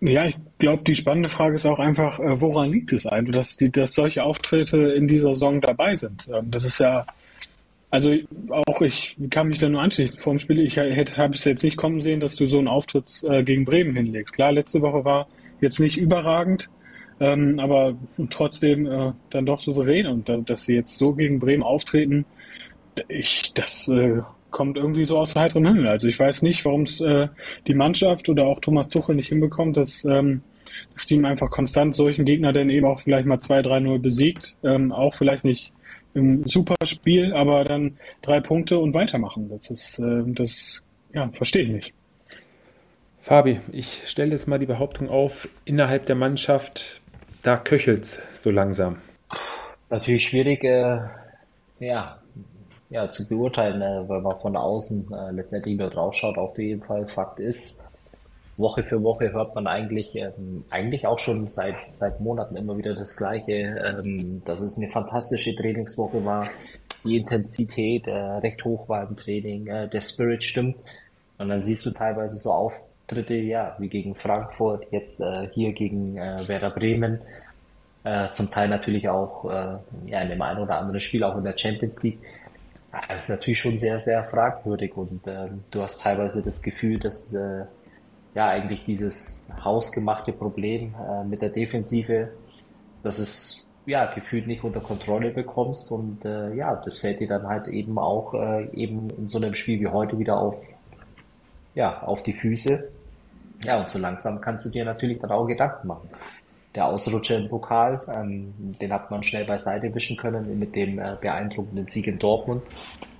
Ja, 0.00 0.26
ich 0.26 0.36
glaube, 0.62 0.84
die 0.84 0.94
spannende 0.94 1.28
Frage 1.28 1.56
ist 1.56 1.66
auch 1.66 1.80
einfach, 1.80 2.20
äh, 2.20 2.40
woran 2.40 2.70
liegt 2.70 2.92
es 2.92 3.04
eigentlich, 3.04 3.34
dass, 3.34 3.56
die, 3.56 3.70
dass 3.70 3.94
solche 3.94 4.22
Auftritte 4.22 4.78
in 4.78 5.08
dieser 5.08 5.34
Saison 5.34 5.60
dabei 5.60 5.94
sind? 5.94 6.28
Ähm, 6.32 6.52
das 6.52 6.64
ist 6.64 6.78
ja, 6.78 7.04
also 7.90 8.14
auch 8.48 8.80
ich 8.80 9.16
kann 9.28 9.48
mich 9.48 9.58
da 9.58 9.68
nur 9.68 9.82
anschließen. 9.82 10.18
Vor 10.20 10.34
dem 10.34 10.38
Spiel, 10.38 10.60
ich 10.60 10.78
habe 10.78 11.34
es 11.34 11.44
jetzt 11.44 11.64
nicht 11.64 11.76
kommen 11.76 12.00
sehen, 12.00 12.20
dass 12.20 12.36
du 12.36 12.46
so 12.46 12.58
einen 12.58 12.68
Auftritt 12.68 13.22
äh, 13.28 13.42
gegen 13.42 13.64
Bremen 13.64 13.96
hinlegst. 13.96 14.34
Klar, 14.34 14.52
letzte 14.52 14.80
Woche 14.82 15.04
war 15.04 15.26
jetzt 15.60 15.80
nicht 15.80 15.96
überragend, 15.96 16.70
ähm, 17.18 17.58
aber 17.58 17.96
trotzdem 18.30 18.86
äh, 18.86 19.12
dann 19.30 19.46
doch 19.46 19.60
souverän 19.60 20.06
und 20.06 20.30
dass 20.48 20.64
sie 20.64 20.74
jetzt 20.74 20.96
so 20.96 21.12
gegen 21.12 21.40
Bremen 21.40 21.64
auftreten, 21.64 22.24
ich, 23.08 23.52
das 23.54 23.90
kommt 24.50 24.76
irgendwie 24.76 25.06
so 25.06 25.18
aus 25.18 25.34
heiterem 25.34 25.66
Himmel. 25.66 25.88
Also 25.88 26.06
ich 26.06 26.18
weiß 26.20 26.42
nicht, 26.42 26.64
warum 26.64 26.82
es 26.82 27.00
äh, 27.00 27.28
die 27.66 27.74
Mannschaft 27.74 28.28
oder 28.28 28.44
auch 28.44 28.60
Thomas 28.60 28.90
Tuchel 28.90 29.16
nicht 29.16 29.28
hinbekommt, 29.28 29.78
dass 29.78 30.04
ähm, 30.04 30.42
das 30.92 31.06
Team 31.06 31.24
einfach 31.24 31.50
konstant 31.50 31.94
solchen 31.94 32.24
Gegner 32.24 32.52
dann 32.52 32.70
eben 32.70 32.86
auch 32.86 33.00
vielleicht 33.00 33.26
mal 33.26 33.38
2-3-0 33.38 33.98
besiegt. 33.98 34.56
Ähm, 34.62 34.92
auch 34.92 35.14
vielleicht 35.14 35.44
nicht 35.44 35.72
im 36.14 36.44
Superspiel, 36.46 37.32
aber 37.32 37.64
dann 37.64 37.96
drei 38.22 38.40
Punkte 38.40 38.78
und 38.78 38.94
weitermachen. 38.94 39.48
Das 39.48 39.70
ist, 39.70 39.98
äh, 39.98 40.22
das, 40.26 40.82
ja, 41.12 41.28
verstehe 41.32 41.62
ich 41.62 41.70
nicht. 41.70 41.94
Fabi, 43.20 43.60
ich 43.70 44.08
stelle 44.08 44.32
jetzt 44.32 44.48
mal 44.48 44.58
die 44.58 44.66
Behauptung 44.66 45.08
auf, 45.08 45.48
innerhalb 45.64 46.06
der 46.06 46.16
Mannschaft, 46.16 47.00
da 47.42 47.56
köchelt 47.56 48.02
es 48.02 48.20
so 48.32 48.50
langsam. 48.50 48.98
Natürlich 49.90 50.24
schwierig, 50.24 50.64
äh, 50.64 51.00
ja, 51.78 52.18
ja, 52.90 53.08
zu 53.08 53.28
beurteilen, 53.28 53.80
äh, 53.80 54.08
weil 54.08 54.20
man 54.20 54.38
von 54.38 54.56
außen 54.56 55.12
äh, 55.12 55.30
letztendlich 55.32 55.78
nur 55.78 55.90
drauf 55.90 56.14
schaut. 56.14 56.36
Auf 56.36 56.58
jeden 56.58 56.82
Fall 56.82 57.06
Fakt 57.06 57.40
ist, 57.40 57.91
Woche 58.62 58.82
für 58.82 59.02
Woche 59.02 59.32
hört 59.32 59.54
man 59.54 59.66
eigentlich, 59.66 60.14
ähm, 60.14 60.64
eigentlich 60.70 61.06
auch 61.06 61.18
schon 61.18 61.48
seit, 61.48 61.74
seit 61.92 62.20
Monaten 62.20 62.56
immer 62.56 62.78
wieder 62.78 62.94
das 62.94 63.16
Gleiche, 63.16 63.52
ähm, 63.52 64.42
dass 64.46 64.62
es 64.62 64.78
eine 64.78 64.88
fantastische 64.90 65.54
Trainingswoche 65.54 66.24
war, 66.24 66.48
die 67.04 67.18
Intensität 67.18 68.06
äh, 68.06 68.12
recht 68.12 68.64
hoch 68.64 68.88
war 68.88 69.06
im 69.06 69.16
Training, 69.16 69.66
äh, 69.66 69.88
der 69.88 70.00
Spirit 70.00 70.44
stimmt. 70.44 70.76
Und 71.38 71.48
dann 71.48 71.60
siehst 71.60 71.84
du 71.84 71.90
teilweise 71.90 72.38
so 72.38 72.50
Auftritte, 72.50 73.34
ja, 73.34 73.76
wie 73.78 73.88
gegen 73.88 74.14
Frankfurt, 74.14 74.86
jetzt 74.90 75.20
äh, 75.20 75.48
hier 75.52 75.72
gegen 75.72 76.16
äh, 76.16 76.36
Werder 76.46 76.70
Bremen, 76.70 77.20
äh, 78.04 78.30
zum 78.30 78.50
Teil 78.50 78.68
natürlich 78.68 79.08
auch 79.08 79.44
äh, 79.44 79.76
ja, 80.06 80.20
in 80.20 80.30
dem 80.30 80.40
einen 80.40 80.60
oder 80.60 80.78
anderen 80.78 81.00
Spiel, 81.00 81.24
auch 81.24 81.36
in 81.36 81.44
der 81.44 81.56
Champions 81.58 82.02
League. 82.02 82.20
Das 83.08 83.24
ist 83.24 83.30
natürlich 83.30 83.58
schon 83.58 83.78
sehr, 83.78 83.98
sehr 83.98 84.22
fragwürdig 84.24 84.96
und 84.96 85.26
äh, 85.26 85.48
du 85.70 85.82
hast 85.82 86.02
teilweise 86.02 86.42
das 86.42 86.62
Gefühl, 86.62 86.98
dass 86.98 87.34
ja 88.34 88.48
eigentlich 88.48 88.84
dieses 88.84 89.54
hausgemachte 89.62 90.32
Problem 90.32 90.94
äh, 90.94 91.24
mit 91.24 91.42
der 91.42 91.50
Defensive, 91.50 92.30
dass 93.02 93.18
es 93.18 93.68
ja 93.86 94.06
gefühlt 94.14 94.46
nicht 94.46 94.64
unter 94.64 94.80
Kontrolle 94.80 95.30
bekommst 95.30 95.90
und 95.90 96.24
äh, 96.24 96.54
ja, 96.54 96.76
das 96.76 96.98
fällt 96.98 97.20
dir 97.20 97.28
dann 97.28 97.46
halt 97.46 97.66
eben 97.68 97.98
auch 97.98 98.34
äh, 98.34 98.68
eben 98.74 99.10
in 99.10 99.28
so 99.28 99.38
einem 99.38 99.54
Spiel 99.54 99.80
wie 99.80 99.88
heute 99.88 100.18
wieder 100.18 100.38
auf 100.38 100.56
ja 101.74 102.02
auf 102.02 102.22
die 102.22 102.34
Füße. 102.34 102.90
Ja, 103.64 103.80
und 103.80 103.88
so 103.88 103.98
langsam 103.98 104.40
kannst 104.40 104.66
du 104.66 104.70
dir 104.70 104.84
natürlich 104.84 105.20
dann 105.20 105.30
auch 105.30 105.46
Gedanken 105.46 105.88
machen 105.88 106.08
der 106.74 106.86
Ausrutscher 106.86 107.38
im 107.38 107.48
Pokal, 107.48 108.00
ähm, 108.08 108.54
den 108.80 108.92
hat 108.92 109.10
man 109.10 109.22
schnell 109.22 109.44
beiseite 109.44 109.94
wischen 109.94 110.16
können 110.16 110.58
mit 110.58 110.74
dem 110.74 110.98
äh, 110.98 111.16
beeindruckenden 111.20 111.86
Sieg 111.86 112.06
in 112.06 112.18
Dortmund. 112.18 112.62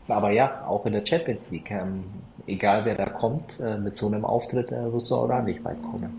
Aber 0.09 0.31
ja, 0.31 0.65
auch 0.67 0.85
in 0.87 0.93
der 0.93 1.07
Champions 1.07 1.51
League, 1.51 1.71
ähm, 1.71 2.05
egal 2.47 2.85
wer 2.85 2.97
da 2.97 3.07
kommt, 3.07 3.61
äh, 3.61 3.79
mit 3.79 3.95
so 3.95 4.09
einem 4.09 4.25
Auftritt 4.25 4.73
äh, 4.73 4.93
wirst 4.93 5.11
du 5.11 5.15
auch 5.17 5.29
da 5.29 5.41
nicht 5.41 5.65
weit 5.65 5.83
kommen. 5.83 6.11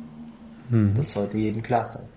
Mhm. 0.70 0.96
Das 0.98 1.14
sollte 1.14 1.38
jedem 1.38 1.62
klar 1.62 1.86
sein. 1.86 2.10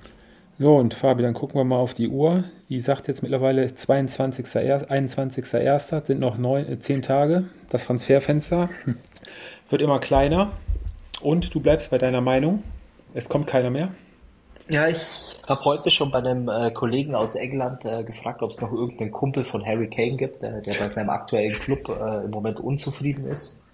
So, 0.59 0.77
und 0.77 0.95
Fabi, 0.95 1.23
dann 1.23 1.35
gucken 1.35 1.61
wir 1.61 1.65
mal 1.65 1.79
auf 1.79 1.93
die 1.93 2.09
Uhr. 2.09 2.45
Die 2.71 2.81
sagt 2.81 3.09
jetzt 3.09 3.23
mittlerweile 3.23 3.75
22. 3.75 4.47
21.01. 4.47 6.07
sind 6.07 6.21
noch 6.21 6.39
neun, 6.39 6.67
äh, 6.67 6.79
zehn 6.79 7.03
Tage. 7.03 7.45
Das 7.69 7.87
Transferfenster 7.87 8.71
wird 9.71 9.83
immer 9.83 9.99
kleiner. 9.99 10.53
Und 11.21 11.55
du 11.55 11.61
bleibst 11.61 11.91
bei 11.91 11.99
deiner 11.99 12.21
Meinung. 12.21 12.63
Es 13.13 13.29
kommt 13.29 13.47
keiner 13.47 13.71
mehr. 13.71 13.91
Ja, 14.69 14.89
ich 14.89 15.07
habe 15.47 15.65
heute 15.65 15.91
schon 15.91 16.11
bei 16.11 16.19
einem 16.19 16.49
äh, 16.49 16.73
Kollegen 16.73 17.15
aus 17.15 17.37
England 17.37 17.85
äh, 17.85 18.03
gefragt, 18.03 18.43
ob 18.43 18.51
es 18.51 18.61
noch 18.61 18.73
irgendeinen 18.73 19.13
Kumpel 19.13 19.45
von 19.45 19.65
Harry 19.65 19.89
Kane 19.89 20.17
gibt, 20.17 20.43
äh, 20.43 20.61
der 20.61 20.75
bei 20.75 20.89
seinem 20.89 21.11
aktuellen 21.11 21.57
Club 21.57 21.89
äh, 21.89 22.25
im 22.25 22.33
Moment 22.33 22.59
unzufrieden 22.59 23.29
ist. 23.29 23.73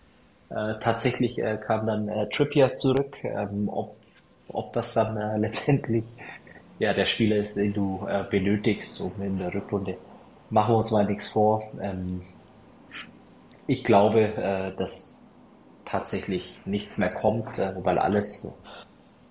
Äh, 0.50 0.74
tatsächlich 0.80 1.38
äh, 1.38 1.56
kam 1.56 1.86
dann 1.86 2.28
Trippier 2.28 2.74
zurück. 2.74 3.16
Ähm, 3.24 3.70
ob, 3.70 3.96
ob 4.48 4.74
das 4.74 4.92
dann 4.92 5.40
letztendlich 5.40 6.04
ja, 6.78 6.92
der 6.92 7.06
Spieler 7.06 7.36
ist, 7.36 7.56
den 7.56 7.72
du 7.72 8.06
benötigst, 8.30 9.00
um 9.00 9.12
in 9.22 9.38
der 9.38 9.54
Rückrunde. 9.54 9.96
Machen 10.50 10.74
wir 10.74 10.78
uns 10.78 10.90
mal 10.90 11.06
nichts 11.06 11.28
vor. 11.28 11.62
Ähm, 11.80 12.22
ich 13.66 13.84
glaube, 13.84 14.74
dass 14.76 15.28
tatsächlich 15.84 16.60
nichts 16.66 16.98
mehr 16.98 17.14
kommt, 17.14 17.56
weil 17.56 17.98
alles, 17.98 18.60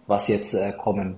was 0.08 0.30
jetzt 0.30 0.56
kommen 0.78 1.18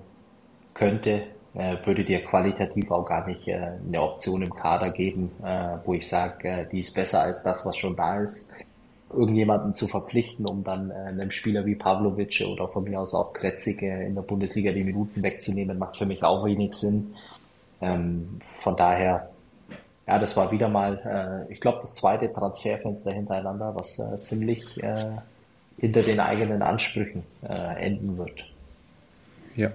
könnte, 0.74 1.24
äh, 1.54 1.76
würde 1.84 2.04
dir 2.04 2.24
qualitativ 2.24 2.90
auch 2.90 3.04
gar 3.06 3.26
nicht 3.26 3.46
äh, 3.46 3.78
eine 3.86 4.02
Option 4.02 4.42
im 4.42 4.52
Kader 4.52 4.90
geben, 4.90 5.30
äh, 5.44 5.76
wo 5.84 5.94
ich 5.94 6.08
sage, 6.08 6.68
die 6.70 6.80
ist 6.80 6.94
besser 6.94 7.22
als 7.22 7.44
das, 7.44 7.64
was 7.64 7.76
schon 7.76 7.94
da 7.94 8.20
ist. 8.20 8.56
Irgendjemanden 9.08 9.72
zu 9.72 9.86
verpflichten, 9.86 10.44
um 10.44 10.64
dann 10.64 10.90
einem 10.90 11.30
Spieler 11.30 11.64
wie 11.66 11.76
Pavlovic 11.76 12.44
oder 12.50 12.66
von 12.66 12.82
mir 12.82 13.00
aus 13.00 13.14
auch 13.14 13.32
Kretzig 13.32 13.80
in 13.80 14.16
der 14.16 14.22
Bundesliga 14.22 14.72
die 14.72 14.82
Minuten 14.82 15.22
wegzunehmen, 15.22 15.78
macht 15.78 15.96
für 15.96 16.06
mich 16.06 16.24
auch 16.24 16.44
wenig 16.44 16.74
Sinn. 16.74 17.14
Ähm, 17.80 18.40
von 18.58 18.76
daher, 18.76 19.30
ja, 20.08 20.18
das 20.18 20.36
war 20.36 20.50
wieder 20.50 20.68
mal, 20.68 21.46
ich 21.48 21.60
glaube, 21.60 21.78
das 21.82 21.94
zweite 21.94 22.32
Transferfenster 22.32 23.12
hintereinander, 23.12 23.76
was 23.76 24.20
ziemlich 24.22 24.80
hinter 25.78 26.02
den 26.02 26.18
eigenen 26.18 26.60
Ansprüchen 26.62 27.22
enden 27.40 28.18
wird. 28.18 28.44
Ja, 29.54 29.70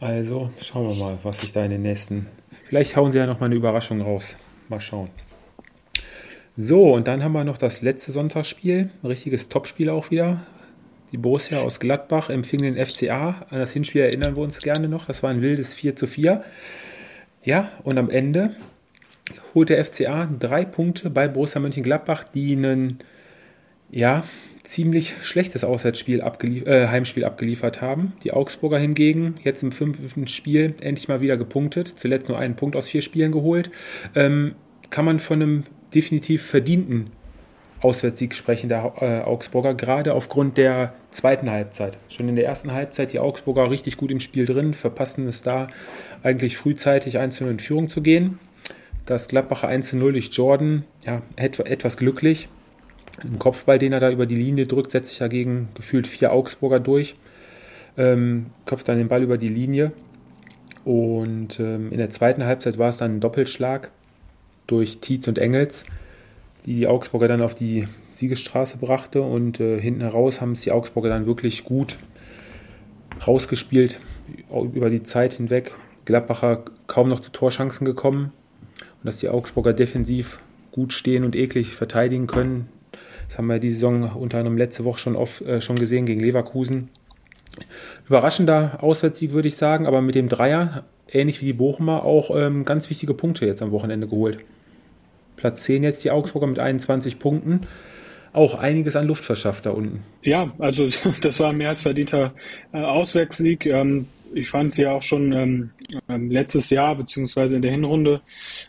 also 0.00 0.50
schauen 0.60 0.88
wir 0.88 0.94
mal, 0.94 1.18
was 1.22 1.40
sich 1.40 1.52
da 1.52 1.64
in 1.64 1.70
den 1.70 1.82
nächsten. 1.82 2.26
Vielleicht 2.68 2.96
hauen 2.96 3.12
sie 3.12 3.18
ja 3.18 3.26
noch 3.26 3.40
mal 3.40 3.46
eine 3.46 3.54
Überraschung 3.54 4.00
raus. 4.00 4.36
Mal 4.68 4.80
schauen. 4.80 5.10
So, 6.56 6.92
und 6.92 7.08
dann 7.08 7.22
haben 7.22 7.32
wir 7.32 7.44
noch 7.44 7.56
das 7.56 7.82
letzte 7.82 8.12
Sonntagsspiel. 8.12 8.90
Ein 9.02 9.06
richtiges 9.06 9.48
Topspiel 9.48 9.90
auch 9.90 10.10
wieder. 10.10 10.40
Die 11.12 11.16
Borussia 11.16 11.60
aus 11.60 11.80
Gladbach 11.80 12.28
empfing 12.28 12.60
den 12.60 12.76
FCA. 12.84 13.46
An 13.48 13.58
das 13.58 13.72
Hinspiel 13.72 14.02
erinnern 14.02 14.36
wir 14.36 14.42
uns 14.42 14.58
gerne 14.58 14.88
noch. 14.88 15.06
Das 15.06 15.22
war 15.22 15.30
ein 15.30 15.40
wildes 15.40 15.72
4 15.72 15.96
zu 15.96 16.06
4. 16.06 16.44
Ja, 17.44 17.70
und 17.84 17.96
am 17.96 18.10
Ende 18.10 18.56
holt 19.54 19.70
der 19.70 19.84
FCA 19.84 20.26
drei 20.26 20.64
Punkte 20.64 21.10
bei 21.10 21.28
Borussia 21.28 21.60
Mönchengladbach, 21.60 22.24
die 22.24 22.52
einen, 22.56 22.98
ja, 23.90 24.24
ziemlich 24.68 25.14
schlechtes 25.22 25.64
Auswärtsspiel 25.64 26.20
abgelief 26.20 26.66
äh, 26.66 26.88
Heimspiel 26.88 27.24
abgeliefert 27.24 27.80
haben. 27.80 28.12
Die 28.22 28.32
Augsburger 28.32 28.78
hingegen 28.78 29.36
jetzt 29.42 29.62
im 29.62 29.72
fünften 29.72 30.26
Spiel 30.28 30.74
endlich 30.80 31.08
mal 31.08 31.20
wieder 31.20 31.36
gepunktet, 31.36 31.88
zuletzt 31.96 32.28
nur 32.28 32.38
einen 32.38 32.56
Punkt 32.56 32.76
aus 32.76 32.88
vier 32.88 33.02
Spielen 33.02 33.32
geholt. 33.32 33.70
Ähm, 34.14 34.54
kann 34.90 35.04
man 35.04 35.18
von 35.18 35.42
einem 35.42 35.64
definitiv 35.94 36.42
verdienten 36.42 37.10
Auswärtssieg 37.80 38.34
sprechen 38.34 38.68
der 38.68 38.92
äh, 39.00 39.20
Augsburger, 39.20 39.74
gerade 39.74 40.14
aufgrund 40.14 40.58
der 40.58 40.94
zweiten 41.10 41.50
Halbzeit. 41.50 41.96
Schon 42.08 42.28
in 42.28 42.36
der 42.36 42.44
ersten 42.44 42.72
Halbzeit 42.72 43.12
die 43.12 43.20
Augsburger 43.20 43.70
richtig 43.70 43.96
gut 43.96 44.10
im 44.10 44.20
Spiel 44.20 44.46
drin, 44.46 44.74
verpassten 44.74 45.28
es 45.28 45.42
da 45.42 45.68
eigentlich 46.22 46.56
frühzeitig 46.56 47.18
einzeln 47.18 47.50
in 47.50 47.58
Führung 47.60 47.88
zu 47.88 48.02
gehen. 48.02 48.38
Das 49.06 49.28
Gladbacher 49.28 49.70
1-0 49.70 50.12
durch 50.12 50.30
Jordan, 50.32 50.84
ja, 51.06 51.22
etwas 51.36 51.96
glücklich, 51.96 52.48
ein 53.24 53.38
Kopfball, 53.38 53.78
den 53.78 53.92
er 53.92 54.00
da 54.00 54.10
über 54.10 54.26
die 54.26 54.36
Linie 54.36 54.66
drückt, 54.66 54.90
setzt 54.90 55.10
sich 55.10 55.18
dagegen 55.18 55.68
gefühlt 55.74 56.06
vier 56.06 56.32
Augsburger 56.32 56.80
durch, 56.80 57.16
ähm, 57.96 58.46
köpft 58.66 58.88
dann 58.88 58.98
den 58.98 59.08
Ball 59.08 59.22
über 59.22 59.38
die 59.38 59.48
Linie. 59.48 59.92
Und 60.84 61.60
ähm, 61.60 61.90
in 61.90 61.98
der 61.98 62.10
zweiten 62.10 62.44
Halbzeit 62.44 62.78
war 62.78 62.88
es 62.88 62.98
dann 62.98 63.16
ein 63.16 63.20
Doppelschlag 63.20 63.90
durch 64.66 64.98
Tietz 64.98 65.28
und 65.28 65.38
Engels, 65.38 65.84
die 66.64 66.74
die 66.76 66.86
Augsburger 66.86 67.28
dann 67.28 67.42
auf 67.42 67.54
die 67.54 67.88
Siegesstraße 68.12 68.78
brachte. 68.78 69.22
Und 69.22 69.60
äh, 69.60 69.80
hinten 69.80 70.00
heraus 70.00 70.40
haben 70.40 70.52
es 70.52 70.62
die 70.62 70.72
Augsburger 70.72 71.08
dann 71.08 71.26
wirklich 71.26 71.64
gut 71.64 71.98
rausgespielt 73.26 74.00
über 74.50 74.90
die 74.90 75.02
Zeit 75.02 75.34
hinweg. 75.34 75.74
Gladbacher 76.04 76.64
kaum 76.86 77.08
noch 77.08 77.20
zu 77.20 77.32
Torchancen 77.32 77.84
gekommen. 77.84 78.32
Und 78.80 79.06
dass 79.06 79.18
die 79.18 79.28
Augsburger 79.28 79.72
defensiv 79.72 80.38
gut 80.72 80.92
stehen 80.92 81.24
und 81.24 81.36
eklig 81.36 81.74
verteidigen 81.74 82.26
können, 82.26 82.68
das 83.28 83.38
haben 83.38 83.46
wir 83.46 83.58
die 83.58 83.70
Saison 83.70 84.10
unter 84.16 84.38
anderem 84.38 84.56
letzte 84.56 84.84
Woche 84.84 84.98
schon, 84.98 85.14
oft, 85.14 85.42
äh, 85.42 85.60
schon 85.60 85.76
gesehen 85.76 86.06
gegen 86.06 86.20
Leverkusen. 86.20 86.88
Überraschender 88.08 88.78
Auswärtssieg, 88.82 89.32
würde 89.32 89.48
ich 89.48 89.56
sagen, 89.56 89.86
aber 89.86 90.00
mit 90.00 90.14
dem 90.14 90.28
Dreier, 90.28 90.84
ähnlich 91.10 91.40
wie 91.42 91.46
die 91.46 91.52
Bochumer, 91.52 92.04
auch 92.04 92.34
ähm, 92.34 92.64
ganz 92.64 92.88
wichtige 92.88 93.14
Punkte 93.14 93.46
jetzt 93.46 93.62
am 93.62 93.70
Wochenende 93.70 94.06
geholt. 94.08 94.38
Platz 95.36 95.64
10 95.64 95.82
jetzt 95.82 96.04
die 96.04 96.10
Augsburger 96.10 96.46
mit 96.46 96.58
21 96.58 97.18
Punkten. 97.18 97.62
Auch 98.32 98.54
einiges 98.54 98.96
an 98.96 99.06
Luft 99.06 99.24
verschafft 99.24 99.66
da 99.66 99.70
unten. 99.70 100.02
Ja, 100.22 100.52
also 100.58 100.88
das 101.20 101.40
war 101.40 101.50
ein 101.50 101.56
mehr 101.58 101.70
als 101.70 101.82
verdienter 101.82 102.34
äh, 102.72 102.78
Auswärtssieg. 102.78 103.66
Ähm, 103.66 104.06
ich 104.34 104.48
fand 104.48 104.74
sie 104.74 104.86
auch 104.86 105.02
schon 105.02 105.32
ähm, 105.32 105.70
ähm, 106.08 106.30
letztes 106.30 106.70
Jahr, 106.70 106.94
beziehungsweise 106.94 107.56
in 107.56 107.62
der 107.62 107.70
Hinrunde, 107.70 108.20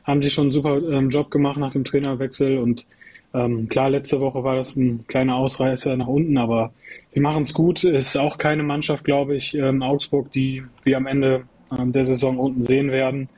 haben 0.04 0.22
sie 0.22 0.30
schon 0.30 0.46
einen 0.46 0.52
super 0.52 0.78
ähm, 0.78 1.10
Job 1.10 1.32
gemacht 1.32 1.60
nach 1.60 1.74
dem 1.74 1.84
Trainerwechsel 1.84 2.58
und 2.58 2.86
ähm, 3.34 3.70
klar, 3.70 3.90
letzte 3.90 4.20
Woche 4.20 4.44
war 4.44 4.56
das 4.56 4.76
ein 4.76 5.06
kleiner 5.08 5.36
Ausreißer 5.36 5.96
nach 5.96 6.08
unten, 6.08 6.38
aber 6.38 6.74
sie 7.10 7.20
machen 7.20 7.44
es 7.44 7.54
gut. 7.54 7.84
Ist 7.84 8.18
auch 8.18 8.38
keine 8.38 8.64
Mannschaft, 8.64 9.04
glaube 9.04 9.36
ich, 9.36 9.54
ähm, 9.54 9.84
Augsburg, 9.84 10.32
die 10.32 10.64
wir 10.84 10.98
am 10.98 11.06
Ende 11.06 11.44
ähm, 11.78 11.92
der 11.92 12.06
Saison 12.06 12.38
unten 12.38 12.64
sehen 12.64 12.92
werden. 12.92 13.30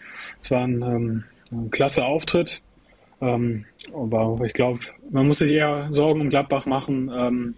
Es 0.42 0.50
war 0.50 0.64
ein, 0.64 0.82
ähm, 0.82 1.24
ein 1.52 1.72
klasse 1.72 2.06
Auftritt. 2.06 2.62
Ähm, 3.20 3.66
aber 3.94 4.46
ich 4.46 4.54
glaube, 4.54 4.80
man 5.12 5.28
muss 5.28 5.39
sich 5.39 5.52
eher 5.52 5.88
Sorgen 5.92 6.22
um 6.22 6.30
Gladbach 6.30 6.66
machen. 6.66 7.12
Ähm, 7.14 7.56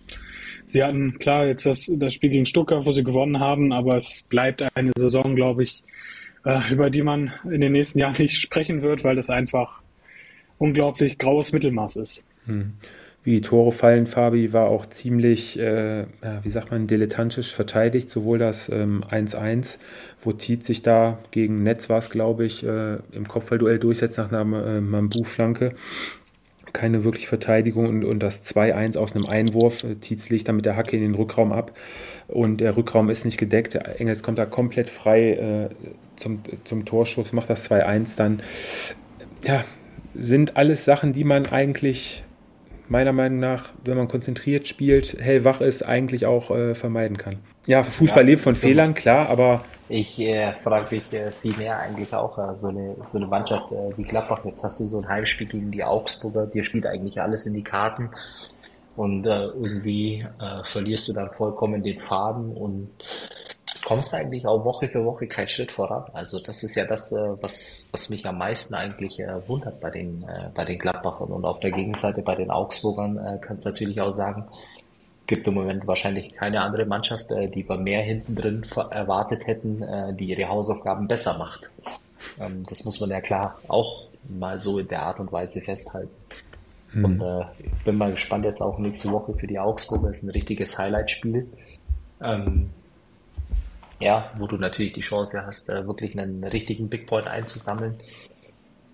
sie 0.67 0.83
hatten 0.83 1.19
klar 1.19 1.45
jetzt 1.45 1.65
das, 1.65 1.89
das 1.95 2.13
Spiel 2.13 2.31
gegen 2.31 2.45
Stuttgart, 2.45 2.85
wo 2.85 2.91
sie 2.91 3.03
gewonnen 3.03 3.39
haben, 3.39 3.71
aber 3.71 3.95
es 3.95 4.23
bleibt 4.23 4.63
eine 4.75 4.91
Saison, 4.97 5.35
glaube 5.35 5.63
ich, 5.63 5.83
äh, 6.45 6.59
über 6.71 6.89
die 6.89 7.03
man 7.03 7.31
in 7.45 7.61
den 7.61 7.71
nächsten 7.71 7.99
Jahren 7.99 8.15
nicht 8.17 8.39
sprechen 8.39 8.81
wird, 8.81 9.03
weil 9.03 9.15
das 9.15 9.29
einfach 9.29 9.82
unglaublich 10.57 11.17
graues 11.17 11.51
Mittelmaß 11.51 11.97
ist. 11.97 12.23
Hm. 12.45 12.73
Wie 13.23 13.35
die 13.35 13.41
Tore 13.41 13.71
fallen, 13.71 14.05
Fabi 14.05 14.51
war 14.51 14.67
auch 14.67 14.85
ziemlich, 14.85 15.57
äh, 15.57 16.05
wie 16.41 16.49
sagt 16.49 16.71
man, 16.71 16.87
dilettantisch 16.87 17.55
verteidigt. 17.55 18.09
Sowohl 18.09 18.37
das 18.37 18.69
1-1, 18.69 19.75
ähm, 19.75 19.79
wo 20.21 20.33
Tiet 20.33 20.65
sich 20.65 20.81
da 20.81 21.19
gegen 21.31 21.63
Netz 21.63 21.89
war 21.89 21.99
es, 21.99 22.09
glaube 22.09 22.43
ich, 22.43 22.65
äh, 22.65 22.97
im 23.13 23.25
Kopfballduell 23.25 23.79
durchsetzt 23.79 24.17
nach 24.17 24.29
einer 24.29 24.65
äh, 24.65 24.81
Mambu-Flanke. 24.81 25.73
Keine 26.73 27.05
wirklich 27.05 27.27
Verteidigung 27.27 27.87
und, 27.87 28.03
und 28.03 28.19
das 28.19 28.43
2-1 28.43 28.97
aus 28.97 29.15
einem 29.15 29.25
Einwurf. 29.25 29.85
Äh, 29.85 29.95
Tietz 29.95 30.29
legt 30.29 30.49
dann 30.49 30.57
mit 30.57 30.65
der 30.65 30.75
Hacke 30.75 30.97
in 30.97 31.01
den 31.01 31.15
Rückraum 31.15 31.53
ab 31.53 31.71
und 32.27 32.59
der 32.59 32.75
Rückraum 32.75 33.09
ist 33.09 33.23
nicht 33.23 33.37
gedeckt. 33.37 33.75
Engels 33.75 34.21
kommt 34.21 34.37
da 34.37 34.45
komplett 34.45 34.89
frei 34.89 35.31
äh, 35.31 35.69
zum, 36.17 36.41
zum 36.65 36.83
Torschuss, 36.83 37.31
macht 37.31 37.49
das 37.49 37.71
2-1 37.71 38.17
dann. 38.17 38.41
Ja, 39.45 39.63
sind 40.15 40.57
alles 40.57 40.85
Sachen, 40.85 41.13
die 41.13 41.23
man 41.23 41.47
eigentlich 41.47 42.23
meiner 42.89 43.13
Meinung 43.13 43.39
nach, 43.39 43.69
wenn 43.85 43.97
man 43.97 44.07
konzentriert 44.07 44.67
spielt, 44.67 45.17
hellwach 45.19 45.61
ist, 45.61 45.83
eigentlich 45.83 46.25
auch 46.25 46.51
äh, 46.51 46.75
vermeiden 46.75 47.17
kann. 47.17 47.37
Ja, 47.65 47.81
Fußball 47.81 48.23
ja, 48.23 48.27
lebt 48.27 48.41
von 48.41 48.55
so 48.55 48.67
Fehlern, 48.67 48.93
klar, 48.93 49.29
aber. 49.29 49.63
Ich 49.89 50.19
äh, 50.19 50.53
frage 50.53 50.95
mich 50.95 51.13
äh, 51.13 51.31
viel 51.31 51.55
mehr 51.57 51.79
eigentlich 51.79 52.13
auch, 52.13 52.37
äh, 52.37 52.55
so, 52.55 52.67
eine, 52.67 52.95
so 53.03 53.17
eine 53.17 53.27
Mannschaft 53.27 53.71
äh, 53.71 53.97
wie 53.97 54.03
Gladbach, 54.03 54.41
jetzt 54.43 54.63
hast 54.63 54.79
du 54.79 54.85
so 54.85 54.99
ein 54.99 55.07
Heimspiel 55.07 55.47
gegen 55.47 55.71
die 55.71 55.83
Augsburger, 55.83 56.45
dir 56.45 56.63
spielt 56.63 56.85
eigentlich 56.85 57.21
alles 57.21 57.45
in 57.45 57.53
die 57.53 57.63
Karten 57.63 58.09
und 58.95 59.25
äh, 59.25 59.45
irgendwie 59.45 60.23
äh, 60.39 60.63
verlierst 60.63 61.07
du 61.07 61.13
dann 61.13 61.31
vollkommen 61.31 61.83
den 61.83 61.97
Faden 61.97 62.51
und 62.55 62.89
kommst 63.85 64.13
eigentlich 64.13 64.45
auch 64.45 64.63
Woche 64.63 64.87
für 64.87 65.03
Woche 65.03 65.27
keinen 65.27 65.47
Schritt 65.47 65.71
voran. 65.71 66.05
Also 66.13 66.39
das 66.39 66.63
ist 66.63 66.75
ja 66.75 66.85
das, 66.85 67.11
äh, 67.11 67.41
was, 67.41 67.87
was 67.91 68.09
mich 68.09 68.25
am 68.25 68.37
meisten 68.37 68.73
eigentlich 68.73 69.19
äh, 69.19 69.47
wundert 69.47 69.79
bei 69.79 69.89
den, 69.89 70.23
äh, 70.23 70.49
bei 70.53 70.65
den 70.65 70.79
Gladbachern. 70.79 71.29
Und 71.29 71.45
auf 71.45 71.59
der 71.59 71.71
Gegenseite 71.71 72.21
bei 72.21 72.35
den 72.35 72.49
Augsburgern 72.51 73.39
kannst 73.41 73.65
du 73.65 73.69
natürlich 73.69 73.99
auch 74.01 74.11
sagen, 74.11 74.45
gibt 75.27 75.47
im 75.47 75.53
Moment 75.53 75.87
wahrscheinlich 75.87 76.33
keine 76.33 76.61
andere 76.61 76.85
Mannschaft, 76.85 77.27
die 77.29 77.67
wir 77.67 77.77
mehr 77.77 78.01
hinten 78.01 78.35
drin 78.35 78.65
erwartet 78.89 79.47
hätten, 79.47 80.17
die 80.17 80.31
ihre 80.31 80.49
Hausaufgaben 80.49 81.07
besser 81.07 81.37
macht. 81.37 81.69
Ähm, 82.39 82.65
das 82.69 82.83
muss 82.85 82.99
man 82.99 83.09
ja 83.09 83.21
klar 83.21 83.57
auch 83.67 84.07
mal 84.27 84.59
so 84.59 84.79
in 84.79 84.87
der 84.87 85.03
Art 85.03 85.19
und 85.19 85.31
Weise 85.31 85.61
festhalten. 85.61 86.13
Mhm. 86.93 87.05
Und 87.05 87.21
äh, 87.21 87.45
ich 87.63 87.83
bin 87.83 87.97
mal 87.97 88.11
gespannt 88.11 88.45
jetzt 88.45 88.61
auch 88.61 88.79
nächste 88.79 89.11
Woche 89.11 89.33
für 89.33 89.47
die 89.47 89.59
Augsburger. 89.59 90.09
Das 90.09 90.19
ist 90.19 90.23
ein 90.23 90.29
richtiges 90.29 90.77
Highlight-Spiel. 90.77 91.47
Ähm, 92.21 92.69
ja, 94.03 94.31
wo 94.37 94.47
du 94.47 94.57
natürlich 94.57 94.93
die 94.93 95.01
Chance 95.01 95.43
hast, 95.45 95.69
äh, 95.69 95.85
wirklich 95.87 96.17
einen 96.17 96.43
richtigen 96.43 96.89
Big 96.89 97.07
Point 97.07 97.27
einzusammeln. 97.27 97.95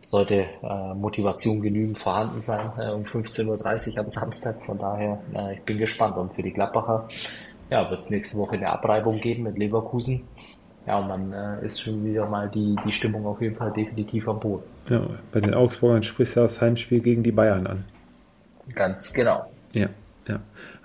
Sollte 0.03 0.45
äh, 0.63 0.93
Motivation 0.95 1.61
genügend 1.61 1.97
vorhanden 1.97 2.41
sein 2.41 2.71
äh, 2.79 2.89
um 2.91 3.03
15.30 3.03 3.93
Uhr 3.93 3.99
am 3.99 4.09
Samstag. 4.09 4.63
Von 4.65 4.77
daher, 4.77 5.19
äh, 5.35 5.53
ich 5.53 5.61
bin 5.61 5.77
gespannt. 5.77 6.17
Und 6.17 6.33
für 6.33 6.41
die 6.41 6.51
Gladbacher 6.51 7.07
ja, 7.69 7.89
wird 7.89 7.99
es 8.01 8.09
nächste 8.09 8.37
Woche 8.37 8.55
eine 8.55 8.69
Abreibung 8.69 9.19
geben 9.19 9.43
mit 9.43 9.57
Leverkusen. 9.57 10.27
Ja, 10.87 10.97
und 10.97 11.09
dann 11.09 11.33
äh, 11.33 11.65
ist 11.65 11.81
schon 11.81 12.03
wieder 12.03 12.27
mal 12.27 12.49
die, 12.49 12.75
die 12.83 12.91
Stimmung 12.91 13.25
auf 13.27 13.41
jeden 13.41 13.55
Fall 13.55 13.71
definitiv 13.71 14.27
am 14.27 14.39
Boden. 14.39 14.63
Ja, 14.89 15.01
bei 15.31 15.39
den 15.39 15.53
Augsburgern 15.53 16.01
sprichst 16.01 16.35
du 16.35 16.39
das 16.39 16.59
Heimspiel 16.61 17.01
gegen 17.01 17.21
die 17.21 17.31
Bayern 17.31 17.67
an. 17.67 17.85
Ganz 18.73 19.13
genau. 19.13 19.45
Ja, 19.73 19.89
ja. 20.27 20.39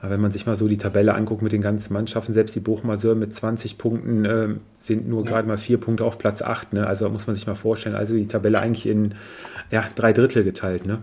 Aber 0.05 0.13
wenn 0.13 0.21
man 0.21 0.33
sich 0.33 0.45
mal 0.45 0.55
so 0.55 0.69
die 0.69 0.77
Tabelle 0.77 1.15
anguckt 1.15 1.41
mit 1.41 1.53
den 1.53 1.63
ganzen 1.63 1.95
Mannschaften, 1.95 2.35
selbst 2.35 2.55
die 2.55 2.61
Bochumer 2.61 2.99
Sören 2.99 3.19
mit 3.19 3.33
20 3.33 3.79
Punkten 3.79 4.27
äh, 4.27 4.49
sind 4.77 5.09
nur 5.09 5.25
ja. 5.25 5.31
gerade 5.31 5.49
mal 5.49 5.57
vier 5.57 5.81
Punkte 5.81 6.05
auf 6.05 6.19
Platz 6.19 6.43
8. 6.43 6.75
Ne? 6.75 6.87
Also 6.87 7.09
muss 7.09 7.27
man 7.27 7.35
sich 7.35 7.47
mal 7.47 7.55
vorstellen. 7.55 7.95
Also 7.95 8.15
die 8.15 8.27
Tabelle 8.27 8.59
eigentlich 8.61 8.85
in 8.85 9.15
ja, 9.71 9.83
drei 9.95 10.13
Drittel 10.13 10.45
geteilt. 10.45 10.85
Ne? 10.85 11.03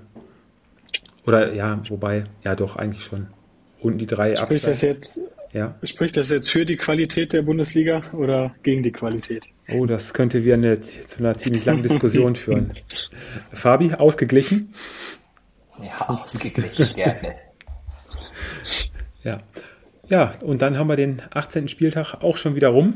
Oder 1.25 1.51
ja, 1.55 1.81
wobei, 1.89 2.25
ja 2.43 2.55
doch, 2.55 2.75
eigentlich 2.75 3.03
schon. 3.03 3.25
Unten 3.79 3.97
die 3.97 4.05
drei 4.05 4.35
Spricht 4.35 4.67
das 4.67 4.81
jetzt 4.81 5.19
ja. 5.51 5.73
Spricht 5.83 6.15
das 6.15 6.29
jetzt 6.29 6.51
für 6.51 6.67
die 6.67 6.77
Qualität 6.77 7.33
der 7.33 7.41
Bundesliga 7.41 8.03
oder 8.13 8.53
gegen 8.61 8.83
die 8.83 8.91
Qualität? 8.91 9.47
Oh, 9.73 9.87
das 9.87 10.13
könnte 10.13 10.45
wir 10.45 10.53
eine, 10.53 10.79
zu 10.79 11.17
einer 11.17 11.35
ziemlich 11.39 11.65
langen 11.65 11.81
Diskussion 11.81 12.35
führen. 12.37 12.73
Fabi, 13.51 13.95
ausgeglichen? 13.95 14.75
Ja, 15.81 16.07
ausgeglichen, 16.07 16.95
gerne. 16.95 17.50
Ja. 19.23 19.39
Ja, 20.09 20.33
und 20.41 20.61
dann 20.61 20.77
haben 20.77 20.87
wir 20.87 20.95
den 20.95 21.21
18. 21.33 21.67
Spieltag 21.67 22.15
auch 22.21 22.37
schon 22.37 22.55
wieder 22.55 22.69
rum 22.69 22.95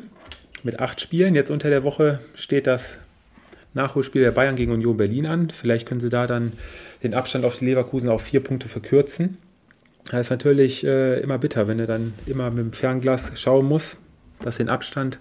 mit 0.64 0.80
acht 0.80 1.00
Spielen. 1.00 1.36
Jetzt 1.36 1.52
unter 1.52 1.70
der 1.70 1.84
Woche 1.84 2.20
steht 2.34 2.68
das 2.68 2.98
Nachholspiel 3.74 4.22
der 4.22 4.32
Bayern 4.32 4.56
gegen 4.56 4.72
Union 4.72 4.98
Berlin 4.98 5.26
an. 5.26 5.50
Vielleicht 5.50 5.88
können 5.88 6.02
sie 6.02 6.10
da 6.10 6.28
dann 6.28 6.54
den 7.04 7.14
Abstand 7.14 7.46
auf 7.46 7.60
die 7.60 7.66
Leverkusen 7.66 8.10
auf 8.10 8.24
vier 8.24 8.42
Punkte 8.42 8.68
verkürzen. 8.68 9.38
Das 10.12 10.28
ist 10.28 10.30
natürlich 10.30 10.86
äh, 10.86 11.20
immer 11.22 11.38
bitter, 11.38 11.68
wenn 11.68 11.78
du 11.78 11.86
dann 11.86 12.14
immer 12.26 12.50
mit 12.50 12.60
dem 12.60 12.74
Fernglas 12.74 13.32
schauen 13.40 13.66
musst, 13.66 13.98
dass 14.40 14.58
den 14.58 14.70
Abstand 14.70 15.20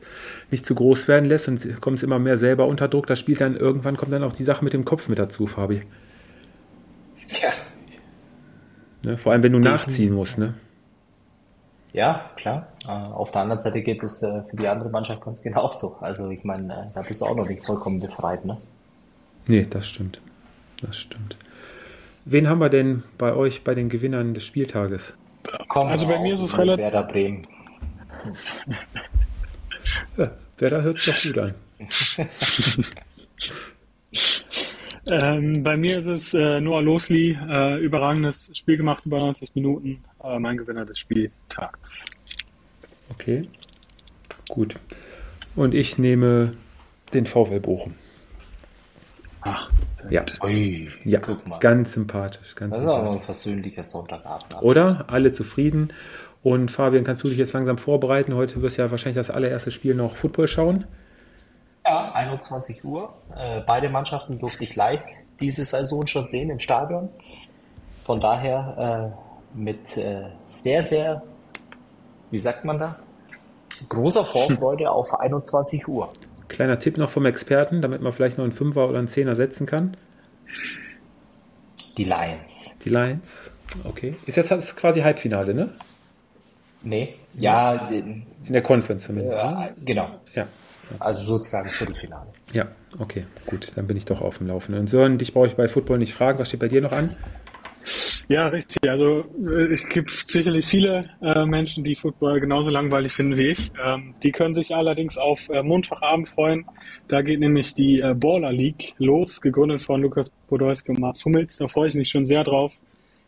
nicht 0.51 0.67
zu 0.67 0.75
groß 0.75 1.09
werden 1.09 1.29
lässt 1.29 1.49
und 1.49 1.81
kommst 1.81 2.03
immer 2.03 2.19
mehr 2.19 2.37
selber 2.37 2.67
unter 2.67 2.89
Druck. 2.89 3.07
Das 3.07 3.19
spielt 3.19 3.41
dann 3.41 3.57
irgendwann 3.57 3.97
kommt 3.97 4.13
dann 4.13 4.23
auch 4.23 4.33
die 4.33 4.45
Sache 4.45 4.65
mit 4.65 4.73
dem 4.73 4.85
Kopf 4.85 5.09
mit 5.09 5.19
dazu, 5.19 5.47
Fabi. 5.47 5.81
Ja. 7.29 7.51
Ne, 9.03 9.19
vor 9.19 9.33
allem, 9.33 9.43
wenn 9.43 9.53
du 9.53 9.61
Definitiv. 9.61 9.87
nachziehen 9.87 10.15
musst, 10.15 10.39
ne? 10.39 10.55
Ja, 11.95 12.29
klar. 12.35 12.67
Äh, 12.85 12.89
auf 12.89 13.31
der 13.31 13.43
anderen 13.43 13.61
Seite 13.61 13.81
geht 13.81 14.03
es 14.03 14.21
äh, 14.25 14.43
für 14.51 14.57
die 14.57 14.67
andere 14.67 14.91
Mannschaft 14.91 15.23
ganz 15.23 15.45
genauso. 15.45 15.95
Also 16.01 16.29
ich 16.29 16.43
meine, 16.43 16.73
äh, 16.73 16.87
da 16.93 17.03
bist 17.03 17.21
du 17.21 17.25
auch 17.25 17.37
noch 17.37 17.49
nicht 17.49 17.65
vollkommen 17.65 18.01
befreit, 18.01 18.45
ne? 18.45 18.59
Nee, 19.47 19.65
das 19.71 19.87
stimmt. 19.87 20.21
Das 20.83 20.97
stimmt. 20.97 21.37
Wen 22.25 22.49
haben 22.49 22.59
wir 22.59 22.69
denn 22.69 23.05
bei 23.17 23.33
euch 23.35 23.63
bei 23.63 23.75
den 23.75 23.89
Gewinnern 23.89 24.35
des 24.35 24.45
Spieltages? 24.45 25.15
Komm, 25.69 25.87
also 25.87 26.09
bei 26.09 26.19
mir 26.19 26.35
ist 26.35 26.41
es 26.41 26.59
relativ. 26.59 26.83
Werder 26.83 27.05
Bremen. 27.05 27.47
Ja, 30.17 30.33
Werder 30.59 30.83
hört 30.83 30.99
sich 30.99 31.15
doch 31.15 31.23
gut 31.23 31.39
an. 31.39 31.55
ähm, 35.11 35.63
bei 35.63 35.77
mir 35.77 35.99
ist 35.99 36.07
es 36.07 36.35
äh, 36.35 36.61
Noah 36.61 36.83
Losli, 36.83 37.39
äh, 37.49 37.79
überragendes 37.79 38.51
Spiel 38.55 38.77
gemacht 38.77 39.05
über 39.07 39.19
90 39.19 39.55
Minuten, 39.55 40.05
äh, 40.23 40.39
mein 40.39 40.57
Gewinner 40.57 40.85
des 40.85 40.99
Spieltags. 40.99 42.07
Okay, 43.11 43.43
gut. 44.49 44.77
Und 45.57 45.75
ich 45.75 45.99
nehme 45.99 46.55
den 47.13 47.27
VfL 47.27 47.61
Bochum. 47.61 47.95
Ach, 49.43 49.71
ja, 50.11 50.25
Ui, 50.43 50.89
ja 51.05 51.21
ganz 51.61 51.93
sympathisch. 51.93 52.55
Ganz 52.55 52.75
das 52.75 52.85
ist 52.85 52.91
auch 52.91 53.15
ein 53.15 53.23
versöhnlicher 53.23 53.85
Sonntagabend. 53.85 54.63
Oder? 54.63 55.05
Alle 55.09 55.33
zufrieden. 55.33 55.93
Und 56.43 56.71
Fabian, 56.71 57.05
kannst 57.05 57.25
du 57.25 57.29
dich 57.29 57.39
jetzt 57.39 57.53
langsam 57.53 57.79
vorbereiten? 57.79 58.35
Heute 58.35 58.61
wirst 58.63 58.79
du 58.79 58.83
ja 58.83 58.91
wahrscheinlich 58.91 59.17
das 59.17 59.31
allererste 59.31 59.71
Spiel 59.71 59.95
noch 59.95 60.17
Football 60.17 60.49
schauen. 60.49 60.85
Ja, 61.87 62.13
21 62.13 62.85
Uhr. 62.85 63.13
Äh, 63.37 63.61
beide 63.67 63.89
Mannschaften 63.89 64.39
durfte 64.39 64.65
ich 64.65 64.75
live 64.75 65.05
diese 65.41 65.65
Saison 65.65 66.07
schon 66.07 66.29
sehen 66.29 66.51
im 66.51 66.59
Stadion. 66.59 67.11
Von 68.05 68.21
daher 68.21 69.15
äh, 69.55 69.59
mit 69.59 69.97
äh, 69.97 70.25
sehr, 70.47 70.83
sehr, 70.83 71.23
wie 72.31 72.39
sagt 72.39 72.65
man 72.65 72.79
da? 72.79 72.99
Großer 73.89 74.25
Vorfreude 74.25 74.91
auf 74.91 75.19
21 75.19 75.87
Uhr. 75.89 76.09
Kleiner 76.49 76.79
Tipp 76.79 76.97
noch 76.97 77.11
vom 77.11 77.27
Experten, 77.27 77.83
damit 77.83 78.01
man 78.01 78.13
vielleicht 78.13 78.39
noch 78.39 78.45
einen 78.45 78.53
Fünfer 78.53 78.89
oder 78.89 78.99
einen 78.99 79.09
Zehner 79.09 79.35
setzen 79.35 79.67
kann. 79.67 79.97
Die 81.97 82.05
Lions. 82.05 82.79
Die 82.85 82.89
Lions, 82.89 83.55
okay. 83.85 84.17
Ist 84.27 84.37
jetzt 84.37 84.51
das 84.51 84.77
quasi 84.77 85.01
Halbfinale, 85.01 85.55
ne? 85.55 85.75
Nee, 86.83 87.17
ja. 87.35 87.89
In 87.89 88.25
der 88.49 88.63
Conference 88.63 89.05
zumindest. 89.05 89.37
Ja, 89.37 89.71
genau. 89.85 90.09
Ja. 90.35 90.47
Also 90.99 91.37
sozusagen 91.37 91.71
Viertelfinale. 91.71 92.27
Ja, 92.53 92.69
okay, 92.99 93.27
gut, 93.47 93.73
dann 93.77 93.87
bin 93.87 93.97
ich 93.97 94.05
doch 94.05 94.21
auf 94.21 94.39
dem 94.39 94.47
Laufenden. 94.47 94.81
Und 94.81 94.89
Sören, 94.89 95.19
dich 95.19 95.33
brauche 95.33 95.47
ich 95.47 95.55
bei 95.55 95.69
Football 95.69 95.99
nicht 95.99 96.15
fragen. 96.15 96.39
Was 96.39 96.49
steht 96.49 96.61
bei 96.61 96.69
dir 96.69 96.81
noch 96.81 96.93
an? 96.93 97.17
Ja, 98.29 98.47
richtig. 98.47 98.89
Also 98.89 99.25
äh, 99.53 99.73
es 99.73 99.87
gibt 99.89 100.11
sicherlich 100.11 100.67
viele 100.67 101.11
äh, 101.21 101.45
Menschen, 101.45 101.85
die 101.85 101.95
Football 101.95 102.41
genauso 102.41 102.71
langweilig 102.71 103.13
finden 103.13 103.37
wie 103.37 103.49
ich. 103.49 103.71
Ähm, 103.85 104.15
die 104.23 104.33
können 104.33 104.55
sich 104.55 104.75
allerdings 104.75 105.19
auf 105.19 105.49
äh, 105.51 105.63
Montagabend 105.63 106.29
freuen. 106.29 106.65
Da 107.09 107.21
geht 107.21 107.41
nämlich 107.41 107.75
die 107.75 108.01
äh, 108.01 108.15
Baller 108.15 108.53
League 108.53 108.95
los, 108.99 109.41
gegründet 109.41 109.83
von 109.83 110.01
Lukas 110.01 110.31
Podolski 110.49 110.93
und 110.93 111.01
Mats 111.01 111.25
Hummels. 111.25 111.59
Da 111.59 111.69
freue 111.69 111.89
ich 111.89 111.95
mich 111.95 112.09
schon 112.09 112.25
sehr 112.25 112.45
drauf. 112.45 112.73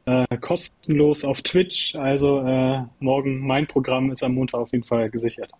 Äh, 0.07 0.25
kostenlos 0.41 1.25
auf 1.25 1.43
Twitch. 1.43 1.95
Also 1.97 2.41
äh, 2.41 2.83
morgen 3.01 3.41
mein 3.41 3.67
Programm 3.67 4.11
ist 4.11 4.23
am 4.23 4.35
Montag 4.35 4.61
auf 4.61 4.73
jeden 4.73 4.85
Fall 4.85 5.11
gesichert. 5.11 5.53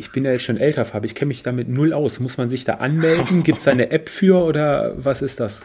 Ich 0.00 0.12
bin 0.12 0.24
ja 0.24 0.32
jetzt 0.32 0.44
schon 0.44 0.56
älter, 0.56 0.86
Fabi. 0.86 1.06
Ich 1.06 1.14
kenne 1.14 1.28
mich 1.28 1.42
damit 1.42 1.68
null 1.68 1.92
aus. 1.92 2.20
Muss 2.20 2.38
man 2.38 2.48
sich 2.48 2.64
da 2.64 2.76
anmelden? 2.76 3.42
Gibt 3.44 3.60
es 3.60 3.68
eine 3.68 3.90
App 3.90 4.08
für 4.08 4.42
oder 4.42 4.94
was 4.96 5.20
ist 5.20 5.40
das? 5.40 5.60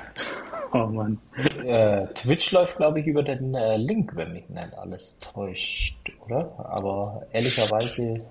Oh 0.73 0.87
Mann. 0.87 1.19
Äh, 1.63 2.07
Twitch 2.15 2.51
läuft, 2.51 2.75
glaube 2.75 2.99
ich, 2.99 3.07
über 3.07 3.23
den 3.23 3.55
äh, 3.55 3.77
Link, 3.77 4.11
wenn 4.17 4.33
mich 4.33 4.49
nicht 4.49 4.73
alles 4.77 5.21
täuscht, 5.21 6.11
oder? 6.25 6.53
Aber 6.57 7.25
ehrlicherweise 7.31 8.21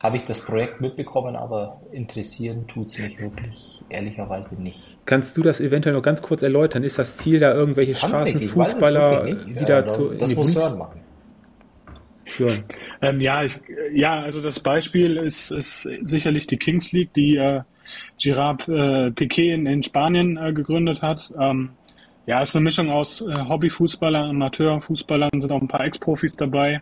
habe 0.00 0.16
ich 0.16 0.24
das 0.24 0.46
Projekt 0.46 0.80
mitbekommen, 0.80 1.36
aber 1.36 1.82
interessieren 1.92 2.66
tut 2.66 2.86
es 2.86 2.98
mich 2.98 3.20
wirklich 3.20 3.84
ehrlicherweise 3.90 4.62
nicht. 4.62 4.96
Kannst 5.04 5.36
du 5.36 5.42
das 5.42 5.60
eventuell 5.60 5.94
noch 5.94 6.02
ganz 6.02 6.22
kurz 6.22 6.42
erläutern? 6.42 6.82
Ist 6.82 6.98
das 6.98 7.18
Ziel, 7.18 7.40
da 7.40 7.52
irgendwelche 7.52 7.94
Straßenfußballer 7.94 9.26
wieder 9.46 9.80
ja, 9.80 9.86
zu. 9.86 10.14
Das 10.14 10.34
muss 10.34 10.52
Sören 10.52 10.78
machen. 10.78 11.03
Sören. 12.36 12.64
Ähm, 13.02 13.20
ja, 13.20 13.44
ich, 13.44 13.60
ja, 13.92 14.22
also 14.22 14.40
das 14.40 14.60
Beispiel 14.60 15.16
ist, 15.16 15.50
ist 15.50 15.88
sicherlich 16.02 16.46
die 16.46 16.56
Kings 16.56 16.92
League, 16.92 17.12
die 17.14 17.36
äh, 17.36 17.62
Girard 18.18 18.68
äh, 18.68 19.10
Piquet 19.10 19.54
in, 19.54 19.66
in 19.66 19.82
Spanien 19.82 20.36
äh, 20.36 20.52
gegründet 20.52 21.02
hat. 21.02 21.32
Ähm, 21.38 21.70
ja, 22.26 22.40
ist 22.40 22.56
eine 22.56 22.64
Mischung 22.64 22.90
aus 22.90 23.20
äh, 23.20 23.34
Hobbyfußballern, 23.48 24.30
Amateurfußballern, 24.30 25.40
sind 25.40 25.52
auch 25.52 25.60
ein 25.60 25.68
paar 25.68 25.84
Ex-Profis 25.84 26.32
dabei, 26.32 26.80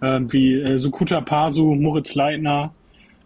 äh, 0.00 0.20
wie 0.28 0.54
äh, 0.54 0.78
Sukuta 0.78 1.20
Pasu, 1.20 1.74
Moritz 1.74 2.14
Leitner, 2.14 2.74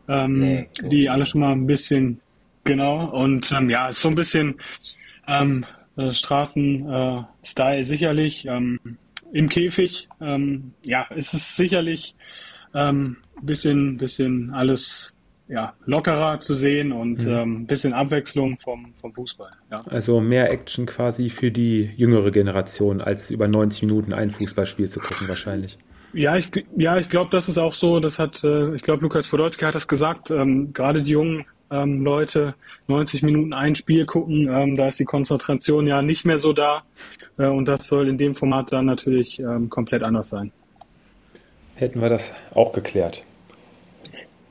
ähm, 0.09 0.39
nee, 0.39 0.69
cool. 0.83 0.89
die 0.91 1.09
alle 1.09 1.25
schon 1.25 1.41
mal 1.41 1.53
ein 1.53 1.67
bisschen, 1.67 2.21
genau, 2.65 3.07
und 3.07 3.51
ähm, 3.53 3.71
ja, 3.71 3.89
ist 3.89 4.01
so 4.01 4.09
ein 4.09 4.15
bisschen 4.15 4.57
ähm, 5.27 5.65
äh, 5.97 6.13
Straßen-Style 6.13 7.85
sicherlich. 7.85 8.47
Ähm, 8.47 8.79
Im 9.35 9.49
Käfig, 9.49 10.09
ähm, 10.21 10.75
ja, 10.87 11.09
ist 11.15 11.35
es 11.35 11.57
sicherlich 11.57 12.15
ähm, 12.73 13.17
bisschen, 13.43 13.97
bisschen 13.97 14.55
alles 14.55 15.13
ja, 15.49 15.75
lockerer 15.87 16.39
zu 16.39 16.55
sehen 16.55 16.93
und 16.93 17.27
mhm. 17.27 17.33
ähm, 17.33 17.67
bisschen 17.67 17.95
Abwechslung 17.95 18.59
vom, 18.59 18.95
vom 18.95 19.13
Fußball. 19.13 19.51
Ja. 19.73 19.81
Also 19.91 20.21
mehr 20.21 20.53
Action 20.53 20.87
quasi 20.87 21.31
für 21.31 21.51
die 21.51 21.91
jüngere 21.97 22.31
Generation, 22.31 23.01
als 23.01 23.33
über 23.33 23.49
90 23.49 23.83
Minuten 23.83 24.13
ein 24.13 24.31
Fußballspiel 24.31 24.87
zu 24.87 25.01
gucken 25.01 25.27
wahrscheinlich. 25.27 25.79
Ja, 26.13 26.37
ich, 26.37 26.49
ja, 26.77 26.97
ich 26.99 27.09
glaube, 27.09 27.31
das 27.33 27.49
ist 27.49 27.59
auch 27.59 27.75
so. 27.75 27.99
Das 27.99 28.21
hat, 28.21 28.45
äh, 28.45 28.77
ich 28.77 28.83
glaube, 28.83 29.03
Lukas 29.03 29.27
Podolski 29.27 29.65
hat 29.65 29.75
das 29.75 29.89
gesagt. 29.89 30.31
Ähm, 30.31 30.73
Gerade 30.73 31.03
die 31.03 31.11
jungen 31.11 31.45
ähm, 31.71 32.05
Leute 32.05 32.55
90 32.89 33.23
Minuten 33.23 33.53
ein 33.53 33.75
Spiel 33.75 34.07
gucken, 34.07 34.49
ähm, 34.49 34.77
da 34.77 34.89
ist 34.89 34.99
die 34.99 35.05
Konzentration 35.05 35.87
ja 35.87 36.03
nicht 36.03 36.25
mehr 36.25 36.39
so 36.39 36.53
da. 36.53 36.83
Äh, 37.39 37.47
und 37.47 37.67
das 37.67 37.87
soll 37.87 38.09
in 38.09 38.19
dem 38.19 38.35
Format 38.35 38.73
dann 38.73 38.87
natürlich 38.87 39.39
ähm, 39.39 39.71
komplett 39.71 40.03
anders 40.03 40.29
sein. 40.29 40.53
Hätten 41.77 42.01
wir 42.01 42.09
das 42.09 42.33
auch 42.55 42.73
geklärt. 42.73 43.25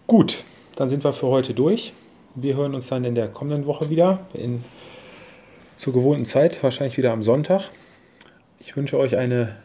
Gut, 0.08 0.44
dann 0.76 0.90
sind 0.90 1.04
wir 1.04 1.14
für 1.14 1.28
heute 1.28 1.54
durch. 1.54 1.94
Wir 2.36 2.56
hören 2.56 2.76
uns 2.76 2.88
dann 2.88 3.06
in 3.06 3.16
der 3.16 3.28
kommenden 3.28 3.66
Woche 3.66 3.90
wieder, 3.90 4.26
in, 4.34 4.64
zur 5.78 5.94
gewohnten 5.94 6.26
Zeit, 6.26 6.62
wahrscheinlich 6.64 6.98
wieder 6.98 7.12
am 7.12 7.24
Sonntag. 7.24 7.70
Ich 8.60 8.76
wünsche 8.76 8.98
euch 8.98 9.18
eine 9.18 9.56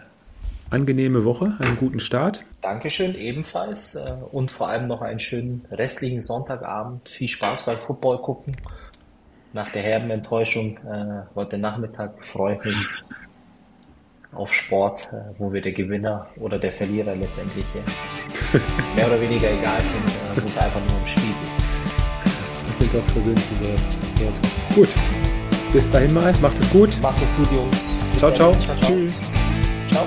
angenehme 0.70 1.24
Woche, 1.24 1.56
einen 1.58 1.76
guten 1.76 2.00
Start. 2.00 2.44
Dankeschön, 2.60 3.14
ebenfalls. 3.14 3.94
Äh, 3.94 4.24
und 4.32 4.50
vor 4.50 4.68
allem 4.68 4.86
noch 4.86 5.02
einen 5.02 5.20
schönen 5.20 5.64
restlichen 5.70 6.20
Sonntagabend. 6.20 7.08
Viel 7.08 7.28
Spaß 7.28 7.64
beim 7.64 7.78
Football 7.78 8.18
gucken. 8.18 8.56
Nach 9.52 9.70
der 9.70 9.82
herben 9.82 10.10
Enttäuschung 10.10 10.76
äh, 10.78 11.24
heute 11.34 11.58
Nachmittag 11.58 12.26
freue 12.26 12.56
ich 12.56 12.64
mich 12.64 12.76
auf 14.32 14.52
Sport, 14.52 15.08
äh, 15.12 15.34
wo 15.38 15.52
wir 15.52 15.62
der 15.62 15.72
Gewinner 15.72 16.26
oder 16.36 16.58
der 16.58 16.70
Verlierer 16.70 17.16
letztendlich 17.16 17.64
mehr 18.94 19.06
oder 19.06 19.20
weniger 19.20 19.50
egal 19.50 19.82
sind, 19.82 20.02
wo 20.42 20.46
es 20.46 20.58
einfach 20.58 20.80
nur 20.86 21.00
um 21.00 21.06
Spiel 21.06 21.22
geht. 21.22 21.68
Das 22.66 22.78
sind 22.78 22.94
doch 22.94 23.14
persönliche 23.14 23.60
Worte. 23.60 24.40
Gut, 24.74 24.94
bis 25.72 25.90
dahin 25.90 26.12
mal, 26.12 26.34
macht 26.40 26.58
es 26.58 26.70
gut. 26.70 26.98
Macht 27.02 27.22
es 27.22 27.34
gut, 27.36 27.50
Jungs. 27.50 28.00
Bis 28.12 28.20
ciao, 28.20 28.32
ciao, 28.32 28.54
ciao. 28.58 28.74
Tschüss. 28.76 29.34
Ciao. 29.88 30.06